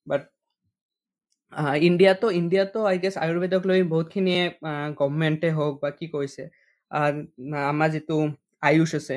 বাট 0.06 0.22
ইণ্ডিয়াতো 1.88 2.26
ইণ্ডিয়াতো 2.40 2.78
আই 2.90 2.96
গেছ 3.02 3.14
আয়ুৰ্বেদক 3.24 3.62
লৈ 3.70 3.80
বহুতখিনিয়ে 3.92 4.42
গভমেণ্টে 5.00 5.48
হওক 5.58 5.74
বা 5.82 5.90
কি 5.98 6.06
কৰিছে 6.14 6.42
আমাৰ 7.70 7.88
যিটো 7.94 8.16
আয়ুষ 8.62 8.90
আছে 9.00 9.16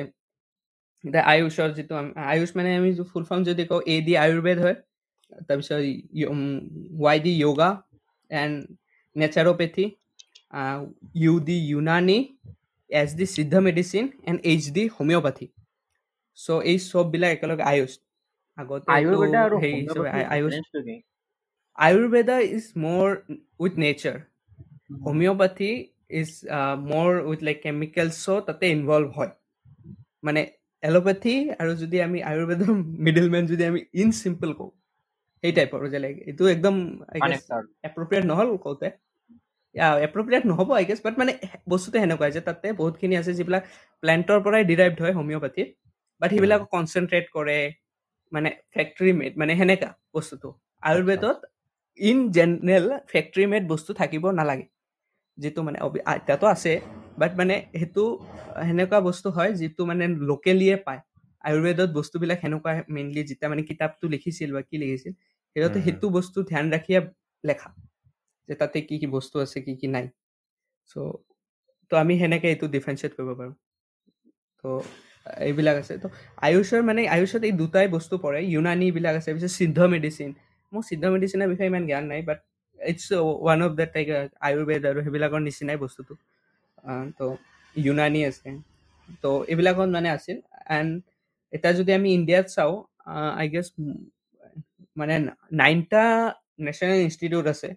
এতিয়া 1.04 1.24
আয়ুষৰ 1.32 1.70
যিটো 1.76 1.94
আয়ুষ 2.26 2.50
মানে 2.58 2.70
আমি 2.76 2.90
ফুল 3.10 3.24
ফৰ্ম 3.28 3.40
যদি 3.44 3.62
কওঁ 3.70 3.80
এ 3.86 3.96
দি 4.06 4.12
আয়ুৰ্বেদ 4.24 4.58
হয় 4.64 4.76
তাৰপিছত 5.48 5.78
Y 7.02 7.18
the 7.24 7.32
yoga 7.42 7.70
and 8.30 8.54
naturopathy 9.16 9.84
U 11.22 11.34
the 11.48 11.56
Unani 11.70 12.18
S 12.90 13.10
the 13.18 13.24
Siddha 13.36 13.54
medicine 13.66 14.04
and 14.28 14.38
H 14.50 14.64
the 14.76 14.84
homeopathy 14.96 15.46
so' 16.38 16.62
এই 16.70 16.78
চববিলাক 16.90 17.30
একেলগে 17.36 17.64
আয়ুষ। 17.72 17.92
আগতে 18.58 18.88
AYUSH 20.34 20.54
Ayurveda 21.78 22.36
is 22.48 22.64
more 22.82 23.06
with 23.62 23.74
nature 23.84 24.16
homeopathy 25.06 25.70
is 26.20 26.30
more 26.90 27.10
with 27.30 27.40
like 27.42 27.58
কেমিকেলছো 27.62 28.34
তাতে 28.48 28.64
ইনভলভ 28.76 29.08
হয়। 29.18 29.32
মানে 30.26 30.42
এল'পেথি 30.84 31.34
আৰু 31.60 31.72
যদি 31.82 31.96
আমি 32.06 32.18
আয়ুৰ্বেদৰ 32.30 32.70
মিডল 33.06 33.26
মেন 33.34 33.44
যদি 33.52 33.64
আমি 33.70 33.80
ইন 34.02 34.08
চিম্পল 34.22 34.50
কওঁ 34.58 34.70
সেই 35.44 35.52
টাইপৰ 35.58 35.80
যে 35.94 35.98
লাইক 36.04 36.16
এইটো 36.30 36.44
একদম 36.54 36.74
এপ্ৰপ্ৰিয়েট 37.88 38.24
নহ'ল 38.30 38.50
কওঁতে। 38.64 38.88
এপ্ৰপ্ৰিয়েট 40.06 40.44
নহ'ব 40.50 40.68
আই 40.78 40.84
গেছ 40.88 41.00
বাট 41.06 41.14
মানে 41.20 41.32
বস্তুটো 41.72 41.96
সেনেকুৱা 42.02 42.28
যে 42.36 42.40
তাতে 42.48 42.66
বহুতখিনি 42.80 43.14
আছে 43.20 43.32
যিবিলাক 43.38 43.62
প্লেণ্টৰ 44.02 44.38
পৰাই 44.44 44.62
ডিৰাইভড 44.70 44.98
হয় 45.04 45.14
হোমিঅ'পাথিত 45.18 45.68
বাট 46.20 46.28
সেইবিলাকক 46.34 46.68
কনচেনট্ৰেট 46.74 47.26
কৰে 47.36 47.58
মানে 48.32 48.50
ফেক্টৰী 48.74 49.12
মেড 49.20 49.32
মানে 49.40 49.52
সেনেকা 49.60 49.88
বস্তুটো। 50.14 50.48
আয়ুৰ্বেদত 50.82 51.38
ইন 51.98 52.18
জেনেৰেল 52.36 52.86
ফেক্টৰী 53.12 53.44
মেড 53.52 53.64
বস্তু 53.72 53.90
থাকিব 54.00 54.24
নালাগে। 54.40 54.66
যিটো 55.38 55.60
মানে 55.66 55.78
এতিয়াতো 56.16 56.46
আছে 56.54 56.72
বাট 57.18 57.32
মানে 57.36 57.54
সেইটো 57.74 58.04
সেনেকুৱা 58.60 58.98
বস্তু 59.00 59.28
হয় 59.36 59.50
যিটো 59.54 59.82
মানে 59.90 60.04
লোকেলিয়ে 60.30 60.76
পায়। 60.86 61.00
আয়ুৰ্বেদত 61.44 61.90
বস্তুবিলাক 61.92 62.38
সেনেকুৱা 62.40 62.72
মেইনলি 62.88 63.22
যেতিয়া 63.30 63.48
মানে 63.52 63.62
কিতাপটো 63.70 64.04
লিখিছিল 64.14 64.48
বা 64.56 64.60
কি 64.68 64.76
লিখিছিল 64.82 65.12
সিহঁতে 65.56 65.78
উম। 65.78 65.84
সেইটো 65.86 66.06
বস্তু 66.18 66.38
ধ্যান 66.50 66.64
ৰাখিয়ে 66.74 67.00
লেখা 67.44 67.68
যে 68.48 68.54
তাতে 68.60 68.78
কি 68.88 68.94
কি 69.00 69.06
বস্তু 69.16 69.36
আছে 69.40 69.58
কি 69.66 69.72
কি 69.80 69.86
নাই। 69.88 70.06
চ' 70.90 70.94
তো 71.90 71.94
আমি 71.96 72.14
সেনেকৈ 72.20 72.48
এইটো 72.50 72.66
ডিফাৰেঞ্চিয়েট 72.74 73.12
কৰিব 73.16 73.30
পাৰোঁ। 73.40 73.54
তো 74.64 74.68
এইবিলাক 75.48 75.76
আছে। 75.82 75.94
তো 76.02 76.08
আয়ুষৰ 76.42 76.80
মানে 76.82 77.00
আয়ুষত 77.08 77.42
এই 77.44 77.54
দুটাই 77.62 77.86
বস্তু 77.96 78.14
পৰে 78.24 78.38
ইউনানীবিলাক 78.52 79.14
আছে 79.20 79.30
পিছত 79.34 79.52
সিদ্ধ 79.60 79.78
মেডিচিন 79.94 80.30
মোৰ 80.72 80.82
সিদ্ধ 80.90 81.04
মেডিচিনৰ 81.14 81.48
বিষয়ে 81.52 81.68
ইমান 81.72 81.84
জ্ঞান 81.86 82.04
নাই 82.12 82.20
but 82.22 82.38
it's 82.80 83.06
one 83.40 83.58
of 83.66 83.72
the 83.78 83.86
type 83.94 84.06
Ayurveda 84.46 84.82
আৰু 84.90 84.98
সেইবিলাকৰ 85.04 85.40
নিচিনাই 85.40 85.78
বস্তুটো। 85.84 86.12
তো 87.18 87.26
ইউনানী 87.76 88.20
আছে। 88.30 88.48
তো 89.22 89.30
এইবিলাকত 89.50 89.88
মানে 89.96 90.08
আছিল। 90.16 90.36
এণ্ড 90.76 90.90
এতিয়া 91.52 91.72
যদি 91.80 91.90
আমি 91.98 92.08
ইণ্ডিয়াত 92.18 92.46
চাওঁ 92.56 92.74
আই 93.40 93.46
গেছ 93.54 93.68
মানে 94.96 95.14
নাইনটা 95.60 96.02
নেশ্যনেল 96.66 96.98
ইনষ্টিটিউট 97.08 97.46
আছে 97.54 97.68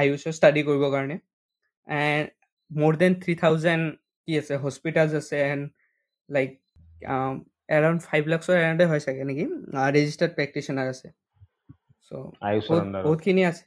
আয়ুষৰ 0.00 0.32
ষ্টাডি 0.38 0.60
কৰিবৰ 0.68 0.90
কাৰণে। 0.94 1.16
এণ্ড 1.86 2.26
মোৰ 2.70 2.92
দেন 3.00 3.12
থ্ৰী 3.22 3.34
থাউজেণ্ড 3.42 3.84
কি 4.28 4.32
আছে 4.40 4.54
হস্পিটেলছ 4.64 5.12
আছে 5.20 5.36
এণ্ড 5.50 5.64
লাইক 6.28 6.50
এৰাউণ্ড 7.76 8.00
ফাইভ 8.08 8.22
লাখছৰ 8.32 8.54
এৰাউণ্ডে 8.60 8.84
হয় 8.90 9.02
চাগে 9.04 9.24
নেকি? 9.30 9.44
ৰেজিষ্টাৰ্ড 9.96 10.32
প্ৰেক্টিশ্যনাৰ 10.38 10.86
আছে। 10.94 11.08
চ' 12.06 12.12
বহুতখিনি 13.04 13.42
আছে। 13.50 13.64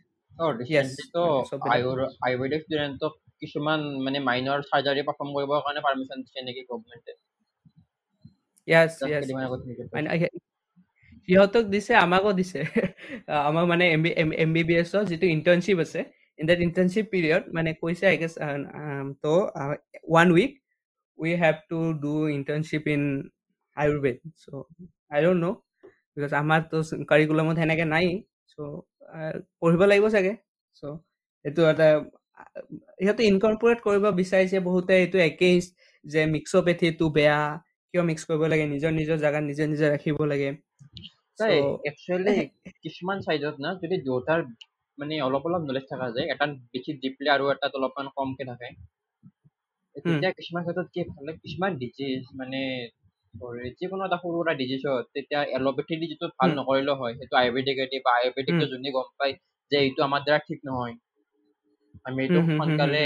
কিছুমান 3.42 3.80
মানে 4.06 4.20
মাইনৰ 4.28 4.60
চাৰ্জাৰী 4.70 5.02
পাৰফৰ্ম 5.08 5.30
কৰিবৰ 5.36 5.60
কাৰণে 5.66 5.82
পাৰ্মিশ্যন 5.88 6.18
দিছে 6.24 6.40
নেকি 6.48 6.62
গভমেণ্টে 6.70 7.12
য়েছ 8.68 8.92
জাষ্ট 8.92 9.12
য়েছ 9.12 9.22
কেইদিনমান 9.22 9.46
আগত 9.48 9.62
নিউজত 9.68 9.88
মানে 9.94 10.08
পাইছোঁ 10.10 10.20
সি- 10.22 10.44
সিহঁতক 11.28 11.66
দিছে 11.74 11.94
আমাকো 11.98 12.30
দিছে। 12.40 12.60
আমাক 13.50 13.66
মানে 13.72 13.86
M 13.96 14.02
B 14.04 14.10
M 14.44 14.50
B 14.56 14.62
B 14.64 14.74
এছৰ 14.82 15.04
যিটো 15.10 15.26
ইণ্টাৰ্ণশ্বিপ 15.36 15.78
আছে 15.86 16.00
ইন 16.40 16.46
দেট 16.50 16.60
ইণ্টাৰ্ণশ্বিপ 16.68 17.06
পিৰিয়ড 17.14 17.44
মানে 17.56 17.70
কৈছে 17.82 18.04
আই 18.08 18.18
গেছ 18.18 18.34
তো 19.24 19.34
one 20.10 20.28
week 20.32 20.52
we 21.20 21.30
have 21.42 21.56
to 21.70 21.80
do 22.04 22.14
internship 22.38 22.84
in 22.96 23.04
Ayurveda 23.78 24.18
so' 24.42 24.46
I 25.12 25.20
don't 25.24 25.42
know' 25.44 25.56
because 26.14 26.32
আমাৰতো 26.42 26.78
কাৰিকুলামত 27.12 27.56
সেনেকৈ 27.60 27.86
নাই 27.94 28.06
চ' 28.52 28.56
পঢ়িব 29.60 29.82
লাগিব 29.92 30.06
চাগে। 30.16 30.34
চ' 30.78 30.96
এইটো 31.46 31.62
এটা 31.72 31.88
সিহঁতে 32.40 33.24
ইনকৰ্পৰেট 33.24 33.80
কৰিব 33.82 34.06
বিচাৰিছে 34.20 34.58
বহুতে 34.64 34.94
এইটো 35.00 35.18
একেই 35.24 35.58
যে 36.06 36.22
মিক্সপেথিটো 36.26 37.06
বেয়া 37.10 37.40
কিয় 37.94 38.04
মিক্স 38.04 38.24
কৰিব 38.30 38.44
লাগে 38.54 38.66
নিজৰ 38.74 38.92
নিজৰ 38.92 39.18
জেগাত 39.18 39.44
নিজে 39.44 39.64
নিজে 39.68 39.86
ৰাখিব 39.90 40.18
লাগে 40.26 40.50
একচুৱেলি 41.90 42.36
কিছুমান 42.84 43.18
চাইডত 43.28 43.56
না 43.60 43.70
যদি 43.84 43.96
দুয়োটাৰ 44.06 44.40
মানে 44.98 45.14
অলপ 45.22 45.44
অলপ 45.46 45.62
নলেজ 45.66 45.86
থকা 45.90 46.08
যায় 46.16 46.28
এটাত 46.28 46.52
বেছি 46.72 46.92
ডিপলি 47.04 47.30
আৰু 47.30 47.44
এটাত 47.52 47.72
অলপমান 47.76 48.08
কমকে 48.16 48.44
থাকে 48.46 48.70
তেতিয়া 50.06 50.32
কিছুমান 50.32 50.62
ক্ষেত্ৰত 50.66 50.88
কি 50.94 51.00
ভালে 51.12 51.32
কিছুমান 51.44 51.72
ডিজিজ 51.78 52.22
মানে 52.36 52.60
যিকোনো 53.80 54.04
এটা 54.06 54.18
সৰু 54.18 54.38
সুৰা 54.38 54.54
ডিজিজত 54.54 55.04
তেতিয়া 55.14 55.42
এল'পেথি 55.58 55.94
দি 56.02 56.06
যিটো 56.08 56.28
ভাল। 56.36 56.50
নকৰিলেও 56.60 56.96
হয় 57.02 57.14
সেইটো 57.18 57.36
আয়ুৰ্বেদিকেদি 57.38 57.98
বা 58.06 58.12
আয়ুৰ্বেদিকটো। 58.16 58.66
যোনে 58.72 58.90
গম 58.92 59.08
পায় 59.20 59.34
যে 59.72 59.78
এইটো 59.80 60.02
আমাৰ 60.04 60.22
দ্বাৰা 60.26 60.40
ঠিক 60.48 60.60
নহয় 60.66 60.94
আমি 62.06 62.20
এইটো 62.26 62.40
সোনকালে 62.50 63.02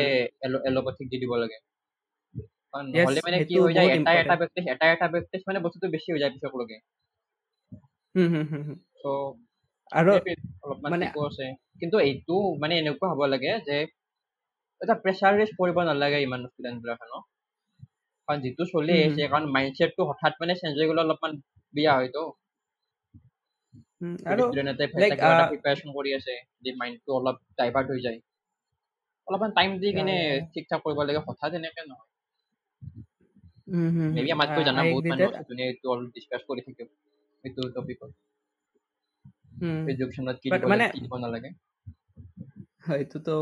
এল'পেথিক 0.70 1.08
দি 1.12 1.18
দিব 1.22 1.34
লাগে 1.38 1.58
কাৰণ 2.74 2.86
নহ'লে 2.94 3.20
মানে 3.26 3.38
কি 3.48 3.56
হৈ 3.60 3.72
যায় 3.78 3.90
এটা 3.96 4.12
এটা. 4.22 4.36
প্ৰেক্টিচ 4.42 4.66
এটা 4.74 4.86
এটা 4.94 5.06
প্ৰেক্টিচ 5.14 5.42
মানে 5.48 5.60
বস্তুটো 5.66 5.88
বেছি 5.94 6.08
হৈ 6.14 6.20
যায় 6.22 6.32
পিছকলৈকে 6.36 6.78
হুম। 8.16 8.34
চ' 9.00 9.06
আৰু 9.92 10.12
অলপমান 10.64 11.02
আছে 11.28 11.46
কিন্তু 11.80 11.98
এইটো 12.08 12.36
মানে 12.62 12.74
এনেকুৱা 12.82 13.08
হ'ব 13.12 13.22
লাগে 13.34 13.52
যে 13.68 13.78
এটা 14.82 14.96
প্ৰেছাৰ 15.04 15.34
ৰেচ 15.40 15.52
কৰিব 15.60 15.78
নালাগে 15.90 16.20
ইমান 16.22 16.42
ষ্টুডেণ্ট 16.48 16.78
বিলাকে 16.84 17.06
ন 17.06 17.14
কাৰণ 18.28 18.40
যিটো 18.44 18.64
চলি 18.72 18.94
আহিছে 18.98 19.24
কাৰণ 19.34 19.44
মাইণ্ডছেটটো 19.56 20.02
হঠাৎ 20.10 20.34
মানে 20.42 20.54
চেঞ্জ 20.60 20.74
হৈ 20.80 20.88
গ'লে 20.90 21.02
অলপমান 21.04 21.32
বেয়া 21.74 21.94
হয়তো 21.96 22.22
আৰু 24.32 24.42
ষ্টুডেণ্ট 24.46 24.70
এটাই 24.98 25.12
প্ৰিপাৰেশ্যন 25.52 25.90
কৰি 25.98 26.10
আছে 26.18 26.34
যদি 26.56 26.72
মাইণ্ডটো 26.80 27.12
অলপ 27.20 27.38
ডাইভাৰ্ট 27.60 27.88
হৈ 27.90 28.02
যায় 28.06 28.20
অলপমান 29.28 29.52
টাইম 29.58 29.72
দি 29.82 29.88
কিনে. 29.98 30.16
ঠিক 30.54 30.64
ঠাক 30.70 30.80
কৰিব 30.86 31.00
লাগে 31.08 31.22
হঠাৎ 31.28 31.52
এনেকে 31.60 31.82
নহয় 31.86 32.10
মেবি 34.16 34.30
আমাতকৈ 34.36 34.64
জানা 34.68 34.82
বহুত 34.90 35.06
মানুহ. 35.12 35.28
আছে 35.32 35.42
যোনে 35.50 35.64
এইটো 35.70 35.86
অলপ 35.94 36.10
ডিছকাছ 36.16 36.42
কৰি 36.50 36.62
থাকে 36.68 36.84
এইটো 37.44 37.62
টপিকত 37.76 38.12
এডুকেশ্যনত 39.90 40.38
কি 40.44 40.48
দিব 40.54 40.64
লাগে 40.72 40.86
কি 40.92 40.98
দিব 41.04 41.14
নালাগে 41.24 41.50
এইটোতো 42.96 43.34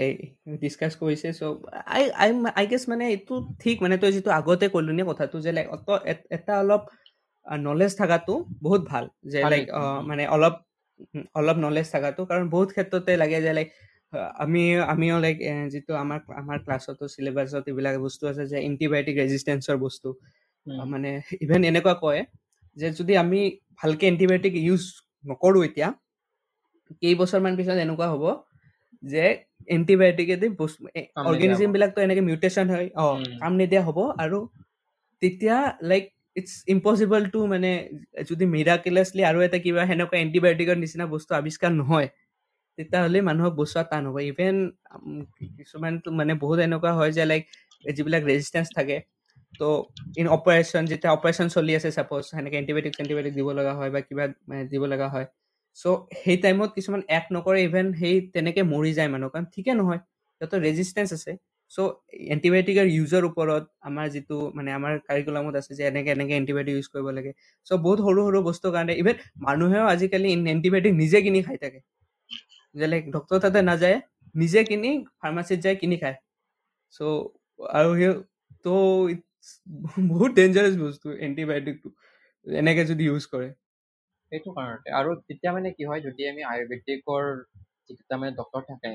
এই 0.00 0.12
ডিছকাছ 0.62 0.92
কৰিছে 1.02 1.28
চ' 1.32 1.42
আই 1.88 2.02
আই 2.22 2.30
আই 2.54 2.64
গেছ 2.70 2.82
মানে 2.88 3.04
এইটো 3.14 3.34
ঠিক 3.62 3.76
মানে 3.84 3.94
তই 4.02 4.10
যিটো 4.16 4.30
আগতে 4.38 4.66
ক'লো 4.74 4.92
নে 4.98 5.02
কথাটো 5.10 5.36
যে 5.46 5.50
লাইক 5.52 5.66
অত 5.76 5.88
এটা 6.36 6.52
অলপ 6.62 6.82
নলেজ 7.46 7.92
থকাটো 8.00 8.34
বহুত 8.62 8.82
ভাল 8.88 9.04
যে 9.26 9.40
লাইক। 9.44 9.64
মানে 10.10 10.22
অলপ 10.28 10.54
অলপ 11.34 11.56
নলেজ 11.58 11.86
থকাটো 11.94 12.20
কাৰণ 12.30 12.44
বহুত 12.50 12.68
ক্ষেত্ৰতে 12.72 13.12
লাগে 13.22 13.38
যে 13.42 13.52
লাইক 13.58 13.68
আমি 14.38 14.62
আমিও 14.84 15.16
লাইক 15.20 15.36
যিটো 15.72 15.92
আমাৰ 15.94 16.20
আমাৰ 16.40 16.58
ক্লাছতো 16.64 17.04
চিলেবাছত 17.08 17.64
এইবিলাক 17.68 17.94
বস্তু 17.98 18.24
আছে 18.30 18.44
যে 18.46 18.58
এণ্টিবায়'টিক 18.68 19.14
ৰেজিষ্টেঞ্চৰ 19.22 19.76
বস্তু 19.76 20.08
মানে 20.86 21.10
ইভেন 21.40 21.60
এনেকুৱা 21.64 21.94
কয় 22.02 22.20
যে 22.76 22.86
যদি 22.98 23.12
আমি 23.16 23.40
ভালকে 23.80 24.04
এণ্টিবায়'টিক 24.06 24.54
ইউজ 24.56 24.82
নকৰোঁ 25.24 25.62
এতিয়া 25.64 25.88
কেইবছৰমান 27.02 27.52
পিছত 27.56 27.76
এনেকুৱা 27.78 28.06
হ'ব 28.12 28.24
যে 29.02 29.24
এণ্টিবায়'টিকেদি 29.68 30.46
বস্তু 30.58 30.80
কাম 31.16 31.26
নিদিয়া 31.26 31.30
অৰ্গেনিজিম 31.30 31.68
হ'ব। 31.68 31.72
বিলাকতো 31.72 31.98
এনেকে 32.02 32.22
মিউটেশ্যন 32.28 32.66
হয় 32.70 32.88
অ। 32.96 33.06
কাম 33.40 33.52
নিদিয়া 33.56 33.82
হ'ব 33.82 33.98
আৰু 34.24 34.38
তেতিয়া 35.22 35.56
লাইক 35.82 36.04
ইটছ 36.36 36.52
ইম্পচিবল 36.68 37.22
টু 37.26 37.40
মানে 37.46 37.70
যদি 38.30 38.44
মিৰাকুলাছলি 38.46 39.22
আৰু 39.30 39.38
এটা 39.42 39.58
কিবা 39.64 39.82
সেনেকুৱা 39.86 40.16
এণ্টিবায়'টিকৰ 40.18 40.76
নিচিনা 40.76 41.04
বস্তু 41.06 41.30
আৱিষ্কাৰ 41.34 41.72
নহয় 41.72 42.08
তেতিয়াহ'লে 42.80 43.18
মানুহক 43.28 43.52
বচোৱা 43.56 43.82
টান 43.90 44.02
হ'ব। 44.08 44.16
ইভেন 44.32 44.56
কিছুমানতো 45.58 46.08
মানে 46.12 46.32
বহুত 46.42 46.58
এনেকুৱা 46.66 46.92
হয় 46.92 47.12
যে 47.12 47.24
লাইক 47.30 47.42
যিবিলাক 47.94 48.22
ৰেজিষ্টেঞ্চ 48.24 48.68
থাকে 48.76 48.96
ত' 49.54 49.62
ইন 50.20 50.26
অপাৰেশ্যন 50.36 50.82
যেতিয়া 50.90 51.12
অপাৰেশ্যন 51.12 51.46
চলি 51.56 51.72
আছে 51.78 51.90
ছাপ'জ 51.96 52.22
সেনেকে 52.30 52.56
এণ্টিবায়'টিক 52.58 52.92
চেণ্টিবায়'টিক 52.98 53.34
দিব 53.38 53.48
লগা 53.58 53.72
হয় 53.78 53.90
বা 53.94 54.00
কিবা 54.08 54.24
মানে 54.48 54.62
দিব 54.72 54.82
লগা 54.92 55.08
হয়। 55.14 55.26
চ' 55.76 55.84
সেই 56.22 56.36
টাইমত 56.36 56.70
কিছুমান 56.76 57.02
এক্ট 57.16 57.28
নকৰে 57.36 57.58
ইভেন 57.62 57.86
সেই 58.00 58.16
তেনেকে 58.34 58.62
মৰি 58.72 58.90
যায় 58.98 59.10
মানুহ 59.14 59.28
কাৰণ 59.34 59.46
ঠিকে 59.54 59.72
নহয় 59.74 60.00
সিহঁতৰ 60.40 60.60
ৰেজিষ্টেঞ্চ 60.66 61.10
আছে। 61.18 61.32
চ' 61.72 61.78
এণ্টিবায়'টিকৰ 62.34 62.86
ইউজৰ 62.90 63.22
ওপৰত 63.24 63.64
আমাৰ 63.88 64.06
যিটো 64.14 64.36
মানে 64.54 64.70
আমাৰ 64.72 64.92
কাৰিকুলামত 65.08 65.54
আছে 65.60 65.72
যে 65.74 65.82
এনেকে 65.86 66.10
এনেকে 66.10 66.34
এণ্টিবায়'টিক 66.36 66.74
ইউজ 66.76 66.88
কৰিব 66.88 67.06
লাগে। 67.18 67.32
চ' 67.66 67.78
বহুত 67.84 67.98
সৰু 68.00 68.20
সৰু 68.26 68.38
বস্তুৰ 68.48 68.70
কাৰণে 68.72 68.94
ইভেন 69.02 69.16
মানুহেও 69.46 69.84
আজিকালি 69.86 70.28
এণ্টিবায়'টিক 70.54 70.94
নিজে 70.94 71.18
কিনি 71.22 71.42
খাই 71.48 71.58
থাকে। 71.64 71.80
যে 72.74 72.86
লাইক 72.86 73.04
ডক্তৰ 73.12 73.38
তাতে 73.42 73.60
নাযায় 73.64 73.96
নিজে 74.34 74.60
কিনি 74.66 74.90
ফাৰ্মাচীত 75.16 75.58
যায় 75.62 75.76
কিনি 75.78 75.96
খায়। 75.98 76.16
চ' 76.94 77.00
আৰু 77.74 77.90
সেই 77.96 78.12
তো 78.64 78.72
বহুত 80.10 80.30
ডেঞ্জাৰাছ 80.34 80.74
বস্তু 80.80 81.08
এণ্টিবায়'টিকটো 81.20 81.88
এনেকে 82.46 82.82
যদি 82.86 83.02
ইউজ 83.04 83.24
কৰে। 83.30 83.48
সেইটো 84.32 84.50
কাৰণতে। 84.54 84.92
আৰু 84.94 85.10
তেতিয়া 85.22 85.52
মানে 85.54 85.70
কি 85.72 85.86
হয় 85.86 86.00
যদি 86.02 86.26
আমি 86.28 86.42
আয়ুৰ্বেদিকৰ 86.44 87.24
যিকেইটা 87.86 88.18
মানে 88.18 88.32
ডক্তৰ 88.36 88.62
থাকে 88.64 88.92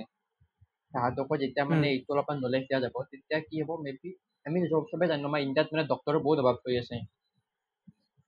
তাহাঁতকো 0.94 1.34
যেতিয়া 1.42 1.66
মানে। 1.68 1.86
এইটো 1.92 2.10
অলপমান 2.14 2.38
নলেজ 2.40 2.64
দিয়া 2.66 2.80
যাব 2.80 2.96
তেতিয়া 3.08 3.40
কি 3.44 3.56
হ'ব 3.64 3.72
মেবি 3.82 4.10
আমি 4.46 4.58
চব- 4.68 4.90
জানো 5.06 5.26
আমাৰ 5.28 5.40
ইণ্ডিয়াত 5.42 5.68
মানে 5.72 5.84
ডক্তৰৰ 5.90 6.18
বহুত 6.22 6.38
অভাৱ 6.42 6.56
হৈ 6.64 6.76
আছে। 6.82 6.96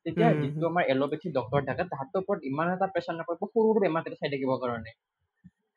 তেতিয়া 0.06 0.28
যিটো। 0.40 0.66
আমাৰ 0.68 0.84
এল'পেথি 0.88 1.28
ডক্তৰ 1.34 1.64
থাকে 1.66 1.84
তাহাঁতৰ 1.90 2.22
ওপৰত 2.22 2.50
ইমান 2.50 2.72
এটা 2.72 2.88
প্ৰেছাৰ 2.94 3.16
নপৰিব 3.18 3.42
সৰু 3.46 3.66
সৰু 3.68 3.84
বেমাৰ 3.84 4.06
কেইটা 4.06 4.20
চাই 4.22 4.32
থাকিবৰ 4.34 4.60
কাৰণে। 4.62 4.92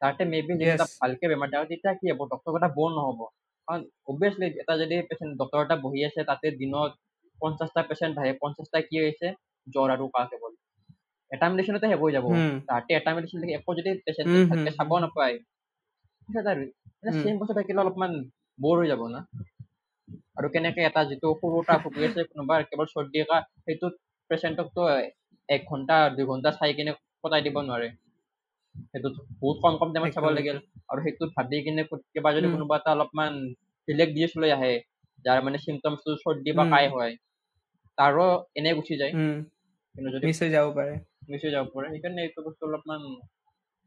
তাহাঁতে 0.03 0.23
মেবি. 0.27 0.53
ভালকে 1.01 1.25
বেমাৰ 1.31 1.49
থাকে 1.53 1.67
তেতিয়া 1.71 1.93
কি 1.95 2.07
হ'ব 2.11 2.21
ডক্তৰ 2.33 2.51
এটা 2.57 2.69
বৰ 2.77 2.91
নহ'ব 2.97 3.21
কাৰণ 3.69 3.81
অভিয়াছলি 4.09 4.47
এটা 4.63 4.75
যদি 4.81 4.95
পেচেণ্ট 5.09 5.33
ডক্তৰ 5.41 5.59
এটা 5.65 5.77
বহি 5.85 6.01
আছে 6.09 6.21
তাতে 6.31 6.47
দিনত 6.57 6.91
পঞ্চাছটা 7.39 7.81
পেচেণ্ট 7.89 8.15
আহে 8.21 8.33
পঞ্চাছটা 8.43 8.79
কি 8.89 8.97
হৈছে 9.01 9.29
জ্বৰ 9.67 9.89
আৰু 9.95 10.05
কাহ 10.15 10.25
কেৱল 10.31 10.53
এটা 11.31 11.47
মেডিচিনতে 11.51 11.87
শেষ 11.87 12.01
হৈ 12.03 12.11
যাব। 12.17 12.27
তাহাঁতে 12.69 12.91
এটা 12.95 13.11
মেডিচিন 13.17 13.39
একো 13.59 13.71
যদি 13.79 13.91
পেচেণ্টে 14.05 14.39
ভালকে 14.51 14.71
চাব। 14.79 14.91
নাপায় 15.05 15.37
পিছত 16.29 16.47
আৰু 16.53 16.63
মানে 16.99 17.11
হুম। 17.11 17.23
চেম 17.23 17.35
বস্তু 17.41 17.55
থাকিলে 17.59 17.81
অলপমান 17.83 18.13
বৰ 18.59 18.77
হৈ 18.81 18.89
যাব 18.93 19.03
না 19.15 19.21
আৰু 20.39 20.47
কেনেকে 20.55 20.81
এটা 20.89 21.01
যিটো 21.11 21.29
সৰু 21.41 21.57
এটা 21.63 21.73
অসুখ 21.79 21.93
হৈ 21.97 22.05
আছে 22.09 22.21
কোনোবা 22.31 22.55
কেৱল 22.69 22.87
চৰ্দি 22.95 23.19
কাহ 23.31 23.41
সেইটোত 23.65 23.95
পেচেণ্টকতো 24.31 24.83
এক 25.49 25.61
ঘণ্টা 25.71 25.97
দুই 26.17 26.25
ঘণ্টা 26.31 26.51
চাই 26.59 26.71
কিনে 26.77 26.93
কটাই 27.23 27.43
দিব 27.47 27.57
নোৱাৰে 27.63 27.89
সেইটোত 28.91 29.15
বহুত 29.41 29.57
কম 29.63 29.75
কম 29.77 29.89
টাইমত 29.93 30.11
চাব 30.15 30.27
লাগিল। 30.31 30.59
আৰু 30.91 31.01
সেইটোত 31.03 31.31
ভাবি 31.37 31.57
কিনে 31.65 31.83
কো- 31.85 32.05
কিবা 32.13 32.31
যদি। 32.37 32.47
কোনোবা 32.55 32.77
এটা 32.77 32.91
অলপমান 32.91 33.33
বেলেগ 33.89 34.09
ডিছ 34.15 34.33
লৈ 34.37 34.51
আহে 34.51 34.73
যাৰ 35.25 35.39
মানে 35.45 35.57
চিমটমছটো 35.59 36.11
চৰ্দি 36.23 36.51
বা। 36.55 36.65
কাহ 36.71 36.85
হয় 36.95 37.13
তাৰো 37.99 38.27
এনে 38.57 38.71
গুচি 38.75 38.95
যায়। 39.01 39.13
কিন্তু 39.95 40.09
যদি 40.15 40.25
মিছ 40.27 40.39
হৈ 40.43 40.51
যাব 40.51 40.67
পাৰে। 40.75 40.95
মিছ 41.31 41.41
হৈ 41.45 41.51
যাব 41.51 41.67
পাৰে। 41.73 41.87
সেইকাৰণে 41.93 42.21
এইটো 42.23 42.41
বস্তু 42.47 42.63
অলপমান 42.67 43.01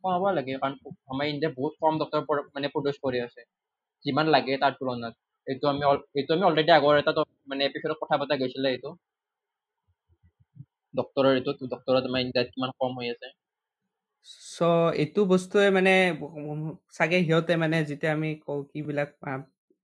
কমাব 0.04 0.24
লাগে। 0.38 0.54
কাৰণ 0.58 0.74
আমাৰ 1.12 1.26
ইণ্ডিয়াত 1.28 1.54
বহুত 1.56 1.74
কম 1.80 1.94
ডক্তৰ 2.00 2.20
মানে 2.56 2.68
প্ৰডিউচ 2.74 2.98
কৰি 3.02 3.20
আছে। 3.24 3.42
যিমান 4.06 4.28
লাগে 4.30 4.58
তাৰ 4.58 4.74
তুলনাত। 4.74 5.14
এইটো 5.48 5.66
আমি 5.68 5.84
এইটো 6.20 6.32
আমি 6.34 6.46
অলৰেডি 6.46 6.72
আগৰ 6.76 6.94
এটা 7.00 7.12
মানে 7.48 7.62
এপিচডত 7.66 7.98
কথা 8.02 8.16
পতা 8.18 8.36
গৈছিলে 8.40 8.68
এইটো। 8.72 8.90
এইটো 10.94 11.52
আমাৰ 12.02 12.20
ইণ্ডিয়াত 12.20 12.48
কিমান 12.50 12.72
কম 12.80 12.92
হৈ 12.98 13.08
আছে। 13.10 13.28
চ' 14.26 14.60
এইটো 14.96 15.22
বস্তুৱে 15.26 15.68
মানে 15.70 15.94
চাগে 16.94 17.18
সিহঁতে 17.24 17.54
মানে 17.58 17.78
যেতিয়া 17.90 18.12
আমি 18.14 18.30
কওঁ 18.46 18.60
কিবিলাক 18.72 19.10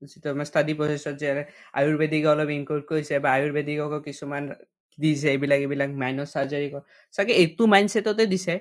যিটো 0.01 0.27
আমাৰ 0.33 0.45
ষ্টাডি 0.45 0.73
প্ৰচেছত 0.79 1.15
যে 1.21 1.27
আয়ুৰ্বেদিক 1.73 2.23
অলপ 2.25 2.49
ইনক্লুড 2.49 2.83
কৰিছে 2.91 3.15
বা 3.23 3.29
আয়ুৰ্বেদিককো 3.37 3.99
কিছুমান 4.07 4.43
দিছে 4.97 5.27
এইবিলাক 5.33 5.59
এইবিলাক 5.59 5.89
মাইনৰ 6.01 6.27
চাৰ্জাৰী 6.33 6.67
চাগে 7.13 7.33
এইটো 7.41 7.63
মাইণ্ডছেটতে 7.67 8.23
দিছে 8.25 8.53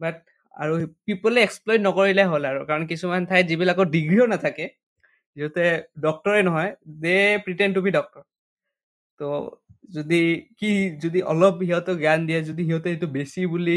বাট 0.00 0.16
আৰু 0.54 0.74
পিপলে 1.06 1.40
এক্সপ্লইট 1.42 1.80
নকৰিলে 1.80 2.24
হ'ল 2.24 2.44
আৰু 2.50 2.60
কাৰণ 2.66 2.84
কিছুমান 2.86 3.22
ঠাইত 3.26 3.44
যিবিলাকৰ 3.46 3.86
ডিগ্ৰীও 3.90 4.26
নাথাকে 4.26 4.66
সিহঁতে 5.36 5.64
ডক্তৰে 6.02 6.40
নহয় 6.42 6.70
they 7.02 7.16
pretend 7.44 7.72
to 7.74 7.80
be 7.82 7.90
doctor 7.90 8.22
তো 9.20 9.28
যদি 9.90 10.20
কি 10.58 10.70
যদি 11.02 11.20
অলপ 11.24 11.54
সিহঁতক 11.60 11.96
জ্ঞান 11.96 12.20
দিয়ে 12.26 12.40
যদি 12.42 12.62
সিহঁতে 12.68 12.88
এইটো 12.90 13.08
বেছি 13.16 13.40
বুলি 13.46 13.76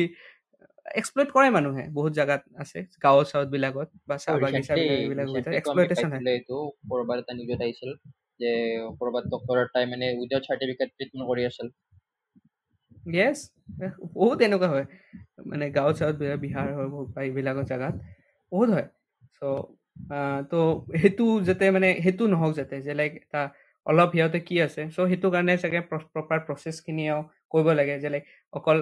এক্সপ্লইট 0.86 1.30
কৰে 1.32 1.50
মানুহে 1.50 1.84
বহুত 1.94 2.14
জাগাত 2.14 2.42
আছে 2.58 2.80
গাঁৱৰ 3.04 3.26
চাউথ 3.26 3.48
বিলাকত 3.50 3.90
বা 4.08 4.16
চাহ 4.18 4.36
বাগিচা 4.44 4.74
বিলাক 5.10 5.30
এক্সপ্লইটেশ্যন 5.54 6.10
হয়। 6.12 6.22
এইটো 6.34 6.58
ক'ৰবাত 6.90 7.18
এটা 7.20 7.34
নিউজত 7.34 7.62
আহিছিল 7.62 7.92
যে 8.40 8.52
ক'ৰবাত 9.00 9.24
ডক্তৰ 9.30 9.56
এটাই 9.64 9.86
মানে 9.90 10.06
উইদাউট 10.20 10.44
চাৰ্টিফিকেট 10.50 10.90
ট্ৰিটমেণ্ট 10.96 11.30
কৰি 11.30 11.42
আছিল। 11.46 11.68
য়েছ 13.14 13.40
বহুত 14.14 14.38
এনেকুৱা 14.42 14.68
হয়। 14.68 14.86
মানে 15.46 15.66
গাঁৱত 15.70 15.96
চাউথ 16.00 16.16
বিলাক 16.16 16.40
বিহাৰ 16.40 16.68
হয় 16.74 16.90
বহুত 16.90 17.10
এইবিলাকৰ 17.20 17.66
জেগাত 17.66 17.94
বহুত 18.52 18.70
হয়। 18.70 18.88
চ' 19.36 19.42
তো 20.50 20.60
সেইটো 21.02 21.26
যাতে 21.44 21.66
মানে 21.72 21.90
সেইটো 22.04 22.24
নহওক 22.28 22.54
যাতে 22.56 22.76
যে 22.82 22.94
লাইক 22.94 23.12
এটা 23.16 23.42
অলপ 23.88 24.10
সিহঁতে 24.14 24.40
কি 24.40 24.56
আছে 24.62 24.82
চ' 24.88 25.08
সেইটো 25.10 25.28
কাৰণে 25.36 25.54
চাগে 25.58 25.80
প্ৰপাৰ 25.90 26.40
প্ৰচেছখিনিও 26.48 27.18
কৰিব 27.54 27.68
লাগে 27.80 27.96
যে 28.00 28.10
লাইক 28.10 28.24
অকল 28.54 28.78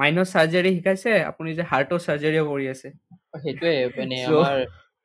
মাইনৰ 0.00 0.26
চাৰ্জাৰী 0.32 0.70
শিকাইছে 0.76 1.10
আপুনি 1.24 1.50
যে 1.58 1.64
হাৰ্টৰ 1.72 2.00
চাৰ্জাৰীও 2.06 2.44
কৰি 2.50 2.66
আছে। 2.68 2.88
সেইটোৱে 3.42 3.72
মানে 3.98 4.16
আমাৰ 4.30 4.54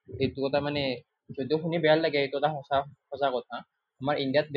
এইটো 0.09 0.39
কথা 0.45 0.59
মানে 0.59 0.82
যদিও 1.38 1.57
শুনি 1.59 1.78
বেয়া 1.80 1.95
লাগে 1.95 2.19
এইটো 2.19 2.38
এটা 2.38 2.49
সঁচা 2.55 2.78
সঁচা 3.09 3.30
কথা। 3.30 3.55
আমাৰ 4.01 4.15
ইণ্ডিয়াত 4.17 4.47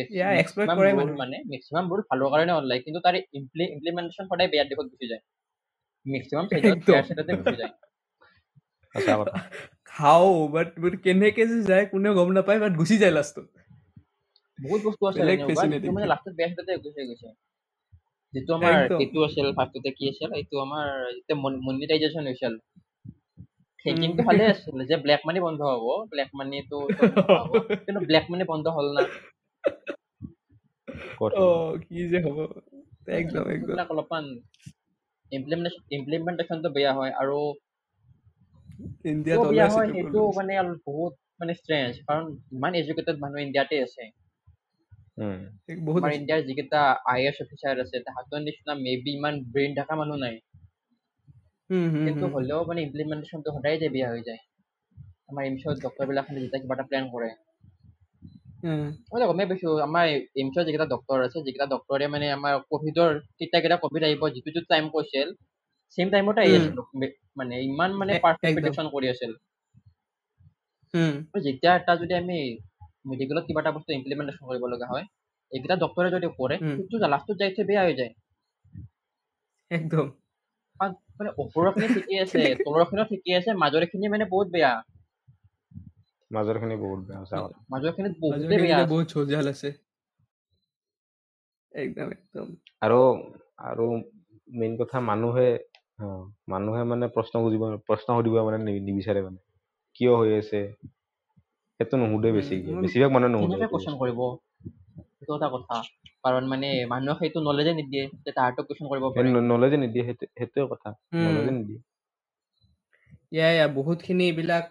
exploit 0.42 0.68
মেক্সিমাম 0.68 0.78
কৰে। 0.78 1.16
মানে 1.16 1.36
মেক্সিমাম 1.46 1.84
ৰুল 1.90 2.02
ভালৰ 2.10 2.28
কাৰণে 2.30 2.52
ওলাই 2.52 2.78
কিন্তু 2.78 3.00
তাৰ 3.00 3.14
ইমপ্লিমেণ্টেশ্যন 3.32 4.24
সদায় 4.26 4.48
বেয়া 4.48 4.64
দিশত 4.64 4.86
গুচি 4.90 5.06
যায়। 5.08 5.22
মেক্সিমাম 6.06 6.46
চাইডত 6.46 7.28
গুচি 7.40 7.56
যায়। 7.56 7.72
সঁচা 8.94 9.14
কথা। 9.16 9.36
খাওঁ 9.84 10.48
বাট 10.48 10.68
বাট 10.78 10.94
কেনেকে 11.02 11.42
যে 11.46 11.58
যায় 11.62 11.84
কোনেও 11.86 12.12
গম 12.14 12.28
নাপায় 12.32 12.60
বাট 12.60 12.72
গুচি 12.72 12.96
যায় 12.98 13.10
লাষ্টত 13.10 13.46
বহুত 14.58 14.80
বস্তু 14.84 15.02
আছে. 15.06 15.20
লাষ্টত 16.06 16.32
বেয়া 16.34 16.50
গুচি 16.76 17.00
গৈছে 17.06 17.28
যিটো 18.34 18.52
আমাৰ 18.56 18.74
একদম। 18.74 19.02
এইটো 19.02 19.18
আছিল 19.26 19.46
ফাৰ্ষ্টতে 19.56 19.90
কি 19.96 20.04
আছিল 20.10 20.30
এইটো 20.38 20.56
আমাৰ 20.62 20.86
যেতিয়া 21.16 21.36
মনিটাইজেশ্যন 21.66 22.24
হৈছিল 22.26 22.54
থিংকিংটো। 23.84 24.22
ভালে 24.22 24.42
আছিল 24.48 24.76
যে 24.90 24.96
ব্লেক 25.04 25.20
মানি 25.26 25.38
বন্ধ 25.40 25.60
হ'ব 25.72 25.86
ব্লেক 26.10 26.30
মানিটো 26.34 26.78
কিন্তু 27.84 28.00
ব্লেক 28.06 28.24
মানি 28.30 28.44
বন্ধ 28.52 28.66
হ'ল 28.76 28.88
না? 28.98 29.04
ক'ত 31.18 31.34
অ 31.38 31.46
কি 31.84 31.98
যে 32.10 32.18
হ'ব। 32.24 32.38
একদম 33.14 33.44
একদম। 33.54 33.76
অলপমান 33.88 34.24
ইমপ্লিমেণ্টেশ্যন 35.32 35.82
ইমপ্লিমেণ্টেশ্যনটো 35.90 36.68
বেয়া 36.70 36.92
হয় 36.92 37.12
আৰু 37.20 37.38
ইণ্ডিয়াত 39.04 39.42
বেয়া 39.50 39.68
হয় 39.68 39.88
সেইটো। 39.88 40.20
মানে 40.38 40.52
বহুত 40.86 41.12
মানে 41.40 41.52
ষ্ট্ৰেঞ্জ 41.60 41.92
কাৰণ 42.06 42.24
ইমান 42.54 42.72
এডুকেটেড 42.74 43.16
মানুহ 43.20 43.38
ইণ্ডিয়াতে 43.40 43.76
আছে। 43.82 44.04
বহুত 45.16 46.02
আমাৰ। 46.02 46.12
ইণ্ডিয়াৰ 46.12 46.40
যিকেইটা 46.46 46.80
আই 47.06 47.20
এছ 47.26 47.36
অফিচাৰ 47.42 47.74
আছে 47.80 47.96
তাহাঁতৰ 48.00 48.40
নিচিনা 48.40 48.72
মে 48.74 48.92
বি 49.04 49.10
ইমান 49.14 49.34
ব্ৰেইন 49.52 49.70
থকা 49.76 49.94
মানুহ 49.96 50.16
নাই। 50.16 50.34
হুম, 51.70 51.86
হুম, 51.90 52.04
কিন্তু। 52.06 52.24
হ'লেও 52.34 52.60
মানে 52.64 52.80
ইমপ্লিমেণ্টেশ্যনটো 52.82 53.50
সদায় 53.56 53.78
যে 53.78 53.88
বেয়া 53.88 54.08
হৈ 54.10 54.22
যায়। 54.22 54.40
আমাৰ 55.28 55.42
এইমছত 55.44 55.76
ডক্তৰ 55.80 56.04
বিলাকে 56.06 56.30
যেতিয়া 56.34 56.60
কিবা 56.62 56.74
এটা 56.74 56.86
প্লেন 56.88 57.04
কৰে। 57.12 57.30
মই 59.10 59.26
গমেই 59.30 59.46
পাইছো 59.46 59.68
আমাৰ 59.78 60.04
এইমছৰ 60.38 60.62
যিকেইটা 60.66 60.86
ডক্তৰ 60.86 61.18
আছে 61.24 61.38
যিকেইটা 61.40 61.66
ডক্তৰে 61.66 62.06
মানে 62.08 62.26
আমাৰ 62.32 62.52
কভিডৰ 62.70 63.10
কেইটা 63.38 63.76
কভিড 63.76 64.02
আহিব 64.02 64.22
যিটো 64.28 64.48
যিটো 64.48 64.60
টাইম 64.68 64.84
কৈছিল 64.88 65.28
চেম 65.98 66.06
টাইমতে 66.10 66.40
আহি। 66.40 66.54
আছিল। 66.56 66.78
মানে 67.36 67.54
ইমান 67.62 67.90
মানে 67.92 68.12
পাৰফেক্ট 68.22 68.56
কৰি 68.94 69.06
আছিল। 69.08 69.32
যেতিয়া 71.44 71.72
এটা 71.76 71.92
যদি 71.96 72.14
আমি 72.14 72.38
মেডিকেলত 73.04 73.44
কিবা 73.46 73.60
এটা 73.60 73.72
বস্তু 73.76 73.90
ইমপ্লিমেণ্টেশ্যন 73.92 74.44
কৰিব 74.48 74.64
লগা 74.72 74.86
হয়। 74.86 75.04
এইকেইটা 75.52 75.76
ডক্তৰে 75.76 76.08
যদি 76.10 76.28
কৰে। 76.36 76.56
সেইটো 76.66 76.96
লাষ্টত 77.06 77.36
যাই 77.40 77.50
থৈ 77.56 77.64
বেয়া 77.64 77.82
হৈ 77.82 77.94
যায়। 77.94 78.12
একদম। 79.70 80.06
মানে 80.80 81.30
ওপৰৰখিনি 81.38 81.88
ঠিকেই 81.94 82.18
আছে 82.20 82.40
তলৰখিনিও 82.60 83.06
ঠিকেই 83.10 83.36
আছে 83.36 83.50
মাজৰখিনি 83.58 84.06
মানে 84.14 84.24
বহুত 84.30 84.48
বেয়া। 84.50 84.72
মাজৰখিনি 86.30 86.76
বহুত 86.76 87.00
বেয়া 87.06 87.20
সঁচা 87.22 87.36
কথা। 87.44 87.58
মাজৰখিনিত 87.70 88.14
বহুতেই 88.20 88.34
মাজৰখিনি 88.34 88.62
বেয়া 88.64 88.78
যে 88.78 88.84
বহুত 88.90 89.06
চজাল 89.14 89.46
আছে। 89.48 89.68
একদম 91.72 92.08
একদম। 92.16 92.48
আৰু 92.82 93.00
আৰু 93.64 93.86
মেইন 94.48 94.72
কথা 94.80 94.96
মানুহে 95.08 96.82
মানে 96.84 97.06
প্ৰশ্ন 97.16 97.34
বুজিব 97.44 97.62
প্ৰশ্ন 97.88 98.08
সুধিব 98.18 98.36
মানে 98.46 98.58
নিবিচাৰে 98.88 99.20
মানে। 99.22 99.38
কিয় 99.96 100.12
হৈ 100.16 100.30
আছে? 100.38 100.60
সেইটো 101.84 101.96
নুসুধে 102.02 102.28
উম, 102.32 102.52
বেছিভাগ 102.80 103.10
মানুহে 103.14 103.32
নুসুধে 103.34 103.66
কুৱেশ্যন। 103.66 103.94
কৰিব 103.98 104.20
সেইটো 105.14 105.36
এটা 105.36 105.48
কথা। 105.52 105.76
কাৰণ 106.24 106.48
মানে 106.48 106.70
মানুহক 106.90 107.18
সেইটো 107.20 107.44
নলেজে 107.44 107.76
নিদিয়ে 107.76 108.04
যে 108.20 108.30
তাহাঁতক 108.32 108.64
কুৱেশ্যন 108.66 108.92
কৰিব 108.92 109.10
পাৰে। 109.14 109.34
নলেজে 109.50 109.76
নিদিয়ে 109.78 110.04
সেইটো 110.06 110.24
সেইটোৱে 110.34 110.66
কথা। 110.72 110.88
নলেজে 111.24 111.50
নিদিয়ে। 111.50 111.80
ইয়া 113.32 113.48
ইয়া 113.50 113.66
বহুতখিনি 113.76 114.22
এইবিলাক 114.26 114.64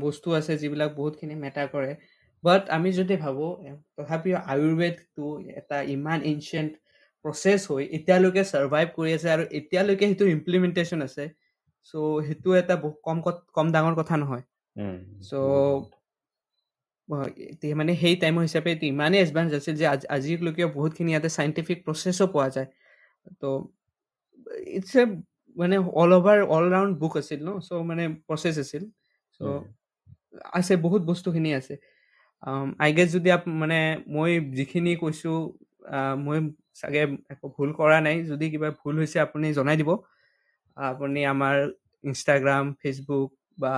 বস্তু 0.00 0.28
আছে 0.36 0.52
যিবিলাক 0.60 0.90
বহুতখিনি 0.96 1.34
মেটাৰ 1.40 1.66
কৰে। 1.70 1.90
বাট 2.44 2.62
আমি 2.70 2.90
যদি 2.92 3.14
ভাবোঁ 3.18 3.50
তথাপিও 3.94 4.36
আয়ুৰ্বেদটো 4.46 5.26
এটা 5.58 5.78
ইমান 5.94 6.18
এনচিয়েণ্ট 6.26 6.72
প্ৰচেছ 7.24 7.60
হৈ 7.68 7.86
এতিয়ালৈকে 7.96 8.42
ছাৰ্ভাইভ 8.44 8.92
কৰি 8.94 9.10
আছে 9.14 9.32
আৰু 9.32 9.44
এতিয়ালৈকে 9.60 10.04
সেইটো 10.06 10.30
ইমপ্লিমেণ্টেশ্যন 10.32 11.04
আছে। 11.04 11.24
চ' 11.88 11.94
সেইটো 12.26 12.48
এটা 12.56 12.74
কম 13.04 13.18
কম 13.54 13.66
ডাঙৰ 13.72 13.94
কথা 13.96 14.14
নহয়। 14.18 14.44
চ' 15.22 15.32
মানে 17.74 17.92
সেই 18.02 18.14
টাইমৰ 18.22 18.42
হিচাপে 18.42 18.68
এইটো 18.70 18.84
ইমানেই 18.86 19.20
এডভান্স 19.20 19.50
আছিল 19.58 19.74
যে 19.80 19.86
আজি 19.94 20.06
আজিলৈকে 20.16 20.64
বহুতখিনি 20.76 21.10
ইয়াতে 21.10 21.30
চাইণ্টিফিক 21.38 21.78
প্ৰচেছো 21.86 22.24
পোৱা 22.34 22.48
যায়। 22.56 22.68
তো 23.40 23.48
ইটছ 24.68 24.92
এ 24.96 25.04
মানে 25.56 25.76
all 26.00 26.10
over 26.18 26.38
all 26.48 26.64
round 26.72 26.92
book 27.00 27.14
আছিল 27.20 27.40
ন 27.42 27.50
চ' 27.60 27.70
মানে 27.90 28.04
প্ৰচেছ 28.28 28.56
আছিল। 28.58 28.82
চ' 29.40 29.42
আছে 30.52 30.72
বহুত 30.76 31.02
বস্তুখিনি 31.06 31.50
আছে। 31.54 31.74
আই 32.78 32.90
গেছ 32.96 33.08
যদি 33.16 33.28
আপ 33.30 33.42
মানে 33.62 33.78
মই 34.08 34.30
যিখিনি 34.52 34.90
কৈছোঁ 34.96 35.36
মই 36.18 36.38
চাগে 36.74 37.02
একো 37.32 37.46
ভুল 37.56 37.70
কৰা 37.78 37.98
নাই। 38.00 38.16
যদি 38.30 38.44
কিবা 38.52 38.68
ভুল 38.80 38.94
হৈছে 39.00 39.18
আপুনি 39.26 39.46
জনাই 39.58 39.76
দিব। 39.80 39.90
আপুনি 40.76 41.20
আমাৰ 41.28 41.56
ইনষ্টাগ্ৰাম 42.04 42.64
ফেচবুক 42.80 43.28
বা 43.58 43.74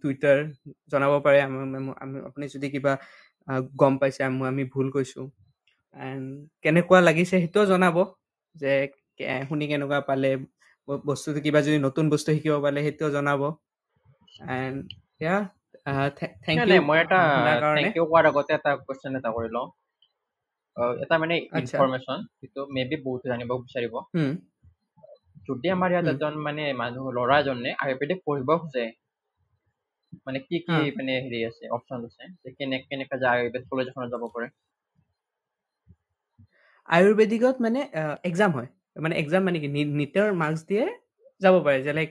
টুইটাৰ 0.00 0.38
জনাব 0.90 1.12
পাৰে। 1.22 1.38
আপুনি 2.28 2.44
যদি 2.54 2.66
কিবা 2.74 2.92
গম 3.80 3.94
পাইছে 4.00 4.20
আম- 4.24 4.68
ভুল 4.74 4.86
কৈছোঁ। 4.90 5.26
এণ্ড 5.96 6.26
কেনেকুৱা 6.62 6.98
লাগিছে 7.00 7.34
সেইটোও 7.42 7.64
জনাব 7.66 7.96
যে 8.56 8.72
শুনি 9.48 9.64
কেনেকুৱা 9.70 9.98
পালে 10.08 10.30
বস্তুটো 11.08 11.38
কিবা 11.40 11.60
যদি 11.62 11.78
নতুন 11.86 12.04
বস্তু 12.10 12.28
শিকিব 12.34 12.54
পালে 12.62 12.80
সেইটোও 12.82 13.10
জনাব। 13.10 13.40
এণ্ড 14.56 14.78
ইয়া 15.22 15.36
থেংক 16.46 16.60
ইউ 16.68 16.76
মই 16.88 16.98
এটা 17.04 17.20
থেংক 17.74 17.88
ইউ 17.96 18.04
কোৱাৰ 18.10 18.24
আগতে 18.30 18.52
এটা 18.58 18.70
কুৱেশ্যন 18.84 19.12
এটা 19.18 19.30
কৰি 19.36 19.48
লওঁ। 19.56 19.68
এটা 21.04 21.14
মানে। 21.22 21.34
ইনফৰমেশ্যন 21.60 22.18
যিটো 22.40 22.60
মে 22.74 22.82
বি 22.90 22.96
বহুত 23.04 23.22
জানিব 23.30 23.50
বিচাৰিব। 23.62 23.94
যদি 25.48 25.66
আমাৰ 25.76 25.90
ইয়াত। 25.92 26.06
এজন 26.12 26.34
মানে 26.46 26.64
মানুহ 26.80 27.04
ল'ৰা 27.16 27.36
এজনে 27.42 27.70
আয়ুৰ্বেদিক 27.82 28.18
পঢ়িব 28.26 28.50
খোজে 28.62 28.84
মানে 30.26 30.38
কি 30.44 30.56
কি। 30.66 30.78
মানে 30.96 31.12
হেৰি 31.24 31.40
আছে 31.46 31.64
অপশ্যন 31.76 32.00
আছে? 32.08 32.22
যে 32.42 32.48
কেনে 32.56 32.76
কেনেকে 32.86 33.16
যে 33.22 33.26
আয়ুৰ্বেদ 33.28 33.64
কলেজ 33.70 33.86
এখনত 33.90 34.08
যাব 34.14 34.24
পাৰে? 34.34 34.48
আয়ুৰ্বেদিকত 36.88 37.56
মানে 37.60 37.80
এক্সাম 38.24 38.50
হয়। 38.52 38.68
মানে 38.96 39.14
এক্সাম 39.22 39.42
মানে 39.44 39.58
কি 39.62 39.68
নিটৰ 39.94 40.28
মাৰ্কছ 40.40 40.60
দিয়ে 40.66 40.84
যাব 41.40 41.54
পাৰে। 41.66 41.78
যে 41.82 41.92
লাইক 41.98 42.10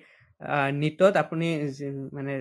নিটত 0.75 1.13
আপুনি 1.23 1.47
মানে 2.13 2.33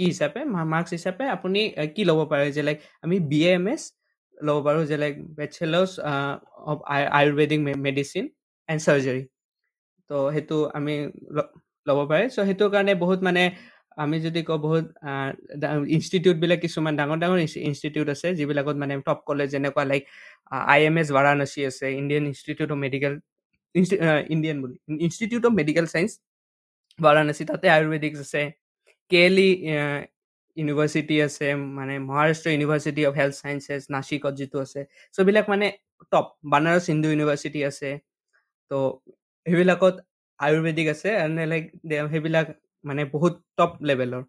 কি 0.00 0.04
হিচাপে 0.10 0.40
মাৰ্কছ 0.72 0.90
হিচাপে 0.98 1.24
আপুনি 1.36 1.60
কি 1.94 2.02
ল'ব 2.04 2.20
পাৰে? 2.30 2.44
যে 2.56 2.62
লাইক 2.62 2.78
আমি 3.04 3.16
বি 3.30 3.38
এ 3.44 3.52
এম 3.54 3.66
এছ 3.68 3.82
ল'ব 4.38 4.56
পাৰোঁ 4.66 4.84
যে 4.90 4.96
like 5.02 5.14
bachelors 5.38 5.92
of 6.70 6.78
Ayurvedic 7.18 7.60
medicine 7.86 8.24
and 8.68 8.80
surgery 8.86 9.22
তো 10.10 10.16
সেইটো 10.34 10.56
আমি 10.78 10.94
ল'ব 11.86 11.98
পাৰে। 12.10 12.24
চ' 12.26 12.44
সেইটোৰ 12.48 12.68
কাৰণে 12.74 12.92
বহুত 12.98 13.18
মানে 13.22 13.42
আমি 13.96 14.16
যদি 14.26 14.40
কওঁ 14.48 14.58
বহুত 14.64 14.86
ইনষ্টিটিউটবিলাক 15.96 16.58
কিছুমান 16.64 16.92
ডাঙৰ 17.00 17.18
ডাঙৰ 17.22 17.38
ইনষ্টিটিউট 17.68 18.08
আছে 18.14 18.28
যিবিলাকত 18.38 18.76
মানে 18.82 18.94
টপ 19.06 19.18
কলেজ 19.28 19.48
যেনেকুৱা 19.54 19.84
like 19.90 20.02
I 20.72 20.80
M 20.88 20.96
S 21.00 21.08
Varanasi 21.16 21.60
আছে 21.70 21.86
Indian 22.00 22.24
institute 22.32 22.68
of 22.74 22.78
medical 22.86 23.12
Indian 24.34 24.56
বুলি 24.62 24.76
institute 25.06 25.42
of 25.48 25.52
medical 25.60 25.86
science 25.92 26.12
Varanasi 26.98 27.44
তাতে 27.50 27.66
আয়ুৰ্বেদিক 27.74 28.12
আছে 28.22 28.42
কে 29.10 29.20
এল 29.26 29.36
ই 29.38 29.50
ইউনিভাৰ্চিটি 30.56 31.16
আছে 31.26 31.46
মানে 31.78 31.94
Maharashtra 32.08 32.48
university 32.54 33.02
of 33.08 33.14
health 33.20 33.34
sciences 33.42 33.82
নাচিকত 33.94 34.32
যিটো 34.40 34.58
আছে 34.64 34.80
চ' 35.14 35.18
এইবিলাক 35.22 35.46
মানে 35.52 35.66
টপ 36.12 36.26
বানাৰস 36.52 36.84
হিন্দু 36.92 37.08
ইউনিভাৰ্চিটি 37.12 37.60
আছে 37.70 37.90
তো 38.70 38.78
সেইবিলাকত 39.46 39.94
আয়ুৰ্বেদিক 40.40 40.86
আছে 40.94 41.08
লাইক 41.52 41.64
সেইবিলাক 42.12 42.46
মানে 42.84 43.02
বহুত 43.12 43.34
টপ 43.56 43.72
লেভেলৰ 43.88 44.22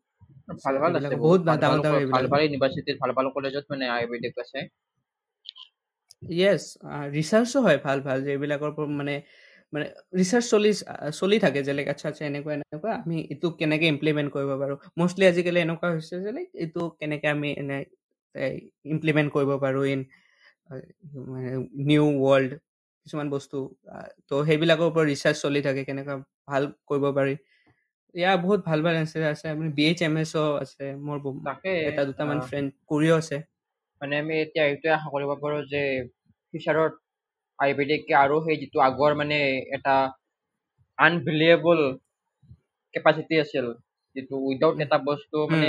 ভাল 0.59 0.75
ভাল 0.79 0.93
আছে 0.99 1.15
বহুত 1.17 1.39
ডাঙৰ 1.47 1.59
ভাল 1.63 1.79
ডাঙৰ 1.83 2.01
ভাল 2.09 2.23
ভাল 2.27 2.41
ইউনিভাৰ্চিটিত 2.45 2.95
ভাল 3.01 3.11
ভাল 3.17 3.27
কলেজত 3.35 3.65
মানে 3.71 3.85
আয়ুৰ্বেদিক 3.89 4.33
আছে। 4.43 4.59
য়েছ 6.33 6.63
ৰিচাৰ্চো 7.13 7.57
হয় 7.61 7.79
ভাল 7.83 7.97
ভাল 8.03 8.17
যে 8.23 8.29
এইবিলাকৰ 8.33 8.71
পৰা 8.75 8.87
মানে 8.95 9.15
মানে 9.73 9.85
ৰিচাৰ্চ 10.13 10.45
চলি 10.49 10.71
চলি 11.13 11.37
থাকে 11.39 11.59
যে 11.63 11.73
লাইক 11.73 11.87
আচ্ছা 11.93 12.05
আচ্ছা 12.09 12.23
এনেকুৱা 12.25 12.53
এনেকুৱা 12.57 12.91
আমি 12.97 13.17
এইটো 13.33 13.47
কেনেকৈ 13.59 13.87
ইমপ্লিমেণ্ট 13.87 14.29
কৰিব 14.35 14.51
পাৰোঁ। 14.61 14.77
মষ্টলি 14.99 15.25
আজিকালি 15.27 15.59
এনেকুৱা 15.61 15.89
হৈছে 15.93 16.15
যে 16.25 16.31
লাইক 16.31 16.49
এইটো 16.63 16.81
কেনেকৈ 16.99 17.27
আমি 17.31 17.49
এনে 17.57 17.77
ইমপ্লিমেণ্ট 18.93 19.29
কৰিব 19.35 19.51
পাৰোঁ 19.63 19.83
ইন 19.87 20.01
নিউ 21.87 22.05
ৱৰ্ল্ড 22.21 22.51
কিছুমান 23.05 23.27
বস্তু 23.29 23.57
তো 24.29 24.35
সেইবিলাকৰ 24.45 24.85
ওপৰত 24.85 25.05
ৰিচাৰ্চ 25.09 25.37
চলি 25.41 25.59
থাকে 25.61 25.81
কেনেকুৱা 25.85 26.15
ভাল 26.49 26.63
কৰিব 26.89 27.05
পাৰি। 27.17 27.33
ইয়াৰ 28.15 28.37
বহুত 28.41 28.59
ভাল 28.65 28.79
ভাল 28.85 28.95
এনচাৰ 28.97 29.23
আছে 29.27 29.45
আপুনি 29.49 29.69
বি 29.77 29.83
এইচ 29.85 29.99
এম 30.01 30.15
এছও 30.17 30.49
আছে 30.57 30.85
মোৰ 31.05 31.17
তাকে 31.47 31.71
এটা 31.89 32.01
দুটামান 32.09 32.39
ফ্ৰেণ্ড 32.49 32.67
কৰিও 32.89 33.15
আছে। 33.17 33.37
মানে 34.01 34.13
আমি 34.21 34.33
এতিয়া 34.39 34.63
এইটোৱে 34.65 34.89
আশা 34.97 35.07
কৰিব 35.13 35.31
পাৰো 35.43 35.57
যে 35.71 35.81
ফিউচাৰত 36.53 36.93
আয়ুৰ্বেদিকে 37.59 38.13
আৰু 38.15 38.35
সেই 38.45 38.57
যিটো 38.61 38.77
আগৰ 38.85 39.11
মানে 39.15 39.39
এটা 39.77 39.95
আনবিলিয়েবল 40.97 41.79
কেপাচিটি 42.93 43.35
আছিল 43.39 43.65
যিটো 44.15 44.35
উইদাউট 44.47 44.75
এটা 44.85 44.97
বস্তু 45.05 45.37
মানে 45.51 45.67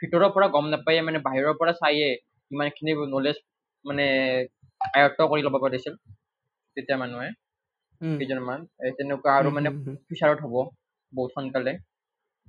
ভিতৰৰ 0.00 0.24
পৰা 0.34 0.46
গম 0.54 0.66
নাপায়ে 0.72 1.00
মানে 1.02 1.18
বাহিৰৰ 1.26 1.54
পৰা 1.60 1.72
চায়ে 1.80 2.08
ইমানখিনি 2.50 2.92
নলেজ 3.14 3.36
মানে 3.84 4.04
আয়ত্ত 4.80 5.20
কৰি 5.30 5.42
ল'ব 5.42 5.56
পাৰিছিল 5.64 5.94
তেতিয়া 6.76 6.98
মানুহে 6.98 7.30
কেইজনমান। 8.00 8.60
তেনেকুৱা 8.98 9.30
আৰু 9.38 9.48
মানে। 9.56 9.68
ফিউচাৰত 10.06 10.38
হ'ব। 10.44 10.56
বহুত 11.14 11.30
সোনকালে। 11.30 11.72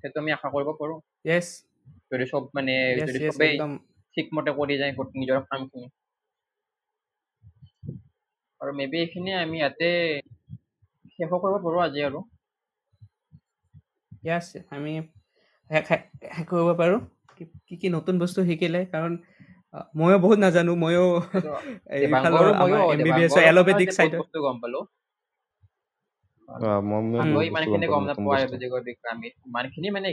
সেইটো 0.01 0.20
আমি 0.20 0.32
আশা 0.32 0.47
কৰিব 0.49 0.70
পাৰো। 0.80 0.95
য়েছ 1.26 1.47
যদি 2.12 2.26
চব 2.26 2.43
মানে 2.55 2.74
যদি 2.99 3.20
চবেই 3.20 3.53
একদম। 3.53 3.78
ঠিকমতে 4.18 4.51
কৰি 4.51 4.76
যায় 4.78 4.91
নিজৰ 4.91 5.39
কামখিনি। 5.41 5.88
আৰু 8.62 8.72
মে 8.74 8.88
বি 8.88 8.97
এইখিনি 8.99 9.32
আমি 9.34 9.57
ইয়াতে 9.57 9.89
শেষো 11.18 11.38
কৰিব 11.39 11.55
পাৰো 11.66 11.80
আজি 11.80 12.01
আৰু। 12.03 12.20
য়েছ 14.24 14.47
আমি 14.70 14.93
শেষ 15.70 15.88
কৰিব 16.47 16.70
পাৰোঁ। 16.78 16.99
কি- 17.38 17.80
কি 17.82 17.88
নতুন 17.89 18.20
বস্তু 18.20 18.39
শিকিলে? 18.43 18.86
কাৰণ 18.86 19.18
ময়ো 19.95 20.18
বহুত 20.20 20.38
নাজানো 20.39 20.76
ময়ো 20.76 21.05
সেইটো 21.22 21.51
এইফালৰ 21.95 22.47
দেৱাংগৰো 22.47 22.51
আমাৰ 22.53 22.80
মই 26.50 27.02
মই 27.12 27.22
আমি 27.22 27.34
বহুত 27.34 27.47
ইমান 27.50 27.64
বস্তু 27.66 27.88
গম 27.91 28.04
নাপাওঁ 28.06 28.34
আয়ুৰ্বেদিকৰ 28.36 28.82
বিষয়ে 28.88 29.12
আমি। 29.12 29.28
ইমানখিনি 29.47 29.88
মানে 29.95 30.10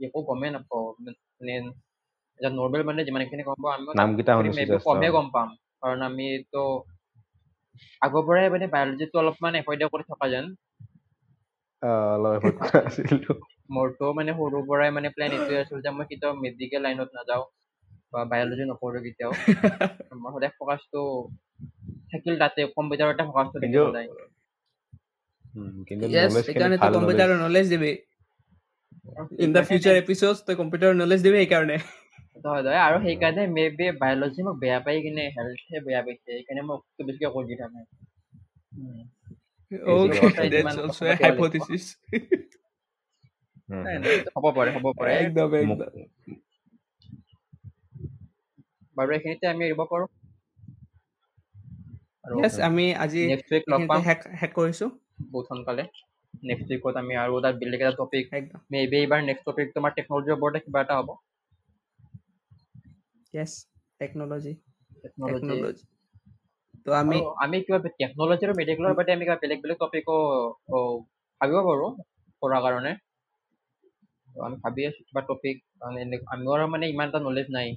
একো 0.00 0.18
গমেই 0.28 0.50
নাপাওঁ 0.50 0.86
মানে 1.38 1.52
এটা 2.38 2.48
নৰ্মেল 2.50 2.82
মানে 2.84 3.00
যিমানখিনি 3.04 3.42
গম 3.42 3.58
পাওঁ 3.62 3.74
আমি 3.74 3.84
নামকেইটা 3.94 4.32
কমে। 4.86 5.08
গম 5.16 5.26
পাম। 5.30 5.48
কাৰণ 5.80 6.00
আমিতো 6.02 6.62
আগৰ 8.02 8.22
পৰাই 8.26 8.46
মানে 8.50 8.66
বায়'লজিটো 8.74 9.16
অলপমান 9.18 9.52
এভইড 9.54 9.82
কৰি 9.92 10.04
থকা 10.08 10.26
যেন। 10.28 10.46
মোৰতো 13.74 14.04
মানে 14.14 14.30
সৰুৰ 14.38 14.62
পৰাই 14.68 14.90
মানে 14.90 15.08
প্লেন 15.14 15.30
এইটোৱে 15.36 15.60
আছিল 15.60 15.78
যে 15.84 15.90
মই 15.90 16.06
কেতিয়াও 16.10 16.32
মেডিকেল 16.42 16.80
লাইনত 16.82 17.10
নাযাওঁ 17.18 17.44
বা 18.12 18.20
বায়'লজি 18.24 18.64
নপঢ়ো 18.64 19.00
কেতিয়াও। 19.00 19.32
মই 20.22 20.30
সদায় 20.34 20.52
ফকাচটো 20.58 21.00
থাকিল 22.10 22.34
তাতে 22.38 22.60
কম্পিউটাৰতে 22.76 23.22
ফকাচটো 23.28 23.56
থাকিল 23.56 23.84
কিন্তু 23.84 24.31
সদায় 25.52 25.60
উম, 25.60 25.74
কিন্তু 25.88 26.06
য়েছ 26.08 26.24
নলেজ 26.24 26.46
খিনি 26.46 26.46
সেইকাৰণে 26.46 26.76
ভাল 26.76 26.92
তই 26.94 26.96
কম্পিউটাৰৰ 26.96 27.38
নলেজ 27.40 27.66
দিবি 27.72 27.92
ইন 29.40 29.50
দ্য 29.54 29.62
ফিউচাৰ 29.68 29.94
এপিচোড 29.98 30.36
তই 30.46 30.54
কম্পিউটাৰৰ 30.60 30.94
নলেজ 30.96 31.20
দিবি 31.22 31.38
সেইকাৰণে 31.38 31.76
হয় 32.44 32.62
হয় 32.64 32.80
আৰু 32.80 32.96
সেইকাৰণে 33.02 33.42
মে 33.50 33.64
বি 33.72 33.86
বায়'লজি 33.98 34.40
মোক 34.46 34.56
বেয়া 34.60 34.78
পাই 34.84 34.96
কিনে 35.04 35.24
হেল্থে 35.34 35.76
বেয়া 35.86 36.00
পাইছে 36.06 36.28
সেইকাৰণে 36.30 36.62
মই 36.68 36.76
খুব 36.86 37.04
বেছিকে 37.06 37.28
কৰি 37.34 37.46
দি 37.48 37.54
থাকে 37.58 37.80
অ'কে 39.92 40.18
কথা 40.18 40.40
ডেটছ 40.52 40.60
ইমান 40.60 40.76
অলছ 40.78 40.98
কথা 41.00 41.04
পাতিব 41.04 41.20
হাইপথিচিছ 41.22 41.84
উম, 43.68 43.84
নাই, 43.84 43.96
নাই, 43.98 44.14
হ'ব 44.34 44.46
পাৰে 44.56 44.70
হ'ব 44.76 44.86
পাৰে 44.98 45.12
একদম 45.18 45.48
মোক 45.62 45.80
একদম 45.84 46.38
বাৰু 48.96 49.10
এইখিনিতে 49.16 49.46
আমি 49.50 49.62
এৰিব 49.66 49.80
পাৰো 49.86 50.06
আৰু 52.24 52.34
য়েছ 52.38 52.54
আমি 52.68 52.84
আজি 53.04 53.22
শেষ 53.30 54.50
কৰিছোঁ 54.52 54.90
বহুত 55.18 55.44
সোনকালে। 55.48 55.84
নেক্সট 56.42 56.68
উইকত 56.72 56.94
আমি 57.02 57.14
আৰু 57.22 57.32
এটা 57.38 57.50
বেলেগ 57.60 57.80
এটা 57.84 57.94
টপিক 57.98 58.24
একদম। 58.38 58.60
মে 58.70 58.78
বি 58.90 58.96
এইবাৰ 59.00 59.20
নেক্সট 59.24 59.44
টপিক 59.48 59.66
তোমাৰ 59.76 59.90
টেকনলজিৰ 59.96 60.36
ওপৰতে 60.36 60.58
কিবা 60.64 60.80
এটা 60.84 60.94
হ'ব। 60.98 61.08
য়েছ 63.34 63.52
টেকন'লজি 64.00 64.52
টেকনলজি 65.20 65.84
তো 66.84 66.90
আমি 67.02 67.16
আমি 67.44 67.56
কিবা 67.64 67.78
টেকনলজি 68.00 68.42
আৰু 68.46 68.54
মেডিকেলৰ 68.60 68.92
বাদে 68.98 69.10
আমি 69.16 69.24
কিবা 69.26 69.38
বেলেগ 69.42 69.58
বেলেগ 69.62 69.78
টপিকো 69.82 70.16
ভাবিব 71.40 71.58
পাৰো 71.68 71.88
কৰাৰ 72.42 72.60
কাৰণে। 72.64 72.92
আমি 74.28 74.56
ভাবি 74.64 74.82
আছো 74.88 75.00
কিবা 75.08 75.22
টপিক 75.28 75.56
আমিও 76.32 76.66
মানে 76.66 76.84
ইমান 76.88 77.08
এটা 77.08 77.20
নলেজ 77.26 77.46
নাই 77.50 77.68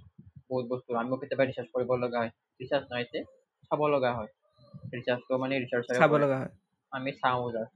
বহুত 0.49 0.65
বস্তু। 0.71 0.89
আমিও 1.01 1.19
কেতিয়াবা 1.21 1.45
ৰিচাৰ্চ 1.49 1.69
কৰিব 1.73 1.89
লগা 2.03 2.17
হয়। 2.21 2.31
ৰিচাৰ্চ 2.59 2.85
নাই 2.91 3.03
যে 3.11 3.19
চাব 3.67 3.81
লগা 3.95 4.11
হয়। 4.17 4.29
ৰিচাৰ্চটো 4.93 5.33
মানে 5.41 5.53
ৰিচাৰ্চাৰে 5.63 5.97
চাব 5.99 6.13
লগা 6.23 6.37
হয়। 6.41 6.51
আমি 6.91 7.11
চাওঁ 7.17 7.47
জাষ্ট 7.51 7.75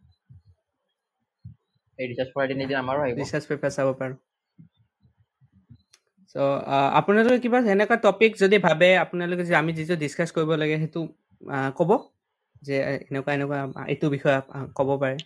এই 2.00 2.08
ৰিচাৰ্চ 2.10 2.32
কৰা 2.34 2.46
দিন 2.50 2.60
এদিন 2.62 2.78
আমাৰো 2.80 3.02
আহিব। 3.04 3.22
ৰিচাৰ্চ 3.22 3.46
পেপাৰ 3.50 3.72
চাব 3.76 3.88
পাৰোঁ। 3.96 4.18
চ' 6.36 6.38
আপোনালোকে 6.94 7.38
কিবা 7.40 7.60
সেনেকুৱা 7.64 7.98
টপিক 8.04 8.32
যদি 8.38 8.58
ভাবে 8.60 8.88
আপোনালোকে 8.98 9.44
যে 9.46 9.54
আমি 9.56 9.72
যিটো 9.74 9.96
ডিছকাছ 9.98 10.30
কৰিব 10.32 10.52
লাগে 10.58 10.76
সেইটো 10.82 11.00
ক'ব 11.78 11.92
যে 12.62 12.76
এনেকুৱা 13.08 13.32
এনেকুৱা 13.34 13.60
এইটো 13.86 14.08
বিষয়ে 14.10 14.40
ক'ব 14.78 14.90
পাৰে। 15.02 15.18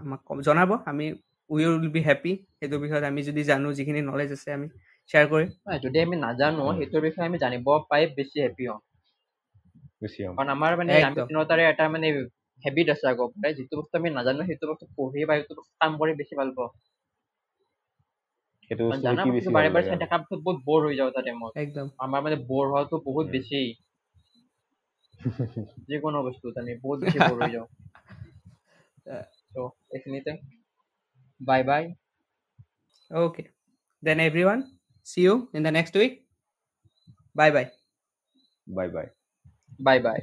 আমাক 0.00 0.20
জনাব 0.42 0.70
আমি 0.86 1.06
উই 1.50 1.62
উইল 1.66 1.88
বি 1.88 2.00
হেপী 2.04 2.32
সেইটো 2.58 2.76
বিষয়ত 2.78 3.04
আমি 3.04 3.20
যদি 3.28 3.42
জানো 3.44 3.68
যিখিনি 3.78 4.00
নলেজ 4.02 4.30
আছে 4.36 4.48
আমি 4.52 4.66
শ্বেয়াৰ 5.10 5.26
কৰিম। 5.28 5.50
যদি 5.84 5.98
আমি 6.00 6.16
নাজানো। 6.18 6.64
সেইটোৰ 6.76 7.02
বিষয়ে 7.04 7.28
আমি 7.28 7.38
জানিব 7.40 7.66
পাই 7.88 8.02
বেছি 8.16 8.36
হেপী 8.40 8.64
হওঁ 8.68 8.80
হ'ম। 10.20 10.36
কাৰণ 10.36 10.48
আমাৰ 10.52 10.72
মানে 10.78 10.92
এটা 11.66 11.84
মানে 11.90 12.08
হেবিট 12.64 12.88
আছে 12.94 13.04
আগৰ 13.10 13.28
পৰাই। 13.32 13.52
যিটো 13.58 13.74
বস্তু 13.80 13.94
আমি 14.00 14.08
নাজানো 14.16 14.42
সেইটো 14.48 14.64
বস্তু 14.70 14.84
পঢ়ি 14.96 15.20
বা 15.28 15.34
সেইটো 15.38 15.52
বস্তু 15.58 15.72
কাম 15.80 15.92
কৰি 16.00 16.12
বেছি 16.20 16.34
ভালো 16.40 16.52
পাওঁ। 16.58 16.70
সেইটো 18.70 18.84
জানা 19.04 19.22
বস্তু 19.28 19.50
বাৰে 19.56 19.70
বাৰে 19.74 19.84
চাই। 19.88 19.98
থকাৰ 20.02 20.20
পিছত 20.22 20.40
বহুত 20.46 20.58
বৰ 20.68 20.80
হৈ 20.86 20.94
যাওঁ 21.00 21.10
তাতে 21.16 21.30
মই। 21.40 21.50
একদম। 21.64 21.86
আমাৰ 22.06 22.20
মানে 22.26 22.36
বৰ 22.50 22.64
হোৱাটো 22.72 22.96
বহুত 23.08 23.26
বেছি। 23.34 23.60
যিকোনো 25.88 26.18
বস্তু 26.26 26.46
আমি 26.60 26.72
বহুত 26.84 26.98
বেছি 27.02 27.18
বৰ 27.26 27.36
হৈ 27.40 27.50
যাওঁ। 27.54 27.68
ত' 29.54 29.68
এইখিনিতে। 29.94 30.32
Bye 31.40 31.62
by 31.70 31.84
Okay. 33.10 33.46
Then 34.02 34.18
everyone, 34.20 34.78
see 35.06 35.22
you 35.22 35.48
in 35.52 35.62
the 35.62 35.70
next 35.70 35.94
week. 35.94 36.14
Bye 37.36 37.50
bye. 37.50 37.68
By 38.66 38.88
bye 38.94 39.06
bye 39.80 39.98
by 40.06 40.20